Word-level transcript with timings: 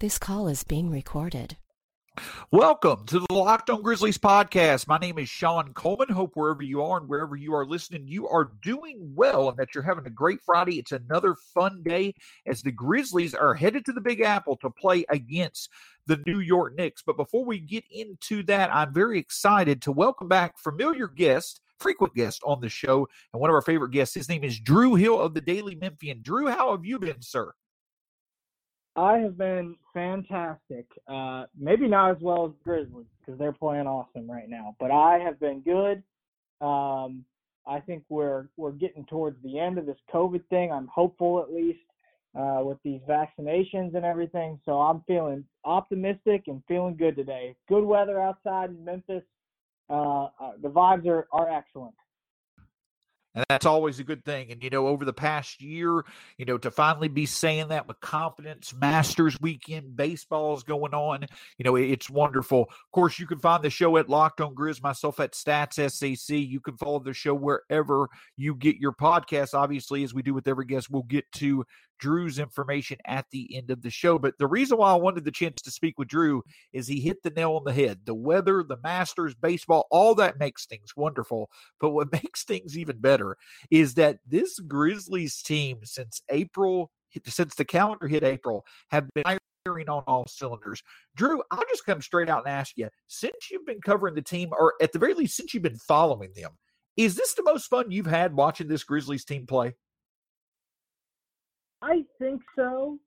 This 0.00 0.18
call 0.18 0.48
is 0.48 0.64
being 0.64 0.90
recorded. 0.90 1.58
Welcome 2.50 3.04
to 3.04 3.18
the 3.18 3.34
Locked 3.34 3.68
On 3.68 3.82
Grizzlies 3.82 4.16
podcast. 4.16 4.88
My 4.88 4.96
name 4.96 5.18
is 5.18 5.28
Shawn 5.28 5.74
Coleman. 5.74 6.08
Hope 6.08 6.30
wherever 6.32 6.62
you 6.62 6.82
are 6.82 7.00
and 7.00 7.06
wherever 7.06 7.36
you 7.36 7.52
are 7.52 7.66
listening, 7.66 8.08
you 8.08 8.26
are 8.26 8.52
doing 8.62 9.12
well 9.14 9.50
and 9.50 9.58
that 9.58 9.74
you're 9.74 9.84
having 9.84 10.06
a 10.06 10.10
great 10.10 10.40
Friday. 10.40 10.78
It's 10.78 10.92
another 10.92 11.34
fun 11.52 11.82
day 11.82 12.14
as 12.46 12.62
the 12.62 12.72
Grizzlies 12.72 13.34
are 13.34 13.52
headed 13.52 13.84
to 13.84 13.92
the 13.92 14.00
Big 14.00 14.22
Apple 14.22 14.56
to 14.62 14.70
play 14.70 15.04
against 15.10 15.68
the 16.06 16.22
New 16.26 16.40
York 16.40 16.78
Knicks. 16.78 17.02
But 17.02 17.18
before 17.18 17.44
we 17.44 17.60
get 17.60 17.84
into 17.90 18.42
that, 18.44 18.74
I'm 18.74 18.94
very 18.94 19.18
excited 19.18 19.82
to 19.82 19.92
welcome 19.92 20.28
back 20.28 20.58
familiar 20.58 21.08
guest, 21.08 21.60
frequent 21.78 22.14
guest 22.14 22.40
on 22.42 22.62
the 22.62 22.70
show, 22.70 23.06
and 23.34 23.40
one 23.42 23.50
of 23.50 23.54
our 23.54 23.60
favorite 23.60 23.92
guests. 23.92 24.14
His 24.14 24.30
name 24.30 24.44
is 24.44 24.60
Drew 24.60 24.94
Hill 24.94 25.20
of 25.20 25.34
the 25.34 25.42
Daily 25.42 25.74
Memphian. 25.74 26.22
Drew, 26.22 26.48
how 26.48 26.70
have 26.70 26.86
you 26.86 26.98
been, 26.98 27.20
sir? 27.20 27.52
I 29.00 29.18
have 29.20 29.38
been 29.38 29.76
fantastic. 29.94 30.86
Uh, 31.08 31.44
maybe 31.58 31.88
not 31.88 32.10
as 32.10 32.18
well 32.20 32.44
as 32.44 32.52
Grizzlies 32.62 33.06
because 33.18 33.38
they're 33.38 33.50
playing 33.52 33.86
awesome 33.86 34.30
right 34.30 34.48
now, 34.48 34.76
but 34.78 34.90
I 34.90 35.18
have 35.18 35.40
been 35.40 35.62
good. 35.62 36.02
Um, 36.64 37.24
I 37.66 37.80
think 37.80 38.04
we're 38.10 38.48
we're 38.58 38.72
getting 38.72 39.06
towards 39.06 39.42
the 39.42 39.58
end 39.58 39.78
of 39.78 39.86
this 39.86 39.96
COVID 40.12 40.46
thing. 40.50 40.70
I'm 40.70 40.88
hopeful 40.88 41.40
at 41.40 41.52
least 41.52 41.78
uh, 42.38 42.60
with 42.62 42.76
these 42.84 43.00
vaccinations 43.08 43.94
and 43.94 44.04
everything. 44.04 44.60
So 44.66 44.72
I'm 44.72 45.02
feeling 45.06 45.44
optimistic 45.64 46.44
and 46.48 46.62
feeling 46.68 46.96
good 46.96 47.16
today. 47.16 47.56
Good 47.68 47.84
weather 47.84 48.20
outside 48.20 48.68
in 48.68 48.84
Memphis. 48.84 49.22
Uh, 49.88 50.24
uh, 50.24 50.52
the 50.62 50.68
vibes 50.68 51.06
are 51.06 51.26
are 51.32 51.48
excellent. 51.48 51.94
And 53.34 53.44
that's 53.48 53.66
always 53.66 54.00
a 54.00 54.04
good 54.04 54.24
thing. 54.24 54.50
And, 54.50 54.62
you 54.62 54.70
know, 54.70 54.88
over 54.88 55.04
the 55.04 55.12
past 55.12 55.62
year, 55.62 56.04
you 56.36 56.44
know, 56.44 56.58
to 56.58 56.70
finally 56.70 57.06
be 57.06 57.26
saying 57.26 57.68
that 57.68 57.86
with 57.86 58.00
confidence, 58.00 58.74
Masters 58.74 59.36
weekend, 59.40 59.96
baseball's 59.96 60.64
going 60.64 60.94
on, 60.94 61.26
you 61.56 61.64
know, 61.64 61.76
it's 61.76 62.10
wonderful. 62.10 62.62
Of 62.62 62.90
course, 62.92 63.18
you 63.20 63.26
can 63.26 63.38
find 63.38 63.62
the 63.62 63.70
show 63.70 63.96
at 63.98 64.08
Locked 64.08 64.40
on 64.40 64.54
Grizz, 64.54 64.82
myself 64.82 65.20
at 65.20 65.32
Stats 65.32 65.74
SAC. 65.90 66.36
You 66.36 66.60
can 66.60 66.76
follow 66.76 66.98
the 66.98 67.12
show 67.12 67.34
wherever 67.34 68.08
you 68.36 68.56
get 68.56 68.76
your 68.76 68.92
podcast. 68.92 69.54
Obviously, 69.54 70.02
as 70.02 70.12
we 70.12 70.22
do 70.22 70.34
with 70.34 70.48
every 70.48 70.64
guest, 70.64 70.90
we'll 70.90 71.02
get 71.04 71.30
to 71.32 71.64
Drew's 72.00 72.38
information 72.38 72.96
at 73.04 73.26
the 73.30 73.54
end 73.54 73.70
of 73.70 73.82
the 73.82 73.90
show. 73.90 74.18
But 74.18 74.38
the 74.38 74.46
reason 74.46 74.78
why 74.78 74.90
I 74.90 74.96
wanted 74.96 75.24
the 75.24 75.30
chance 75.30 75.60
to 75.62 75.70
speak 75.70 75.98
with 75.98 76.08
Drew 76.08 76.42
is 76.72 76.88
he 76.88 77.00
hit 77.00 77.22
the 77.22 77.30
nail 77.30 77.52
on 77.52 77.64
the 77.64 77.72
head. 77.72 78.00
The 78.06 78.14
weather, 78.14 78.64
the 78.64 78.78
Masters, 78.82 79.34
baseball, 79.34 79.86
all 79.90 80.14
that 80.16 80.38
makes 80.38 80.66
things 80.66 80.96
wonderful. 80.96 81.50
But 81.78 81.90
what 81.90 82.10
makes 82.24 82.42
things 82.44 82.76
even 82.76 82.98
better 82.98 83.19
is 83.70 83.94
that 83.94 84.18
this 84.26 84.58
Grizzlies 84.60 85.42
team, 85.42 85.78
since 85.84 86.22
April, 86.30 86.90
since 87.26 87.54
the 87.54 87.64
calendar 87.64 88.08
hit 88.08 88.24
April, 88.24 88.64
have 88.90 89.08
been 89.14 89.24
firing 89.64 89.88
on 89.88 90.02
all 90.06 90.26
cylinders. 90.26 90.82
Drew, 91.16 91.42
I'll 91.50 91.64
just 91.68 91.84
come 91.84 92.00
straight 92.00 92.28
out 92.28 92.46
and 92.46 92.54
ask 92.54 92.76
you 92.76 92.88
since 93.06 93.50
you've 93.50 93.66
been 93.66 93.80
covering 93.80 94.14
the 94.14 94.22
team, 94.22 94.50
or 94.52 94.74
at 94.80 94.92
the 94.92 94.98
very 94.98 95.14
least, 95.14 95.36
since 95.36 95.54
you've 95.54 95.62
been 95.62 95.76
following 95.76 96.32
them, 96.34 96.52
is 96.96 97.14
this 97.14 97.34
the 97.34 97.42
most 97.42 97.66
fun 97.66 97.90
you've 97.90 98.06
had 98.06 98.34
watching 98.34 98.68
this 98.68 98.84
Grizzlies 98.84 99.24
team 99.24 99.46
play? 99.46 99.74
I 101.82 102.04
think 102.18 102.42
so. 102.56 102.98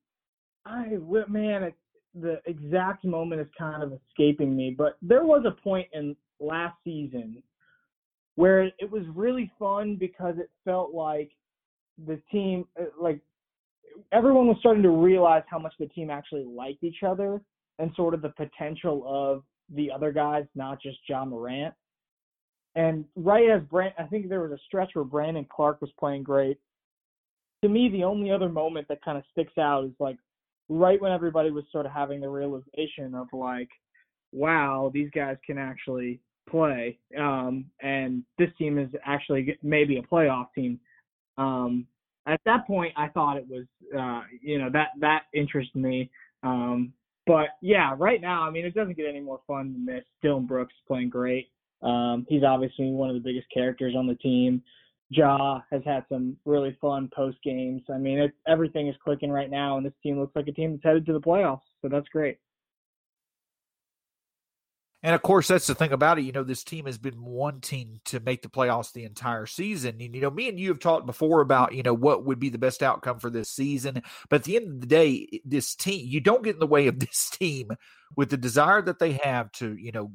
I 0.65 0.97
man, 1.27 1.63
it, 1.63 1.75
the 2.15 2.39
exact 2.45 3.05
moment 3.05 3.41
is 3.41 3.47
kind 3.57 3.83
of 3.83 3.93
escaping 3.93 4.55
me, 4.55 4.73
but 4.77 4.97
there 5.01 5.25
was 5.25 5.43
a 5.45 5.61
point 5.63 5.87
in 5.93 6.15
last 6.39 6.75
season 6.83 7.41
where 8.35 8.63
it 8.63 8.89
was 8.89 9.03
really 9.13 9.51
fun 9.59 9.95
because 9.95 10.35
it 10.37 10.49
felt 10.65 10.93
like 10.93 11.31
the 12.07 12.19
team, 12.31 12.65
uh, 12.79 12.85
like 12.99 13.19
everyone 14.11 14.47
was 14.47 14.57
starting 14.59 14.83
to 14.83 14.89
realize 14.89 15.43
how 15.47 15.59
much 15.59 15.73
the 15.79 15.87
team 15.87 16.09
actually 16.09 16.43
liked 16.43 16.83
each 16.83 17.03
other 17.05 17.41
and 17.79 17.91
sort 17.95 18.13
of 18.13 18.21
the 18.21 18.29
potential 18.29 19.03
of 19.05 19.43
the 19.75 19.91
other 19.91 20.11
guys, 20.11 20.45
not 20.55 20.81
just 20.81 20.97
Ja 21.07 21.25
Morant. 21.25 21.73
And 22.75 23.05
right 23.15 23.49
as 23.49 23.61
Brand, 23.63 23.93
I 23.99 24.03
think 24.03 24.29
there 24.29 24.41
was 24.41 24.51
a 24.51 24.61
stretch 24.65 24.91
where 24.93 25.05
Brandon 25.05 25.45
Clarke 25.49 25.79
was 25.79 25.91
playing 25.99 26.23
great, 26.23 26.57
to 27.63 27.69
me, 27.69 27.87
the 27.89 28.03
only 28.03 28.29
other 28.29 28.49
moment 28.49 28.87
that 28.89 29.03
kind 29.03 29.17
of 29.17 29.23
sticks 29.31 29.57
out 29.57 29.85
is 29.85 29.91
like 29.99 30.17
right 30.67 31.01
when 31.01 31.13
everybody 31.13 31.49
was 31.49 31.63
sort 31.71 31.85
of 31.85 31.93
having 31.93 32.19
the 32.19 32.27
realization 32.27 33.15
of 33.15 33.27
like, 33.31 33.69
wow, 34.33 34.91
these 34.93 35.09
guys 35.11 35.37
can 35.45 35.57
actually 35.57 36.19
play, 36.49 36.97
um, 37.17 37.65
and 37.81 38.23
this 38.37 38.49
team 38.57 38.77
is 38.77 38.89
actually 39.05 39.57
maybe 39.63 39.97
a 39.97 40.01
playoff 40.01 40.47
team. 40.55 40.79
Um, 41.37 41.87
at 42.27 42.39
that 42.45 42.65
point, 42.67 42.93
I 42.95 43.09
thought 43.09 43.37
it 43.37 43.47
was, 43.47 43.65
uh, 43.97 44.21
you 44.41 44.57
know, 44.59 44.69
that 44.71 44.89
that 44.99 45.23
interested 45.33 45.77
me. 45.77 46.09
Um, 46.43 46.93
but 47.25 47.47
yeah, 47.61 47.95
right 47.97 48.21
now, 48.21 48.43
I 48.43 48.49
mean, 48.49 48.65
it 48.65 48.73
doesn't 48.73 48.97
get 48.97 49.07
any 49.07 49.21
more 49.21 49.39
fun 49.47 49.73
than 49.73 49.85
this. 49.85 50.03
Dillon 50.21 50.45
Brooks 50.45 50.73
playing 50.87 51.09
great. 51.09 51.49
Um, 51.81 52.25
he's 52.29 52.43
obviously 52.43 52.91
one 52.91 53.09
of 53.09 53.15
the 53.15 53.21
biggest 53.21 53.47
characters 53.53 53.93
on 53.97 54.07
the 54.07 54.15
team. 54.15 54.61
Ja 55.09 55.61
has 55.71 55.81
had 55.85 56.05
some 56.09 56.35
really 56.45 56.75
fun 56.81 57.09
post 57.15 57.37
games. 57.43 57.81
I 57.93 57.97
mean, 57.97 58.31
everything 58.47 58.87
is 58.87 58.95
clicking 59.03 59.31
right 59.31 59.49
now, 59.49 59.77
and 59.77 59.85
this 59.85 59.93
team 60.01 60.19
looks 60.19 60.35
like 60.35 60.47
a 60.47 60.51
team 60.51 60.71
that's 60.71 60.83
headed 60.83 61.05
to 61.05 61.13
the 61.13 61.21
playoffs. 61.21 61.61
So 61.81 61.89
that's 61.89 62.07
great. 62.09 62.39
And 65.03 65.13
of 65.13 65.21
course, 65.21 65.49
that's 65.49 65.67
the 65.67 65.75
thing 65.75 65.91
about 65.91 66.17
it. 66.17 66.23
You 66.23 66.31
know, 66.31 66.43
this 66.43 66.63
team 66.63 66.85
has 66.85 66.97
been 66.97 67.21
wanting 67.21 67.99
to 68.05 68.21
make 68.21 68.41
the 68.41 68.47
playoffs 68.47 68.93
the 68.93 69.03
entire 69.03 69.45
season. 69.45 69.97
And, 69.99 70.15
you 70.15 70.21
know, 70.21 70.31
me 70.31 70.47
and 70.47 70.57
you 70.57 70.69
have 70.69 70.79
talked 70.79 71.05
before 71.05 71.41
about, 71.41 71.73
you 71.73 71.83
know, 71.83 71.93
what 71.93 72.25
would 72.25 72.39
be 72.39 72.47
the 72.47 72.57
best 72.57 72.81
outcome 72.81 73.19
for 73.19 73.29
this 73.29 73.49
season. 73.49 74.01
But 74.29 74.37
at 74.37 74.43
the 74.45 74.55
end 74.55 74.67
of 74.69 74.81
the 74.81 74.87
day, 74.87 75.41
this 75.43 75.75
team, 75.75 76.07
you 76.07 76.21
don't 76.21 76.41
get 76.43 76.55
in 76.55 76.59
the 76.59 76.67
way 76.67 76.87
of 76.87 76.99
this 77.01 77.29
team 77.29 77.71
with 78.15 78.29
the 78.29 78.37
desire 78.37 78.81
that 78.81 78.99
they 78.99 79.13
have 79.23 79.51
to, 79.53 79.75
you 79.75 79.91
know, 79.91 80.13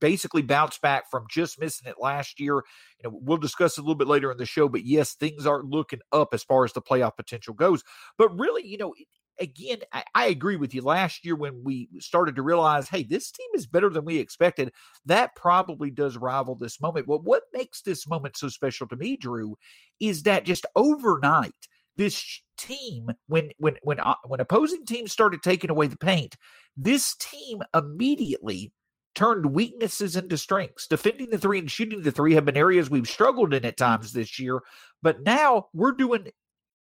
basically 0.00 0.42
bounce 0.42 0.78
back 0.78 1.10
from 1.10 1.26
just 1.28 1.58
missing 1.60 1.88
it 1.88 1.96
last 2.00 2.38
year. 2.38 2.54
You 3.02 3.10
know, 3.10 3.18
we'll 3.20 3.38
discuss 3.38 3.76
a 3.76 3.80
little 3.80 3.96
bit 3.96 4.06
later 4.06 4.30
in 4.30 4.38
the 4.38 4.46
show, 4.46 4.68
but 4.68 4.84
yes, 4.84 5.14
things 5.14 5.46
are 5.46 5.64
looking 5.64 6.00
up 6.12 6.28
as 6.32 6.44
far 6.44 6.64
as 6.64 6.72
the 6.72 6.82
playoff 6.82 7.16
potential 7.16 7.54
goes. 7.54 7.82
But 8.18 8.38
really, 8.38 8.64
you 8.64 8.78
know, 8.78 8.94
again, 9.38 9.78
I, 9.92 10.04
I, 10.14 10.26
agree 10.26 10.56
with 10.56 10.74
you. 10.74 10.82
Last 10.82 11.24
year, 11.24 11.36
when 11.36 11.62
we 11.64 11.88
started 11.98 12.36
to 12.36 12.42
realize, 12.42 12.88
hey, 12.88 13.02
this 13.02 13.30
team 13.30 13.48
is 13.54 13.66
better 13.66 13.90
than 13.90 14.04
we 14.04 14.18
expected, 14.18 14.72
that 15.06 15.34
probably 15.34 15.90
does 15.90 16.16
rival 16.16 16.54
this 16.54 16.80
moment. 16.80 17.06
But 17.06 17.24
what 17.24 17.44
makes 17.52 17.82
this 17.82 18.06
moment 18.06 18.36
so 18.36 18.48
special 18.48 18.86
to 18.88 18.96
me, 18.96 19.16
Drew, 19.16 19.56
is 20.00 20.22
that 20.24 20.44
just 20.44 20.66
overnight, 20.76 21.52
this 21.96 22.42
team, 22.56 23.10
when 23.26 23.50
when 23.58 23.76
when 23.82 24.00
uh, 24.00 24.14
when 24.26 24.40
opposing 24.40 24.86
teams 24.86 25.12
started 25.12 25.42
taking 25.42 25.70
away 25.70 25.86
the 25.86 25.96
paint, 25.96 26.36
this 26.76 27.14
team 27.16 27.62
immediately 27.74 28.72
turned 29.14 29.46
weaknesses 29.46 30.16
into 30.16 30.38
strengths. 30.38 30.86
Defending 30.86 31.30
the 31.30 31.38
three 31.38 31.58
and 31.58 31.70
shooting 31.70 32.02
the 32.02 32.12
three 32.12 32.34
have 32.34 32.46
been 32.46 32.56
areas 32.56 32.88
we've 32.88 33.08
struggled 33.08 33.52
in 33.52 33.64
at 33.64 33.76
times 33.76 34.12
this 34.12 34.38
year, 34.38 34.60
but 35.02 35.22
now 35.22 35.66
we're 35.74 35.92
doing 35.92 36.28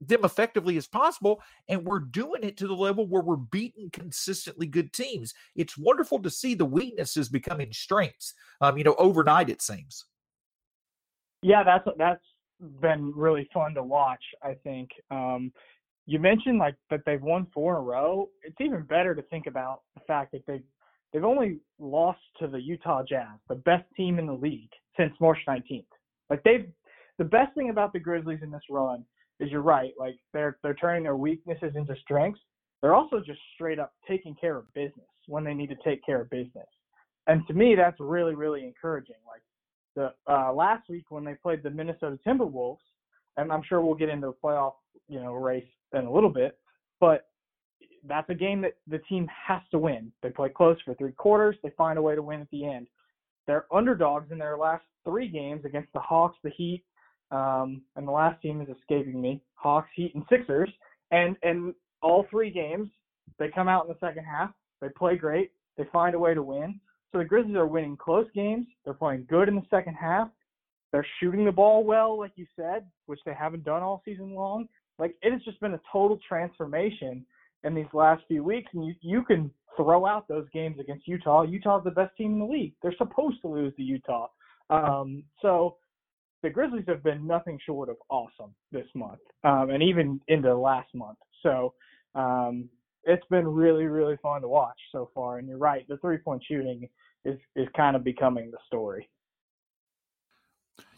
them 0.02 0.24
effectively 0.24 0.78
as 0.78 0.88
possible, 0.88 1.42
and 1.68 1.86
we're 1.86 2.00
doing 2.00 2.44
it 2.44 2.58
to 2.58 2.68
the 2.68 2.76
level 2.76 3.06
where 3.06 3.22
we're 3.22 3.36
beating 3.36 3.90
consistently 3.92 4.66
good 4.66 4.94
teams. 4.94 5.34
It's 5.56 5.78
wonderful 5.78 6.20
to 6.20 6.30
see 6.30 6.56
the 6.56 6.66
weaknesses 6.66 7.30
becoming 7.30 7.72
strengths. 7.74 8.34
Um, 8.62 8.78
you 8.78 8.84
know, 8.84 8.96
overnight 8.98 9.50
it 9.50 9.62
seems. 9.62 10.06
Yeah, 11.42 11.64
that's 11.64 11.88
that's 11.98 12.24
been 12.82 13.14
really 13.16 13.50
fun 13.54 13.74
to 13.76 13.84
watch. 13.84 14.24
I 14.44 14.56
think. 14.64 14.90
Um, 15.12 15.52
you 16.06 16.18
mentioned 16.18 16.58
like 16.58 16.76
that 16.90 17.02
they've 17.06 17.22
won 17.22 17.46
four 17.54 17.76
in 17.76 17.82
a 17.82 17.84
row. 17.84 18.30
It's 18.44 18.60
even 18.60 18.82
better 18.84 19.14
to 19.14 19.22
think 19.24 19.46
about 19.48 19.82
the 19.94 20.02
fact 20.08 20.32
that 20.32 20.46
they've 20.48 20.64
they've 21.14 21.24
only 21.24 21.60
lost 21.78 22.20
to 22.40 22.48
the 22.48 22.60
Utah 22.60 23.04
Jazz, 23.08 23.38
the 23.48 23.56
best 23.56 23.86
team 23.96 24.18
in 24.18 24.26
the 24.26 24.34
league 24.34 24.72
since 24.98 25.14
March 25.20 25.38
19th. 25.48 25.86
Like 26.30 26.44
they've 26.44 26.68
the 27.18 27.26
best 27.26 27.54
thing 27.54 27.70
about 27.70 27.94
the 27.94 28.00
Grizzlies 28.00 28.40
in 28.42 28.50
this 28.50 28.62
run 28.70 29.06
is 29.40 29.52
you're 29.52 29.62
right. 29.62 29.94
Like 29.98 30.18
they're 30.34 30.58
they're 30.64 30.74
turning 30.74 31.04
their 31.04 31.16
weaknesses 31.16 31.74
into 31.76 31.96
strengths. 32.02 32.42
They're 32.82 32.96
also 32.96 33.20
just 33.20 33.40
straight 33.56 33.80
up 33.80 33.94
taking 34.08 34.36
care 34.36 34.58
of 34.58 34.74
business 34.74 35.08
when 35.28 35.44
they 35.44 35.54
need 35.54 35.70
to 35.70 35.76
take 35.84 36.06
care 36.06 36.22
of 36.22 36.30
business. 36.30 36.68
And 37.28 37.46
to 37.48 37.54
me, 37.54 37.76
that's 37.76 38.00
really 38.00 38.36
really 38.36 38.64
encouraging. 38.64 39.16
Like 39.28 39.42
the 39.96 40.32
uh, 40.32 40.54
last 40.54 40.90
week 40.90 41.06
when 41.10 41.24
they 41.24 41.36
played 41.36 41.64
the 41.64 41.70
Minnesota 41.70 42.18
Timberwolves, 42.26 42.78
and 43.38 43.52
I'm 43.52 43.64
sure 43.68 43.82
we'll 43.82 43.96
get 43.96 44.10
into 44.10 44.28
the 44.28 44.34
playoff 44.44 44.74
you 45.08 45.20
know 45.20 45.34
race 45.34 45.68
in 45.94 46.06
a 46.06 46.12
little 46.12 46.30
bit, 46.30 46.58
but 47.00 47.26
that's 48.08 48.30
a 48.30 48.36
game 48.36 48.62
that 48.62 48.76
the 48.88 49.00
team 49.10 49.28
has 49.48 49.62
to 49.72 49.80
win. 49.80 50.12
They 50.24 50.30
play 50.30 50.50
close 50.50 50.78
for 50.86 50.94
three 50.96 51.12
quarters. 51.12 51.56
They 51.64 51.72
find 51.78 51.98
a 51.98 52.02
way 52.02 52.16
to 52.16 52.22
win 52.22 52.42
at 52.42 52.50
the 52.52 52.66
end. 52.66 52.88
They're 53.48 53.66
underdogs 53.74 54.32
in 54.32 54.38
their 54.38 54.58
last 54.58 54.84
three 55.04 55.28
games 55.28 55.66
against 55.66 55.92
the 55.94 56.00
Hawks, 56.00 56.38
the 56.44 56.52
Heat, 56.52 56.84
um, 57.32 57.82
and 57.96 58.08
the 58.08 58.12
last 58.12 58.42
team 58.42 58.62
is 58.62 58.70
escaping 58.70 59.22
me. 59.22 59.42
Hawks, 59.56 59.90
Heat, 59.96 60.14
and 60.16 60.24
Sixers. 60.30 60.70
And 61.12 61.36
and 61.44 61.74
all 62.02 62.26
three 62.30 62.52
games, 62.52 62.90
they 63.38 63.50
come 63.50 63.68
out 63.68 63.86
in 63.86 63.90
the 63.90 64.06
second 64.06 64.26
half. 64.26 64.52
They 64.82 64.90
play 64.90 65.18
great. 65.18 65.52
They 65.78 65.86
find 65.92 66.16
a 66.16 66.20
way 66.20 66.34
to 66.34 66.44
win. 66.44 66.80
So 67.12 67.18
the 67.18 67.26
Grizzlies 67.26 67.56
are 67.56 67.66
winning 67.66 67.98
close 67.98 68.28
games. 68.36 68.68
They're 68.86 68.94
playing 68.94 69.26
good 69.30 69.48
in 69.48 69.56
the 69.56 69.66
second 69.70 69.96
half. 69.96 70.30
They're 70.92 71.06
shooting 71.20 71.46
the 71.46 71.52
ball 71.52 71.84
well, 71.84 72.18
like 72.18 72.32
you 72.36 72.46
said, 72.56 72.86
which 73.06 73.20
they 73.26 73.34
haven't 73.34 73.64
done 73.64 73.84
all 73.84 74.02
season 74.06 74.34
long. 74.34 74.68
Like 74.98 75.16
it 75.22 75.32
has 75.32 75.42
just 75.44 75.60
been 75.60 75.74
a 75.74 75.82
total 75.92 76.20
transformation 76.28 77.26
in 77.64 77.76
these 77.76 77.86
last 77.94 78.24
few 78.28 78.44
weeks, 78.44 78.70
and 78.74 78.86
you 78.86 78.94
you 79.02 79.24
can 79.24 79.52
throw 79.76 80.06
out 80.06 80.28
those 80.28 80.48
games 80.54 80.80
against 80.80 81.08
Utah. 81.08 81.44
Utah's 81.44 81.84
the 81.84 81.92
best 81.92 82.16
team 82.18 82.34
in 82.34 82.40
the 82.40 82.46
league. 82.46 82.74
They're 82.82 82.96
supposed 82.98 83.42
to 83.42 83.48
lose 83.48 83.74
to 83.76 83.84
Utah. 83.84 84.28
Um, 84.70 85.24
so 85.42 85.78
the 86.44 86.50
Grizzlies 86.50 86.86
have 86.88 87.04
been 87.04 87.28
nothing 87.28 87.60
short 87.66 87.90
of 87.90 87.98
awesome 88.10 88.54
this 88.72 88.88
month, 88.96 89.20
um, 89.44 89.70
and 89.70 89.84
even 89.84 90.20
into 90.28 90.56
last 90.56 90.90
month. 90.94 91.18
So 91.44 91.74
um, 92.16 92.70
it's 93.04 93.26
been 93.30 93.48
really, 93.48 93.86
really 93.86 94.18
fun 94.22 94.42
to 94.42 94.48
watch 94.48 94.78
so 94.92 95.10
far. 95.14 95.38
And 95.38 95.48
you're 95.48 95.58
right, 95.58 95.86
the 95.88 95.98
three 95.98 96.18
point 96.18 96.44
shooting 96.48 96.88
is 97.26 97.38
is 97.56 97.68
kind 97.76 97.96
of 97.96 98.04
becoming 98.04 98.52
the 98.52 98.58
story. 98.68 99.10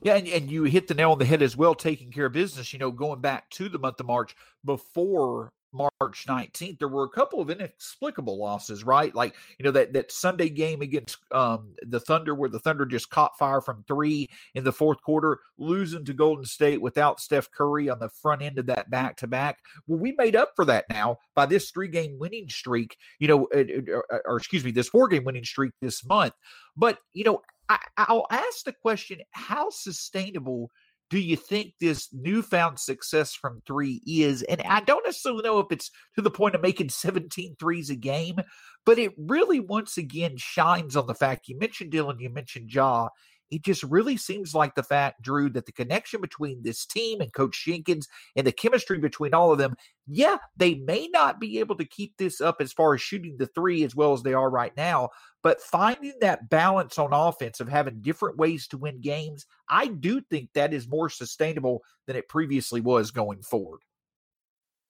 Yeah, 0.04 0.16
and, 0.16 0.28
and 0.28 0.52
you 0.52 0.64
hit 0.64 0.88
the 0.88 0.94
nail 0.94 1.12
on 1.12 1.20
the 1.20 1.26
head 1.26 1.42
as 1.42 1.56
well, 1.56 1.76
taking 1.76 2.12
care 2.12 2.26
of 2.26 2.34
business. 2.34 2.74
You 2.74 2.80
know, 2.80 2.92
going 2.92 3.22
back 3.22 3.50
to 3.52 3.70
the 3.70 3.80
month 3.80 4.00
of 4.00 4.06
March 4.06 4.36
before 4.64 5.54
March 5.74 6.26
19th, 6.28 6.80
there 6.80 6.88
were 6.88 7.04
a 7.04 7.10
couple 7.10 7.40
of 7.42 7.50
inexplicable 7.50 8.38
losses, 8.38 8.84
right? 8.84 9.14
Like, 9.14 9.36
you 9.58 9.64
know, 9.64 9.72
that, 9.72 9.94
that 9.94 10.12
Sunday 10.12 10.50
game 10.50 10.82
against 10.82 11.18
um, 11.32 11.74
the 11.82 12.00
Thunder, 12.00 12.36
where 12.36 12.50
the 12.50 12.60
Thunder 12.60 12.86
just 12.86 13.10
caught 13.10 13.38
fire 13.38 13.62
from 13.62 13.84
three 13.88 14.30
in 14.56 14.64
the 14.64 14.72
fourth 14.72 15.02
quarter, 15.02 15.40
losing 15.58 16.06
to 16.06 16.14
Golden 16.14 16.46
State 16.46 16.82
without 16.82 17.20
Steph 17.20 17.50
Curry 17.52 17.90
on 17.90 18.00
the 18.00 18.10
front 18.10 18.42
end 18.42 18.60
of 18.60 18.66
that 18.68 18.90
back 18.90 19.18
to 19.18 19.28
back. 19.28 19.60
Well, 19.88 20.00
we 20.00 20.14
made 20.18 20.36
up 20.36 20.52
for 20.56 20.66
that 20.66 20.86
now 20.90 21.20
by 21.36 21.46
this 21.46 21.72
three 21.72 21.88
game 21.88 22.18
winning 22.20 22.50
streak, 22.50 22.98
you 23.20 23.28
know, 23.28 23.48
or, 23.54 24.22
or 24.26 24.38
excuse 24.38 24.64
me, 24.64 24.72
this 24.72 24.90
four 24.90 25.08
game 25.08 25.24
winning 25.24 25.46
streak 25.46 25.72
this 25.82 26.06
month. 26.06 26.34
But, 26.76 27.00
you 27.14 27.24
know, 27.24 27.42
I, 27.70 27.80
I'll 27.98 28.28
ask 28.30 28.66
the 28.66 28.74
question 28.74 29.20
how 29.32 29.70
sustainable 29.70 30.72
do 31.12 31.20
you 31.20 31.36
think 31.36 31.74
this 31.80 32.08
newfound 32.14 32.80
success 32.80 33.34
from 33.36 33.62
three 33.68 34.02
is? 34.08 34.44
And 34.44 34.62
I 34.62 34.80
don't 34.80 35.06
necessarily 35.06 35.44
know 35.44 35.60
if 35.60 35.68
it's 35.70 35.92
to 36.16 36.22
the 36.22 36.32
point 36.32 36.56
of 36.56 36.62
making 36.62 36.88
17 36.90 37.58
threes 37.60 37.90
a 37.90 37.96
game, 37.98 38.38
but 38.86 38.98
it 38.98 39.12
really 39.18 39.60
once 39.60 39.98
again 39.98 40.38
shines 40.38 40.96
on 40.96 41.08
the 41.08 41.14
fact 41.14 41.50
you 41.50 41.60
mentioned 41.60 41.92
Dillon, 41.92 42.20
you 42.20 42.30
mentioned 42.30 42.74
Ja. 42.74 43.10
it 43.52 43.64
just 43.64 43.84
really 43.84 44.16
seems 44.16 44.56
like 44.56 44.76
the 44.76 44.84
fact, 44.84 45.22
Drew, 45.22 45.50
that 45.50 45.66
the 45.66 45.74
connection 45.74 46.22
between 46.22 46.64
this 46.64 46.86
team 46.86 47.20
and 47.20 47.34
Coach 47.34 47.62
Jenkins 47.66 48.08
and 48.38 48.48
the 48.48 48.54
chemistry 48.54 48.98
between 48.98 49.34
all 49.34 49.52
of 49.52 49.58
them, 49.58 49.76
yeah, 50.08 50.38
they 50.56 50.76
may 50.76 51.10
not 51.10 51.42
be 51.42 51.60
able 51.60 51.76
to 51.76 51.86
keep 51.86 52.16
this 52.18 52.40
up 52.40 52.62
as 52.62 52.72
far 52.72 52.94
as 52.94 53.02
shooting 53.02 53.36
the 53.38 53.48
three 53.48 53.84
as 53.84 53.94
well 53.94 54.14
as 54.14 54.24
they 54.24 54.34
are 54.34 54.50
right 54.50 54.76
now, 54.78 55.10
but 55.44 55.62
finding 55.62 56.14
that 56.22 56.50
balance 56.50 57.00
on 57.00 57.14
offense 57.14 57.60
of 57.60 57.68
having 57.68 58.02
different 58.02 58.38
ways 58.38 58.68
to 58.68 58.78
win 58.78 59.02
games, 59.02 59.46
I 59.70 59.88
do 59.88 60.22
think 60.22 60.50
that 60.54 60.74
is 60.74 60.88
more 60.88 61.10
sustainable 61.10 61.84
than 62.08 62.16
it 62.16 62.30
previously 62.30 62.82
was 62.82 63.12
going 63.12 63.42
forward. 63.42 63.82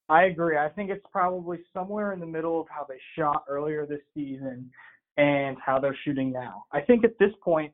I 0.10 0.24
agree. 0.24 0.58
I 0.58 0.68
think 0.68 0.90
it's 0.90 1.06
probably 1.10 1.60
somewhere 1.74 2.12
in 2.12 2.20
the 2.20 2.26
middle 2.26 2.60
of 2.60 2.68
how 2.70 2.86
they 2.88 3.00
shot 3.18 3.46
earlier 3.48 3.86
this 3.86 4.02
season 4.14 4.70
and 5.16 5.58
how 5.66 5.80
they're 5.80 5.98
shooting 6.04 6.34
now. 6.34 6.66
I 6.72 6.82
think 6.82 7.06
at 7.06 7.18
this 7.18 7.32
point, 7.42 7.72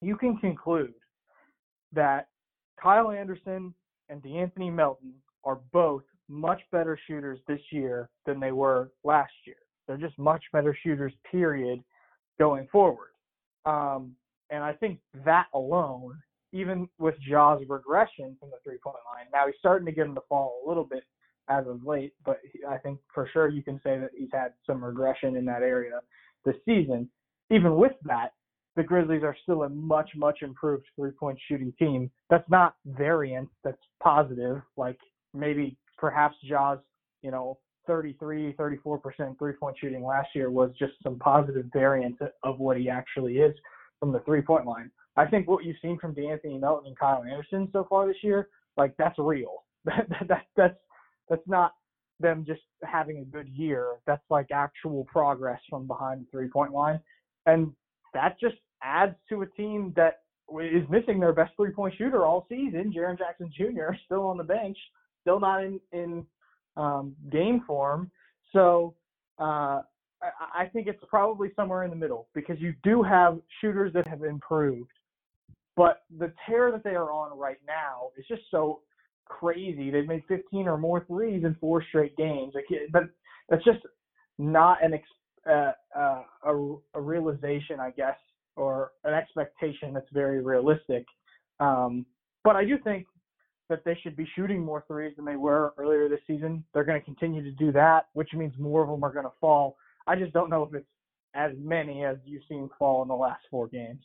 you 0.00 0.16
can 0.16 0.38
conclude 0.38 0.94
that 1.92 2.28
Kyle 2.80 3.10
Anderson 3.10 3.74
and 4.08 4.22
De'Anthony 4.22 4.72
Melton 4.72 5.12
are 5.44 5.60
both 5.72 6.02
much 6.28 6.60
better 6.72 6.98
shooters 7.06 7.38
this 7.46 7.60
year 7.70 8.08
than 8.24 8.40
they 8.40 8.52
were 8.52 8.90
last 9.04 9.32
year. 9.46 9.56
They're 9.86 9.96
just 9.96 10.18
much 10.18 10.42
better 10.52 10.76
shooters, 10.82 11.12
period, 11.30 11.82
going 12.38 12.68
forward. 12.70 13.10
Um, 13.64 14.12
and 14.50 14.62
I 14.62 14.72
think 14.72 15.00
that 15.24 15.46
alone, 15.54 16.18
even 16.52 16.88
with 16.98 17.14
Ja's 17.28 17.60
regression 17.68 18.36
from 18.38 18.50
the 18.50 18.58
three 18.64 18.78
point 18.82 18.96
line, 19.12 19.26
now 19.32 19.46
he's 19.46 19.56
starting 19.58 19.86
to 19.86 19.92
get 19.92 20.06
him 20.06 20.14
to 20.14 20.22
fall 20.28 20.62
a 20.64 20.68
little 20.68 20.84
bit 20.84 21.02
as 21.48 21.66
of 21.66 21.84
late, 21.84 22.12
but 22.24 22.40
I 22.68 22.76
think 22.78 22.98
for 23.14 23.28
sure 23.32 23.48
you 23.48 23.62
can 23.62 23.80
say 23.84 23.98
that 23.98 24.10
he's 24.16 24.28
had 24.32 24.52
some 24.66 24.84
regression 24.84 25.36
in 25.36 25.44
that 25.46 25.62
area 25.62 26.00
this 26.44 26.56
season. 26.64 27.08
Even 27.50 27.76
with 27.76 27.92
that, 28.04 28.32
the 28.74 28.82
Grizzlies 28.82 29.22
are 29.22 29.36
still 29.42 29.62
a 29.62 29.68
much, 29.68 30.10
much 30.16 30.42
improved 30.42 30.84
three 30.96 31.12
point 31.12 31.38
shooting 31.48 31.72
team. 31.78 32.10
That's 32.30 32.48
not 32.50 32.74
variance, 32.84 33.50
that's 33.62 33.80
positive. 34.02 34.60
Like 34.76 34.98
maybe 35.32 35.76
perhaps 35.98 36.36
Ja's, 36.44 36.78
you 37.22 37.30
know, 37.30 37.58
33, 37.86 38.54
34% 38.54 39.38
three 39.38 39.52
point 39.52 39.76
shooting 39.80 40.04
last 40.04 40.28
year 40.34 40.50
was 40.50 40.70
just 40.78 40.92
some 41.02 41.18
positive 41.18 41.66
variance 41.72 42.16
of 42.42 42.58
what 42.58 42.76
he 42.76 42.88
actually 42.88 43.38
is 43.38 43.54
from 44.00 44.12
the 44.12 44.20
three 44.20 44.42
point 44.42 44.66
line. 44.66 44.90
I 45.16 45.26
think 45.26 45.48
what 45.48 45.64
you've 45.64 45.76
seen 45.80 45.98
from 45.98 46.14
De'Anthony 46.14 46.60
Melton 46.60 46.88
and 46.88 46.98
Kyle 46.98 47.22
Anderson 47.24 47.68
so 47.72 47.86
far 47.88 48.06
this 48.06 48.22
year, 48.22 48.48
like 48.76 48.94
that's 48.98 49.18
real. 49.18 49.62
That, 49.86 50.08
that, 50.08 50.26
that 50.28 50.46
that's 50.56 50.78
that's 51.30 51.46
not 51.46 51.74
them 52.18 52.44
just 52.44 52.62
having 52.82 53.18
a 53.18 53.24
good 53.24 53.48
year. 53.48 53.86
That's 54.04 54.24
like 54.30 54.48
actual 54.52 55.04
progress 55.04 55.60
from 55.70 55.86
behind 55.86 56.22
the 56.22 56.26
three 56.32 56.48
point 56.48 56.72
line. 56.72 56.98
And 57.46 57.72
that 58.14 58.36
just 58.40 58.56
adds 58.82 59.14
to 59.28 59.42
a 59.42 59.46
team 59.46 59.92
that 59.94 60.22
is 60.60 60.88
missing 60.88 61.20
their 61.20 61.32
best 61.32 61.52
three 61.56 61.70
point 61.70 61.94
shooter 61.96 62.24
all 62.24 62.46
season. 62.48 62.92
Jaren 62.96 63.18
Jackson 63.18 63.50
Jr. 63.56 63.94
still 64.04 64.22
on 64.22 64.36
the 64.36 64.44
bench, 64.44 64.76
still 65.22 65.40
not 65.40 65.62
in 65.62 65.80
in 65.92 66.26
um, 66.76 67.14
game 67.30 67.62
form. 67.66 68.10
So 68.52 68.94
uh, 69.38 69.82
I, 70.22 70.62
I 70.62 70.66
think 70.72 70.86
it's 70.86 71.02
probably 71.08 71.50
somewhere 71.56 71.84
in 71.84 71.90
the 71.90 71.96
middle 71.96 72.28
because 72.34 72.60
you 72.60 72.74
do 72.82 73.02
have 73.02 73.38
shooters 73.60 73.92
that 73.94 74.06
have 74.06 74.22
improved, 74.22 74.90
but 75.76 76.02
the 76.18 76.32
tear 76.46 76.70
that 76.72 76.84
they 76.84 76.94
are 76.94 77.10
on 77.12 77.36
right 77.38 77.58
now 77.66 78.10
is 78.16 78.24
just 78.28 78.42
so 78.50 78.80
crazy. 79.26 79.90
They've 79.90 80.06
made 80.06 80.22
15 80.28 80.66
or 80.68 80.78
more 80.78 81.04
threes 81.06 81.44
in 81.44 81.56
four 81.60 81.82
straight 81.88 82.16
games. 82.16 82.54
Like, 82.54 82.64
but 82.92 83.04
that's 83.48 83.64
just 83.64 83.80
not 84.38 84.78
an 84.82 84.98
uh, 85.48 85.72
uh, 85.96 86.22
a, 86.44 86.74
a 86.94 87.00
realization, 87.00 87.78
I 87.80 87.90
guess, 87.90 88.16
or 88.56 88.92
an 89.04 89.14
expectation 89.14 89.92
that's 89.92 90.08
very 90.12 90.42
realistic. 90.42 91.04
Um, 91.60 92.04
but 92.42 92.56
I 92.56 92.64
do 92.64 92.78
think 92.82 93.06
that 93.68 93.84
they 93.84 93.98
should 94.02 94.16
be 94.16 94.28
shooting 94.34 94.64
more 94.64 94.84
threes 94.86 95.14
than 95.16 95.24
they 95.24 95.36
were 95.36 95.74
earlier 95.78 96.08
this 96.08 96.20
season. 96.26 96.64
They're 96.72 96.84
going 96.84 97.00
to 97.00 97.04
continue 97.04 97.42
to 97.42 97.50
do 97.52 97.72
that, 97.72 98.06
which 98.12 98.32
means 98.32 98.54
more 98.58 98.82
of 98.82 98.88
them 98.88 99.04
are 99.04 99.12
going 99.12 99.24
to 99.24 99.32
fall. 99.40 99.76
I 100.06 100.16
just 100.16 100.32
don't 100.32 100.50
know 100.50 100.62
if 100.62 100.74
it's 100.74 100.86
as 101.34 101.52
many 101.58 102.04
as 102.04 102.16
you've 102.24 102.42
seen 102.48 102.70
fall 102.78 103.02
in 103.02 103.08
the 103.08 103.14
last 103.14 103.42
four 103.50 103.68
games. 103.68 104.02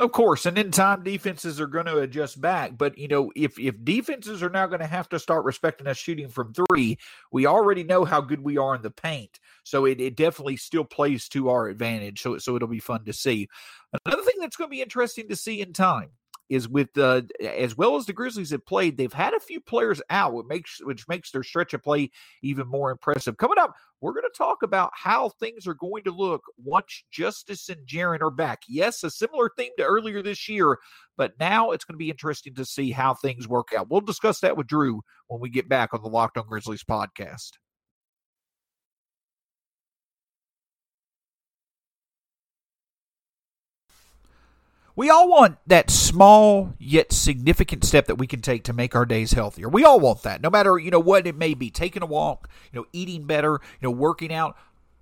Of 0.00 0.12
course, 0.12 0.46
and 0.46 0.56
in 0.56 0.70
time 0.70 1.02
defenses 1.02 1.60
are 1.60 1.66
going 1.66 1.84
to 1.84 1.98
adjust 1.98 2.40
back. 2.40 2.78
But 2.78 2.96
you 2.96 3.06
know, 3.06 3.30
if 3.36 3.58
if 3.58 3.84
defenses 3.84 4.42
are 4.42 4.48
now 4.48 4.66
going 4.66 4.80
to 4.80 4.86
have 4.86 5.10
to 5.10 5.18
start 5.18 5.44
respecting 5.44 5.86
us 5.86 5.98
shooting 5.98 6.30
from 6.30 6.54
three, 6.54 6.96
we 7.30 7.44
already 7.44 7.84
know 7.84 8.06
how 8.06 8.22
good 8.22 8.40
we 8.40 8.56
are 8.56 8.74
in 8.74 8.80
the 8.80 8.90
paint. 8.90 9.38
So 9.62 9.84
it, 9.84 10.00
it 10.00 10.16
definitely 10.16 10.56
still 10.56 10.84
plays 10.84 11.28
to 11.28 11.50
our 11.50 11.68
advantage. 11.68 12.22
So 12.22 12.38
so 12.38 12.56
it'll 12.56 12.66
be 12.66 12.80
fun 12.80 13.04
to 13.04 13.12
see. 13.12 13.46
Another 14.06 14.22
thing 14.22 14.36
that's 14.40 14.56
going 14.56 14.70
to 14.70 14.74
be 14.74 14.80
interesting 14.80 15.28
to 15.28 15.36
see 15.36 15.60
in 15.60 15.74
time 15.74 16.08
is 16.50 16.68
with 16.68 16.98
uh, 16.98 17.22
as 17.40 17.76
well 17.76 17.96
as 17.96 18.04
the 18.04 18.12
Grizzlies 18.12 18.50
have 18.50 18.66
played, 18.66 18.96
they've 18.96 19.12
had 19.12 19.32
a 19.32 19.40
few 19.40 19.60
players 19.60 20.02
out, 20.10 20.34
which 20.34 20.46
makes 20.48 20.80
which 20.82 21.08
makes 21.08 21.30
their 21.30 21.44
stretch 21.44 21.72
of 21.72 21.82
play 21.82 22.10
even 22.42 22.66
more 22.66 22.90
impressive. 22.90 23.36
Coming 23.36 23.58
up, 23.58 23.74
we're 24.00 24.12
going 24.12 24.24
to 24.24 24.36
talk 24.36 24.62
about 24.62 24.90
how 24.92 25.28
things 25.28 25.66
are 25.66 25.74
going 25.74 26.02
to 26.04 26.10
look 26.10 26.42
once 26.62 27.04
Justise 27.10 27.68
and 27.68 27.86
Jaren 27.86 28.20
are 28.20 28.32
back. 28.32 28.62
Yes, 28.68 29.04
a 29.04 29.10
similar 29.10 29.50
theme 29.56 29.72
to 29.78 29.84
earlier 29.84 30.22
this 30.22 30.48
year, 30.48 30.78
but 31.16 31.38
now 31.38 31.70
it's 31.70 31.84
going 31.84 31.94
to 31.94 31.98
be 31.98 32.10
interesting 32.10 32.54
to 32.56 32.64
see 32.64 32.90
how 32.90 33.14
things 33.14 33.46
work 33.46 33.68
out. 33.76 33.88
We'll 33.88 34.00
discuss 34.00 34.40
that 34.40 34.56
with 34.56 34.66
Drew 34.66 35.02
when 35.28 35.40
we 35.40 35.50
get 35.50 35.68
back 35.68 35.94
on 35.94 36.02
the 36.02 36.08
Locked 36.08 36.36
On 36.36 36.46
Grizzlies 36.46 36.84
podcast. 36.84 37.52
We 45.00 45.08
all 45.08 45.30
want 45.30 45.56
that 45.66 45.88
small 45.88 46.74
yet 46.78 47.10
significant 47.10 47.84
step 47.84 48.04
that 48.08 48.16
we 48.16 48.26
can 48.26 48.42
take 48.42 48.64
to 48.64 48.74
make 48.74 48.94
our 48.94 49.06
days 49.06 49.32
healthier. 49.32 49.66
We 49.66 49.82
all 49.82 49.98
want 49.98 50.24
that, 50.24 50.42
no 50.42 50.50
matter 50.50 50.78
you 50.78 50.90
know 50.90 51.00
what 51.00 51.26
it 51.26 51.34
may 51.34 51.54
be. 51.54 51.70
Taking 51.70 52.02
a 52.02 52.06
walk, 52.06 52.50
you 52.70 52.78
know, 52.78 52.86
eating 52.92 53.24
better, 53.24 53.62
you 53.80 53.88
know, 53.88 53.92
working 53.92 54.30
out 54.30 54.58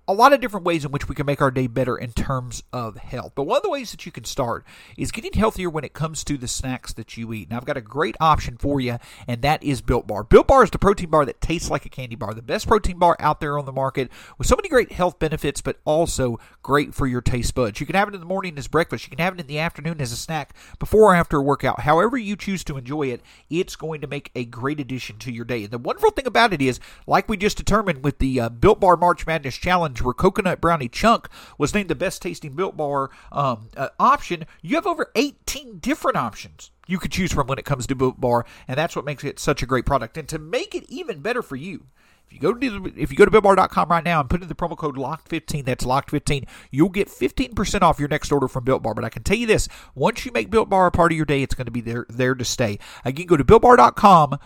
a 0.09 0.13
lot 0.13 0.33
of 0.33 0.41
different 0.41 0.65
ways 0.65 0.83
in 0.83 0.91
which 0.91 1.07
we 1.07 1.13
can 1.13 1.27
make 1.27 1.39
our 1.39 1.51
day 1.51 1.67
better 1.67 1.95
in 1.95 2.11
terms 2.11 2.63
of 2.73 2.97
health. 2.97 3.33
But 3.35 3.43
one 3.43 3.57
of 3.57 3.63
the 3.63 3.69
ways 3.69 3.91
that 3.91 4.07
you 4.07 4.11
can 4.11 4.23
start 4.23 4.65
is 4.97 5.11
getting 5.11 5.33
healthier 5.33 5.69
when 5.69 5.83
it 5.83 5.93
comes 5.93 6.23
to 6.23 6.35
the 6.35 6.47
snacks 6.47 6.91
that 6.93 7.15
you 7.15 7.31
eat. 7.31 7.51
Now, 7.51 7.57
I've 7.57 7.65
got 7.65 7.77
a 7.77 7.81
great 7.81 8.15
option 8.19 8.57
for 8.57 8.81
you, 8.81 8.97
and 9.27 9.43
that 9.43 9.61
is 9.63 9.81
Built 9.81 10.07
Bar. 10.07 10.23
Built 10.23 10.47
Bar 10.47 10.63
is 10.63 10.71
the 10.71 10.79
protein 10.79 11.11
bar 11.11 11.25
that 11.25 11.41
tastes 11.41 11.69
like 11.69 11.85
a 11.85 11.89
candy 11.89 12.15
bar, 12.15 12.33
the 12.33 12.41
best 12.41 12.67
protein 12.67 12.97
bar 12.97 13.17
out 13.19 13.39
there 13.39 13.59
on 13.59 13.65
the 13.65 13.71
market 13.71 14.09
with 14.39 14.47
so 14.47 14.55
many 14.55 14.67
great 14.67 14.91
health 14.91 15.19
benefits, 15.19 15.61
but 15.61 15.77
also 15.85 16.39
great 16.63 16.95
for 16.95 17.05
your 17.05 17.21
taste 17.21 17.53
buds. 17.53 17.79
You 17.79 17.85
can 17.85 17.95
have 17.95 18.07
it 18.07 18.15
in 18.15 18.19
the 18.19 18.25
morning 18.25 18.57
as 18.57 18.67
breakfast, 18.67 19.05
you 19.05 19.15
can 19.15 19.23
have 19.23 19.35
it 19.35 19.41
in 19.41 19.45
the 19.45 19.59
afternoon 19.59 20.01
as 20.01 20.11
a 20.11 20.17
snack, 20.17 20.55
before 20.79 21.11
or 21.11 21.15
after 21.15 21.37
a 21.37 21.43
workout. 21.43 21.81
However, 21.81 22.17
you 22.17 22.35
choose 22.35 22.63
to 22.63 22.77
enjoy 22.77 23.09
it, 23.09 23.21
it's 23.51 23.75
going 23.75 24.01
to 24.01 24.07
make 24.07 24.31
a 24.33 24.45
great 24.45 24.79
addition 24.79 25.19
to 25.19 25.31
your 25.31 25.45
day. 25.45 25.65
And 25.65 25.71
the 25.71 25.77
wonderful 25.77 26.09
thing 26.09 26.25
about 26.25 26.51
it 26.51 26.63
is, 26.63 26.79
like 27.05 27.29
we 27.29 27.37
just 27.37 27.57
determined 27.57 28.03
with 28.03 28.17
the 28.17 28.39
uh, 28.39 28.49
Built 28.49 28.79
Bar 28.79 28.97
March 28.97 29.27
Madness 29.27 29.55
Challenge, 29.55 29.98
where 30.01 30.13
coconut 30.13 30.61
brownie 30.61 30.89
chunk 30.89 31.27
was 31.57 31.73
named 31.73 31.89
the 31.89 31.95
best 31.95 32.21
tasting 32.21 32.55
built 32.55 32.75
bar 32.75 33.09
um, 33.31 33.69
uh, 33.77 33.89
option, 33.99 34.45
you 34.61 34.75
have 34.75 34.87
over 34.87 35.11
18 35.15 35.79
different 35.79 36.17
options 36.17 36.71
you 36.89 36.97
could 36.97 37.11
choose 37.11 37.31
from 37.31 37.45
when 37.45 37.59
it 37.59 37.65
comes 37.65 37.85
to 37.85 37.95
Built 37.95 38.19
Bar, 38.19 38.45
and 38.67 38.75
that's 38.75 38.95
what 38.95 39.05
makes 39.05 39.23
it 39.23 39.37
such 39.37 39.61
a 39.61 39.67
great 39.67 39.85
product. 39.85 40.17
And 40.17 40.27
to 40.27 40.39
make 40.39 40.73
it 40.73 40.85
even 40.89 41.19
better 41.19 41.43
for 41.43 41.55
you, 41.55 41.85
if 42.25 42.33
you 42.33 42.39
go 42.39 42.53
to 42.53 42.93
if 42.95 43.11
you 43.11 43.17
go 43.17 43.25
to 43.25 43.31
builtbar.com 43.31 43.89
right 43.89 44.03
now 44.03 44.19
and 44.19 44.29
put 44.29 44.41
in 44.41 44.47
the 44.47 44.55
promo 44.55 44.77
code 44.77 44.97
locked15, 44.97 45.65
that's 45.65 45.85
locked15, 45.85 46.47
you'll 46.71 46.89
get 46.89 47.07
15% 47.07 47.81
off 47.81 47.99
your 47.99 48.09
next 48.09 48.31
order 48.31 48.47
from 48.47 48.63
Built 48.63 48.83
Bar. 48.83 48.93
But 48.93 49.05
I 49.05 49.09
can 49.09 49.23
tell 49.23 49.37
you 49.37 49.47
this, 49.47 49.67
once 49.95 50.25
you 50.25 50.31
make 50.31 50.49
Built 50.49 50.69
Bar 50.69 50.87
a 50.87 50.91
part 50.91 51.11
of 51.11 51.15
your 51.15 51.25
day, 51.25 51.43
it's 51.43 51.55
going 51.55 51.65
to 51.65 51.71
be 51.71 51.81
there 51.81 52.05
there 52.09 52.35
to 52.35 52.45
stay. 52.45 52.79
Again, 53.05 53.27
go 53.27 53.37
to 53.37 53.43
builtbar.com 53.43 54.39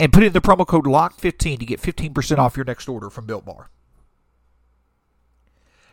and 0.00 0.12
put 0.12 0.22
in 0.22 0.32
the 0.32 0.40
promo 0.40 0.66
code 0.66 0.84
locked15 0.84 1.58
to 1.58 1.66
get 1.66 1.80
15% 1.80 2.38
off 2.38 2.56
your 2.56 2.64
next 2.64 2.88
order 2.88 3.08
from 3.08 3.26
Built 3.26 3.44
Bar. 3.44 3.70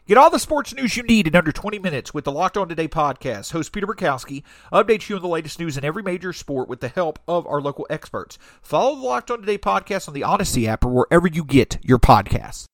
Get 0.09 0.17
all 0.17 0.31
the 0.31 0.39
sports 0.39 0.73
news 0.73 0.97
you 0.97 1.03
need 1.03 1.27
in 1.27 1.35
under 1.35 1.51
20 1.51 1.77
minutes 1.77 2.15
with 2.15 2.23
the 2.23 2.31
Locked 2.31 2.57
On 2.57 2.67
Today 2.67 2.87
podcast. 2.87 3.51
Host 3.51 3.71
Peter 3.71 3.85
Bukowski 3.85 4.41
updates 4.73 5.07
you 5.07 5.17
on 5.17 5.21
the 5.21 5.27
latest 5.27 5.59
news 5.59 5.77
in 5.77 5.85
every 5.85 6.01
major 6.01 6.33
sport 6.33 6.67
with 6.67 6.79
the 6.79 6.87
help 6.87 7.19
of 7.27 7.45
our 7.45 7.61
local 7.61 7.85
experts. 7.91 8.39
Follow 8.63 8.95
the 8.95 9.05
Locked 9.05 9.29
On 9.29 9.41
Today 9.41 9.59
podcast 9.59 10.07
on 10.07 10.15
the 10.15 10.23
Odyssey 10.23 10.67
app 10.67 10.83
or 10.83 10.89
wherever 10.89 11.27
you 11.27 11.45
get 11.45 11.77
your 11.83 11.99
podcasts. 11.99 12.65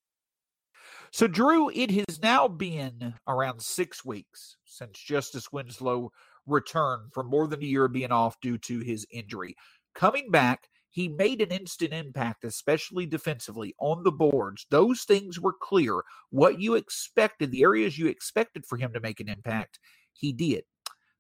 So, 1.12 1.28
Drew, 1.28 1.70
it 1.72 1.92
has 1.92 2.22
now 2.24 2.48
been 2.48 3.16
around 3.28 3.62
six 3.62 4.06
weeks 4.06 4.56
since 4.64 4.98
Justise 4.98 5.52
Winslow 5.52 6.14
returned 6.48 7.12
from 7.14 7.30
more 7.30 7.50
than 7.50 7.62
a 7.62 7.66
year 7.66 7.84
of 7.84 7.92
being 7.92 8.14
off 8.14 8.40
due 8.40 8.58
to 8.60 8.80
his 8.80 9.06
injury. 9.12 9.58
Coming 9.94 10.32
back, 10.32 10.70
he 10.96 11.10
made 11.10 11.42
an 11.42 11.50
instant 11.50 11.92
impact, 11.92 12.46
especially 12.46 13.06
defensively 13.06 13.76
on 13.80 14.06
the 14.06 14.14
boards. 14.14 14.66
Those 14.72 15.04
things 15.04 15.38
were 15.38 15.52
clear. 15.52 16.02
What 16.30 16.62
you 16.62 16.76
expected, 16.76 17.52
the 17.52 17.64
areas 17.64 18.00
you 18.00 18.08
expected 18.08 18.66
for 18.66 18.78
him 18.78 18.94
to 18.94 19.02
make 19.02 19.20
an 19.20 19.28
impact, 19.28 19.78
he 20.14 20.32
did. 20.32 20.64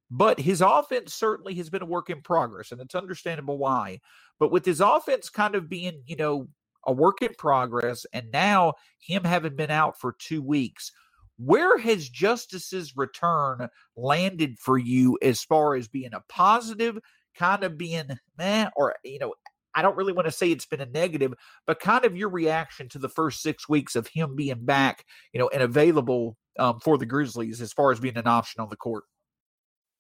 But 0.10 0.39
his 0.39 0.62
offense 0.62 1.13
certainly 1.13 1.55
has 1.55 1.70
been 1.70 1.82
a 1.82 1.88
work 1.88 2.10
in 2.10 2.22
progress, 2.22 2.72
and 2.72 2.79
it's 2.79 2.96
understandable 2.96 3.58
why. 3.58 4.00
But 4.39 4.50
with 4.50 4.63
his 4.63 4.79
offense 4.79 5.29
kind 5.29 5.55
of 5.55 5.67
being, 5.67 6.03
you 6.05 6.15
know, 6.15 6.48
a 6.88 6.94
work 6.94 7.22
in 7.22 7.34
progress, 7.38 8.05
and 8.13 8.32
now 8.32 8.75
him 9.00 9.25
having 9.25 9.58
been 9.58 9.72
out 9.72 10.00
for 10.00 10.15
two 10.17 10.41
weeks, 10.41 10.94
where 11.36 11.77
has 11.79 12.08
Justise's 12.08 12.96
return 12.96 13.67
landed 13.98 14.58
for 14.58 14.77
you 14.77 15.17
as 15.22 15.44
far 15.44 15.75
as 15.75 15.89
being 15.89 16.13
a 16.13 16.24
positive, 16.29 16.98
kind 17.38 17.65
of 17.65 17.77
being 17.77 18.08
meh, 18.38 18.70
or, 18.77 18.96
you 19.03 19.20
know, 19.20 19.34
I 19.75 19.82
don't 19.82 19.98
really 19.98 20.13
want 20.13 20.25
to 20.27 20.32
say 20.32 20.51
it's 20.51 20.65
been 20.65 20.82
a 20.82 20.86
negative, 20.86 21.34
but 21.67 21.79
kind 21.79 22.05
of 22.05 22.15
your 22.15 22.29
reaction 22.29 22.89
to 22.89 23.00
the 23.00 23.10
first 23.10 23.41
six 23.41 23.67
weeks 23.67 23.96
of 23.96 24.08
him 24.08 24.36
being 24.36 24.63
back, 24.63 25.03
you 25.34 25.39
know, 25.39 25.50
and 25.50 25.62
available 25.62 26.38
um, 26.58 26.79
for 26.79 26.98
the 26.98 27.05
Grizzlies 27.05 27.62
as 27.62 27.74
far 27.74 27.91
as 27.91 28.00
being 28.00 28.17
an 28.17 28.27
option 28.27 28.62
on 28.62 28.70
the 28.70 28.77
court. 28.77 29.03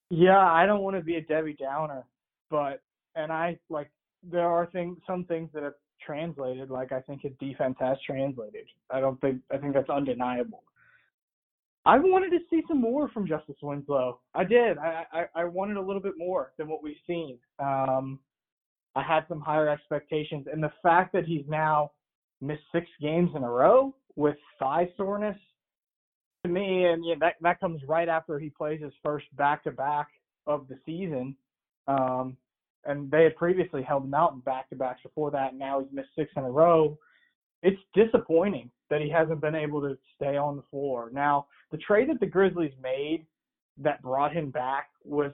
Yeah, 0.09 0.39
I 0.39 0.65
don't 0.65 0.81
want 0.81 0.95
to 0.95 1.03
be 1.03 1.15
a 1.15 1.21
Debbie 1.21 1.57
Downer, 1.59 2.05
but 2.49 2.81
and 3.15 3.31
I 3.31 3.57
like 3.69 3.89
there 4.23 4.47
are 4.47 4.67
things, 4.67 4.97
some 5.07 5.25
things 5.25 5.49
that 5.53 5.63
have 5.63 5.73
translated. 6.05 6.69
Like 6.69 6.91
I 6.91 7.01
think 7.01 7.21
his 7.21 7.33
defense 7.39 7.75
has 7.79 7.97
translated. 8.05 8.65
I 8.91 8.99
don't 8.99 9.19
think 9.19 9.41
I 9.51 9.57
think 9.57 9.73
that's 9.73 9.89
undeniable. 9.89 10.63
I 11.87 11.99
wanted 11.99 12.31
to 12.31 12.39
see 12.49 12.63
some 12.67 12.81
more 12.81 13.09
from 13.09 13.27
Justise 13.27 13.57
Winslow. 13.61 14.19
I 14.33 14.43
did. 14.43 14.77
I 14.77 15.05
I, 15.11 15.25
I 15.35 15.43
wanted 15.45 15.77
a 15.77 15.81
little 15.81 16.01
bit 16.01 16.13
more 16.17 16.53
than 16.57 16.67
what 16.67 16.83
we've 16.83 16.95
seen. 17.07 17.37
Um, 17.59 18.19
I 18.95 19.03
had 19.03 19.25
some 19.27 19.41
higher 19.41 19.67
expectations. 19.67 20.47
And 20.51 20.63
the 20.63 20.71
fact 20.81 21.13
that 21.13 21.25
he's 21.25 21.45
now 21.47 21.91
missed 22.41 22.63
six 22.71 22.87
games 23.01 23.31
in 23.35 23.43
a 23.43 23.49
row 23.49 23.93
with 24.15 24.37
thigh 24.59 24.89
soreness 24.97 25.37
to 26.43 26.51
me, 26.51 26.85
and 26.85 27.03
yeah, 27.05 27.15
that 27.19 27.35
that 27.41 27.59
comes 27.59 27.81
right 27.87 28.07
after 28.07 28.39
he 28.39 28.49
plays 28.49 28.81
his 28.81 28.93
first 29.03 29.25
back 29.35 29.63
to 29.63 29.71
back 29.71 30.07
of 30.47 30.67
the 30.67 30.77
season. 30.85 31.35
Um, 31.87 32.37
and 32.85 33.09
they 33.09 33.23
had 33.23 33.35
previously 33.35 33.81
held 33.81 34.03
him 34.05 34.13
out 34.13 34.33
in 34.33 34.39
back 34.39 34.69
to 34.69 34.75
backs 34.75 35.01
before 35.01 35.31
that, 35.31 35.51
and 35.51 35.59
now 35.59 35.79
he's 35.79 35.91
missed 35.91 36.09
six 36.15 36.31
in 36.37 36.43
a 36.43 36.49
row. 36.49 36.97
It's 37.63 37.81
disappointing 37.95 38.69
that 38.89 39.01
he 39.01 39.09
hasn't 39.09 39.41
been 39.41 39.55
able 39.55 39.81
to 39.81 39.97
stay 40.15 40.37
on 40.37 40.55
the 40.55 40.63
floor. 40.69 41.09
Now, 41.11 41.47
the 41.71 41.77
trade 41.79 42.09
that 42.09 42.19
the 42.19 42.27
Grizzlies 42.27 42.73
made 42.81 43.25
that 43.77 44.03
brought 44.03 44.33
him 44.33 44.51
back 44.51 44.89
was 45.03 45.31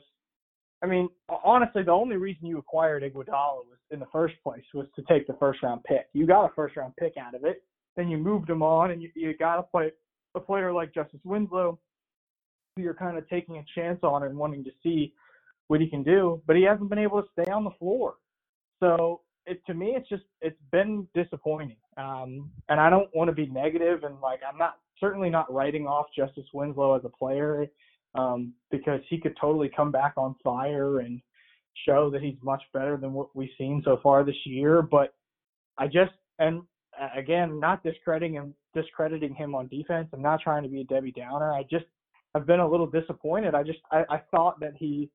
I 0.84 0.88
mean, 0.88 1.10
honestly, 1.44 1.84
the 1.84 1.92
only 1.92 2.18
reason 2.18 2.48
you 2.48 2.58
acquired 2.58 3.04
Iguodala 3.04 3.66
was 3.68 3.78
in 3.92 4.00
the 4.00 4.08
first 4.12 4.36
place 4.44 4.64
was 4.74 4.88
to 4.96 5.04
take 5.04 5.28
the 5.28 5.36
first 5.40 5.62
round 5.62 5.84
pick. 5.84 6.08
You 6.14 6.26
got 6.26 6.46
a 6.46 6.54
first 6.56 6.76
round 6.76 6.94
pick 7.00 7.14
out 7.18 7.36
of 7.36 7.44
it. 7.44 7.64
Then 7.96 8.10
you 8.10 8.18
moved 8.18 8.50
him 8.50 8.64
on, 8.64 8.92
and 8.92 9.02
you, 9.02 9.10
you 9.16 9.38
got 9.38 9.58
to 9.58 9.64
play 9.64 9.92
a 10.34 10.40
player 10.40 10.72
like 10.72 10.94
Justise 10.94 11.20
Winslow, 11.24 11.78
who 12.76 12.82
you're 12.82 12.94
kind 12.94 13.18
of 13.18 13.30
taking 13.30 13.58
a 13.58 13.66
chance 13.76 14.00
on 14.02 14.24
and 14.24 14.38
wanting 14.38 14.64
to 14.64 14.72
see 14.82 15.14
what 15.68 15.82
he 15.82 15.88
can 15.88 16.04
do. 16.04 16.42
But 16.48 16.56
he 16.56 16.64
hasn't 16.64 16.90
been 16.90 17.00
able 17.00 17.22
to 17.22 17.28
stay 17.34 17.52
on 17.52 17.64
the 17.64 17.72
floor. 17.78 18.16
So 18.80 19.22
it, 19.46 19.62
to 19.68 19.74
me, 19.74 19.94
it's 19.96 20.10
just 20.10 20.24
it's 20.42 20.58
been 20.72 21.08
disappointing. 21.14 21.78
Um, 21.98 22.50
and 22.70 22.80
I 22.80 22.90
don't 22.90 23.10
want 23.14 23.30
to 23.30 23.36
be 23.36 23.48
negative, 23.48 24.04
and 24.04 24.20
like 24.22 24.40
I'm 24.50 24.58
not 24.58 24.78
certainly 25.00 25.30
not 25.30 25.52
writing 25.52 25.86
off 25.86 26.08
Justise 26.16 26.46
Winslow 26.54 26.96
as 26.96 27.04
a 27.06 27.10
player 27.10 27.68
um, 28.16 28.54
because 28.70 29.02
he 29.10 29.20
could 29.20 29.36
totally 29.40 29.70
come 29.76 29.92
back 29.92 30.14
on 30.18 30.36
fire 30.44 31.00
and 31.00 31.22
show 31.86 32.10
that 32.10 32.22
he's 32.22 32.36
much 32.44 32.62
better 32.74 32.98
than 32.98 33.14
what 33.14 33.36
we've 33.36 33.50
seen 33.58 33.82
so 33.86 34.00
far 34.04 34.24
this 34.24 34.36
year. 34.46 34.82
But 34.82 35.14
I 35.78 35.88
just 35.88 36.12
and 36.40 36.62
again, 37.16 37.60
not 37.60 37.84
discrediting 37.84 38.34
him, 38.34 38.54
discrediting 38.74 39.34
him 39.34 39.56
on 39.56 39.68
defense. 39.68 40.10
I'm 40.14 40.22
not 40.22 40.42
trying 40.42 40.64
to 40.64 40.70
be 40.70 40.82
a 40.82 40.86
Debbie 40.86 41.12
Downer. 41.12 41.54
I 41.54 41.64
just 41.64 41.86
have 42.36 42.46
been 42.46 42.60
a 42.60 42.68
little 42.68 42.88
disappointed. 42.88 43.56
I 43.56 43.64
just 43.64 43.80
I, 43.92 44.04
I 44.10 44.22
thought 44.32 44.60
that 44.60 44.74
he. 44.78 45.10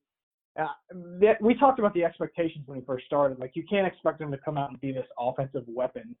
Uh, 0.59 0.65
that 1.21 1.39
we 1.39 1.53
talked 1.53 1.77
about 1.77 1.93
the 1.93 2.03
expectations 2.03 2.63
when 2.65 2.79
he 2.79 2.85
first 2.85 3.05
started. 3.05 3.37
Like 3.37 3.51
you 3.53 3.63
can't 3.69 3.85
expect 3.85 4.19
him 4.19 4.31
to 4.31 4.39
come 4.39 4.57
out 4.57 4.71
and 4.71 4.81
be 4.81 4.91
this 4.91 5.05
offensive 5.19 5.61
weapon, 5.67 6.15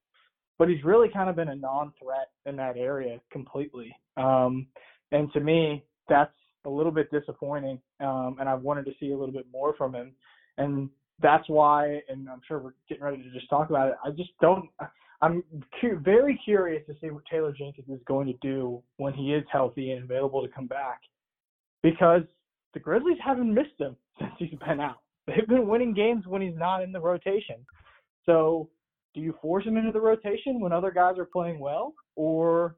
but 0.59 0.69
he's 0.69 0.83
really 0.83 1.09
kind 1.09 1.27
of 1.27 1.35
been 1.35 1.47
a 1.47 1.55
non-threat 1.55 2.27
in 2.45 2.55
that 2.57 2.77
area 2.77 3.19
completely. 3.31 3.95
Um, 4.15 4.67
and 5.11 5.33
to 5.33 5.39
me, 5.39 5.83
that's 6.07 6.35
a 6.65 6.69
little 6.69 6.91
bit 6.91 7.09
disappointing, 7.11 7.79
um, 7.99 8.37
and 8.39 8.49
I've 8.49 8.61
wanted 8.61 8.85
to 8.85 8.91
see 8.99 9.11
a 9.11 9.17
little 9.17 9.33
bit 9.33 9.45
more 9.51 9.73
from 9.77 9.95
him, 9.95 10.13
and 10.57 10.89
that's 11.21 11.47
why. 11.47 12.01
And 12.09 12.29
I'm 12.29 12.41
sure 12.47 12.59
we're 12.59 12.73
getting 12.89 13.03
ready 13.03 13.23
to 13.23 13.31
just 13.31 13.49
talk 13.49 13.69
about 13.69 13.89
it. 13.89 13.95
I 14.03 14.11
just 14.11 14.31
don't. 14.41 14.69
I'm 15.21 15.43
cu- 15.81 15.99
very 15.99 16.39
curious 16.43 16.85
to 16.87 16.93
see 17.01 17.09
what 17.09 17.23
Taylor 17.25 17.51
Jenkins 17.51 17.89
is 17.89 18.01
going 18.05 18.27
to 18.27 18.33
do 18.41 18.83
when 18.97 19.13
he 19.13 19.33
is 19.33 19.43
healthy 19.51 19.91
and 19.91 20.03
available 20.03 20.41
to 20.43 20.47
come 20.53 20.67
back, 20.67 21.01
because 21.81 22.21
the 22.73 22.79
Grizzlies 22.79 23.17
haven't 23.23 23.51
missed 23.51 23.79
him 23.79 23.95
since 24.19 24.31
he's 24.37 24.59
been 24.67 24.79
out. 24.79 25.01
They've 25.25 25.47
been 25.47 25.67
winning 25.67 25.93
games 25.93 26.25
when 26.27 26.41
he's 26.41 26.55
not 26.55 26.83
in 26.83 26.91
the 26.91 27.01
rotation. 27.01 27.65
So, 28.25 28.69
do 29.13 29.21
you 29.21 29.35
force 29.41 29.65
him 29.65 29.77
into 29.77 29.91
the 29.91 29.99
rotation 29.99 30.59
when 30.59 30.71
other 30.71 30.91
guys 30.91 31.17
are 31.17 31.25
playing 31.25 31.59
well, 31.59 31.93
or 32.15 32.75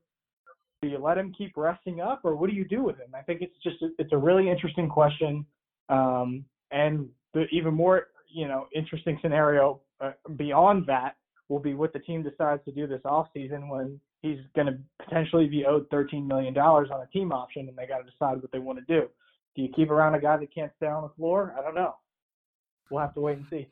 do 0.82 0.88
you 0.88 0.98
let 0.98 1.18
him 1.18 1.34
keep 1.38 1.58
resting 1.58 2.00
up, 2.02 2.22
or 2.24 2.36
what 2.36 2.50
do 2.50 2.56
you 2.56 2.66
do 2.66 2.84
with 2.84 2.98
him? 2.98 3.10
I 3.14 3.22
think 3.22 3.42
it's 3.42 3.56
just 3.64 3.78
it's 3.98 4.14
a 4.14 4.18
really 4.18 4.50
interesting 4.50 4.88
question, 4.88 5.46
um, 5.90 6.46
and 6.72 7.10
the 7.34 7.46
even 7.52 7.74
more 7.74 8.08
you 8.30 8.48
know 8.48 8.68
interesting 8.74 9.18
scenario 9.22 9.82
uh, 10.02 10.12
beyond 10.38 10.86
that 10.88 11.16
will 11.50 11.60
be 11.60 11.74
what 11.74 11.92
the 11.94 12.00
team 12.00 12.24
decides 12.24 12.64
to 12.66 12.72
do 12.72 12.88
this 12.88 13.02
off 13.04 13.28
season 13.34 13.68
when 13.68 14.00
he's 14.22 14.38
going 14.56 14.68
to 14.68 14.78
potentially 15.04 15.48
be 15.48 15.66
owed 15.66 15.90
$13 15.90 16.28
million 16.28 16.56
on 16.58 17.02
a 17.02 17.08
team 17.12 17.32
option 17.32 17.68
and 17.68 17.78
they 17.78 17.88
got 17.88 17.98
to 17.98 18.04
decide 18.04 18.42
what 18.42 18.52
they 18.52 18.60
want 18.60 18.78
to 18.78 18.86
do. 18.86 19.08
Do 19.56 19.64
you 19.64 19.70
keep 19.76 19.90
around 19.90 20.14
a 20.16 20.22
guy 20.22 20.38
that 20.38 20.54
can't 20.54 20.72
stay 20.78 20.88
on 20.88 21.04
the 21.04 21.10
floor? 21.18 21.56
I 21.58 21.64
don't 21.64 21.76
know. 21.76 21.96
We'll 22.90 23.02
have 23.02 23.14
to 23.16 23.22
wait 23.22 23.38
and 23.38 23.46
see. 23.50 23.68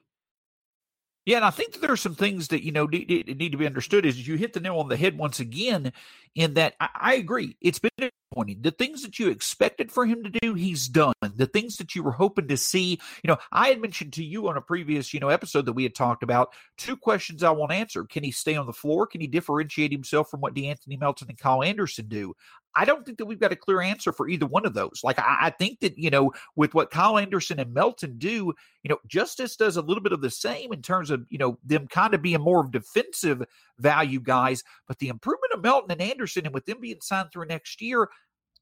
Yeah, 1.27 1.35
and 1.35 1.45
I 1.45 1.49
think 1.49 1.73
that 1.73 1.81
there 1.81 1.91
are 1.91 1.97
some 1.97 2.15
things 2.15 2.47
that 2.47 2.63
you 2.63 2.71
know 2.71 2.85
need, 2.85 3.09
need, 3.37 3.51
to 3.51 3.57
be 3.57 3.65
understood. 3.65 4.05
Is 4.05 4.25
you 4.25 4.37
hit 4.37 4.53
the 4.53 4.61
nail 4.61 4.79
on 4.79 4.87
the 4.87 4.95
head 4.95 5.17
once 5.17 5.41
again, 5.41 5.91
in 6.35 6.53
that 6.53 6.75
I, 6.79 6.87
I, 6.95 7.13
agree. 7.15 7.57
It's 7.59 7.79
been 7.79 7.91
disappointing. 7.97 8.61
The 8.61 8.71
things 8.71 9.01
that 9.01 9.19
you 9.19 9.27
expected 9.29 9.91
for 9.91 10.05
him 10.05 10.23
to 10.23 10.29
do, 10.29 10.53
he's 10.53 10.87
done. 10.87 11.11
The 11.21 11.45
things 11.45 11.75
that 11.77 11.95
you 11.95 12.01
were 12.01 12.13
hoping 12.13 12.47
to 12.47 12.55
see, 12.55 13.01
you 13.23 13.27
know, 13.27 13.35
I 13.51 13.67
had 13.67 13.81
mentioned 13.81 14.13
to 14.13 14.23
you 14.23 14.47
on 14.47 14.55
a 14.55 14.61
previous 14.61 15.13
you 15.13 15.19
know 15.19 15.27
episode 15.27 15.65
that 15.65 15.73
we 15.73 15.83
had 15.83 15.95
talked 15.95 16.23
about 16.23 16.53
two 16.77 16.95
questions 16.95 17.43
I 17.43 17.51
want 17.51 17.73
answered. 17.73 18.07
Can 18.07 18.23
he 18.23 18.31
stay 18.31 18.55
on 18.55 18.65
the 18.65 18.71
floor? 18.71 19.05
Can 19.05 19.19
he 19.19 19.27
differentiate 19.27 19.91
himself 19.91 20.29
from 20.29 20.39
what 20.39 20.55
De'Anthony 20.55 20.97
Melton 20.97 21.27
and 21.27 21.37
Kyle 21.37 21.61
Anderson 21.61 22.07
do? 22.07 22.35
I 22.77 22.85
don't 22.85 23.03
think 23.03 23.17
that 23.17 23.25
we've 23.25 23.39
got 23.39 23.51
a 23.51 23.55
clear 23.55 23.81
answer 23.81 24.11
for 24.11 24.29
either 24.29 24.45
one 24.45 24.65
of 24.65 24.75
those. 24.75 25.01
Like 25.03 25.17
I, 25.17 25.37
I, 25.41 25.49
think 25.49 25.79
that 25.79 25.97
you 25.97 26.11
know, 26.11 26.31
with 26.55 26.75
what 26.75 26.91
Kyle 26.91 27.17
Anderson 27.17 27.59
and 27.59 27.73
Melton 27.73 28.19
do, 28.19 28.53
you 28.83 28.89
know, 28.89 28.99
Justise 29.07 29.55
does 29.55 29.77
a 29.77 29.81
little 29.81 30.03
bit 30.03 30.11
of 30.13 30.21
the 30.21 30.29
same 30.29 30.71
in 30.71 30.83
terms 30.83 31.09
of 31.09 31.25
you 31.29 31.39
know 31.39 31.57
them 31.65 31.87
kind 31.87 32.13
of 32.13 32.21
being 32.21 32.39
more 32.41 32.61
of 32.61 32.71
defensive 32.71 33.43
value 33.79 34.19
guys. 34.19 34.63
But 34.87 34.99
the 34.99 35.07
improvement 35.07 35.53
of 35.53 35.63
Melton 35.63 35.91
and 35.91 36.01
Anderson, 36.01 36.45
and 36.45 36.53
with 36.53 36.65
them 36.65 36.79
being 36.79 37.01
signed 37.01 37.31
through 37.31 37.47
next 37.47 37.81
year, 37.81 38.09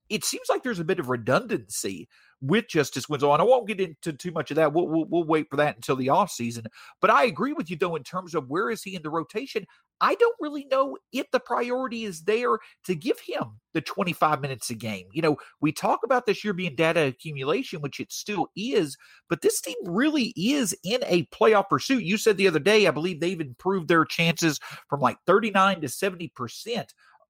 it 0.10 0.24
seems 0.24 0.48
like 0.50 0.64
there's 0.64 0.80
a 0.80 0.86
bit 0.86 1.00
of 1.00 1.10
redundancy 1.10 2.08
with 2.42 2.68
Justise 2.68 3.10
Winslow. 3.10 3.34
And 3.34 3.42
I 3.42 3.46
won't 3.46 3.68
get 3.68 3.80
into 3.80 4.14
too 4.14 4.32
much 4.32 4.52
of 4.52 4.56
that. 4.56 4.74
We'll, 4.74 4.88
we'll, 4.88 5.06
we'll 5.06 5.24
wait 5.24 5.48
for 5.50 5.56
that 5.58 5.76
until 5.76 5.96
the 5.96 6.08
offseason. 6.08 6.66
But 7.02 7.10
I 7.10 7.26
agree 7.26 7.54
with 7.54 7.70
you, 7.70 7.76
though, 7.76 7.96
in 7.96 8.04
terms 8.04 8.36
of 8.36 8.50
where 8.50 8.70
is 8.70 8.84
he 8.84 8.96
in 8.96 9.02
the 9.02 9.10
rotation. 9.10 9.66
I 10.02 10.16
don't 10.16 10.36
really 10.42 10.68
know 10.70 10.98
if 11.14 11.32
the 11.32 11.40
priority 11.40 12.04
is 12.04 12.24
there 12.24 12.60
to 12.86 12.96
give 12.96 13.20
him 13.20 13.62
the 13.74 13.80
25 13.80 14.42
minutes 14.42 14.70
a 14.70 14.76
game. 14.76 15.08
You 15.14 15.22
know, 15.22 15.38
we 15.62 15.72
talk 15.72 16.02
about 16.04 16.26
this 16.26 16.44
year 16.44 16.54
being 16.54 16.76
data 16.76 17.06
accumulation, 17.06 17.82
which 17.82 18.02
it 18.02 18.12
still 18.12 18.50
is, 18.58 18.98
but 19.30 19.42
this 19.42 19.62
team 19.62 19.78
really 19.86 20.34
is 20.36 20.76
in 20.84 21.00
a 21.06 21.26
playoff 21.28 21.70
pursuit. 21.70 22.04
You 22.04 22.18
said 22.18 22.36
the 22.36 22.48
other 22.48 22.60
day, 22.60 22.88
I 22.88 22.92
believe 22.92 23.22
they've 23.22 23.40
improved 23.40 23.88
their 23.88 24.04
chances 24.04 24.60
from 24.90 25.00
like 25.00 25.18
39 25.26 25.82
to 25.82 25.88
70% 25.88 26.86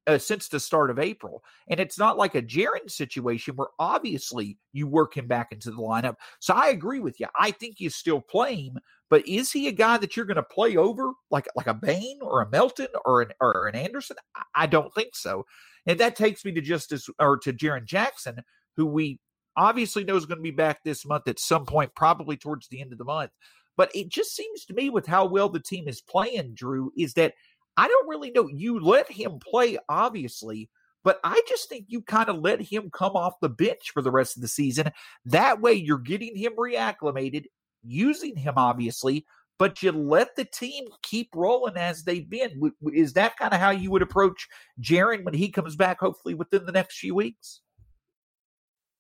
uh, 0.07 0.17
since 0.17 0.47
the 0.47 0.59
start 0.59 0.89
of 0.89 1.00
April. 1.00 1.43
And 1.67 1.79
it's 1.79 1.97
not 1.97 2.17
like 2.17 2.35
a 2.35 2.41
Jaren 2.41 2.89
situation 2.89 3.55
where 3.55 3.69
obviously 3.79 4.57
you 4.74 4.88
work 4.88 5.15
him 5.17 5.27
back 5.27 5.51
into 5.51 5.71
the 5.71 5.77
lineup. 5.77 6.15
So 6.39 6.53
I 6.53 6.69
agree 6.69 7.00
with 7.00 7.19
you. 7.19 7.27
I 7.39 7.51
think 7.51 7.79
you 7.79 7.89
still 7.89 8.21
play 8.21 8.55
him, 8.55 8.79
but 9.09 9.27
is 9.27 9.51
he 9.51 9.67
a 9.67 9.71
guy 9.71 9.97
that 9.97 10.15
you're 10.15 10.25
going 10.25 10.35
to 10.35 10.43
play 10.43 10.77
over 10.77 11.13
like 11.31 11.47
like 11.55 11.67
a 11.67 11.74
Bane 11.74 12.19
or 12.21 12.41
a 12.41 12.50
Melton 12.50 12.88
or 13.05 13.21
an 13.21 13.29
or 13.41 13.67
an 13.67 13.75
Anderson? 13.75 14.17
I 14.53 14.67
don't 14.67 14.93
think 14.93 15.15
so. 15.15 15.45
And 15.85 16.00
that 16.00 16.15
takes 16.15 16.43
me 16.43 16.51
to 16.53 16.62
Justise 16.62 17.09
or 17.19 17.38
to 17.38 17.53
Jaren 17.53 17.85
Jackson, 17.85 18.38
who 18.75 18.85
we 18.85 19.19
obviously 19.57 20.03
know 20.03 20.15
is 20.15 20.25
going 20.25 20.39
to 20.39 20.43
be 20.43 20.51
back 20.51 20.83
this 20.83 21.05
month 21.05 21.27
at 21.27 21.39
some 21.39 21.65
point, 21.65 21.95
probably 21.95 22.38
towards 22.38 22.67
the 22.67 22.81
end 22.81 22.91
of 22.91 22.97
the 22.97 23.05
month. 23.05 23.31
But 23.77 23.91
it 23.93 24.09
just 24.09 24.35
seems 24.35 24.65
to 24.65 24.74
me 24.74 24.89
with 24.89 25.05
how 25.05 25.25
well 25.25 25.50
the 25.50 25.59
team 25.59 25.88
is 25.88 26.01
playing, 26.01 26.53
Drew, 26.55 26.91
is 26.97 27.13
that 27.15 27.33
I 27.77 27.88
don't 27.88 28.08
really 28.08 28.32
know. 28.32 28.48
You 28.48 28.79
let 28.79 29.12
him 29.12 29.39
play, 29.39 29.77
obviously, 29.89 30.70
but 31.03 31.20
I 31.24 31.41
just 31.48 31.70
think 31.70 31.86
you 31.88 32.01
kind 32.01 32.29
of 32.29 32.39
let 32.39 32.62
him 32.62 32.89
come 32.91 33.15
off 33.15 33.39
the 33.41 33.50
bench 33.50 33.91
for 33.94 34.01
the 34.01 34.12
rest 34.12 34.38
of 34.38 34.41
the 34.41 34.48
season. 34.48 34.91
That 35.25 35.62
way, 35.62 35.74
you're 35.74 35.98
getting 35.98 36.36
him 36.36 36.53
reacclimated, 36.58 37.46
using 37.84 38.36
him, 38.36 38.55
obviously, 38.58 39.25
but 39.60 39.84
you 39.84 39.91
let 39.91 40.36
the 40.36 40.46
team 40.46 40.86
keep 41.03 41.29
rolling 41.36 41.77
as 41.77 42.03
they've 42.03 42.29
been. 42.29 42.72
Is 42.94 43.13
that 43.13 43.38
kind 43.38 43.53
of 43.53 43.60
how 43.60 43.72
you 43.72 43.91
would 43.91 44.01
approach 44.01 44.48
Jaren 44.82 45.24
when 45.24 45.34
he 45.34 45.50
comes 45.50 45.75
back, 45.75 46.00
hopefully 46.00 46.34
within 46.34 46.65
the 46.65 46.72
next 46.72 46.98
few 46.98 47.13
weeks? 47.15 47.62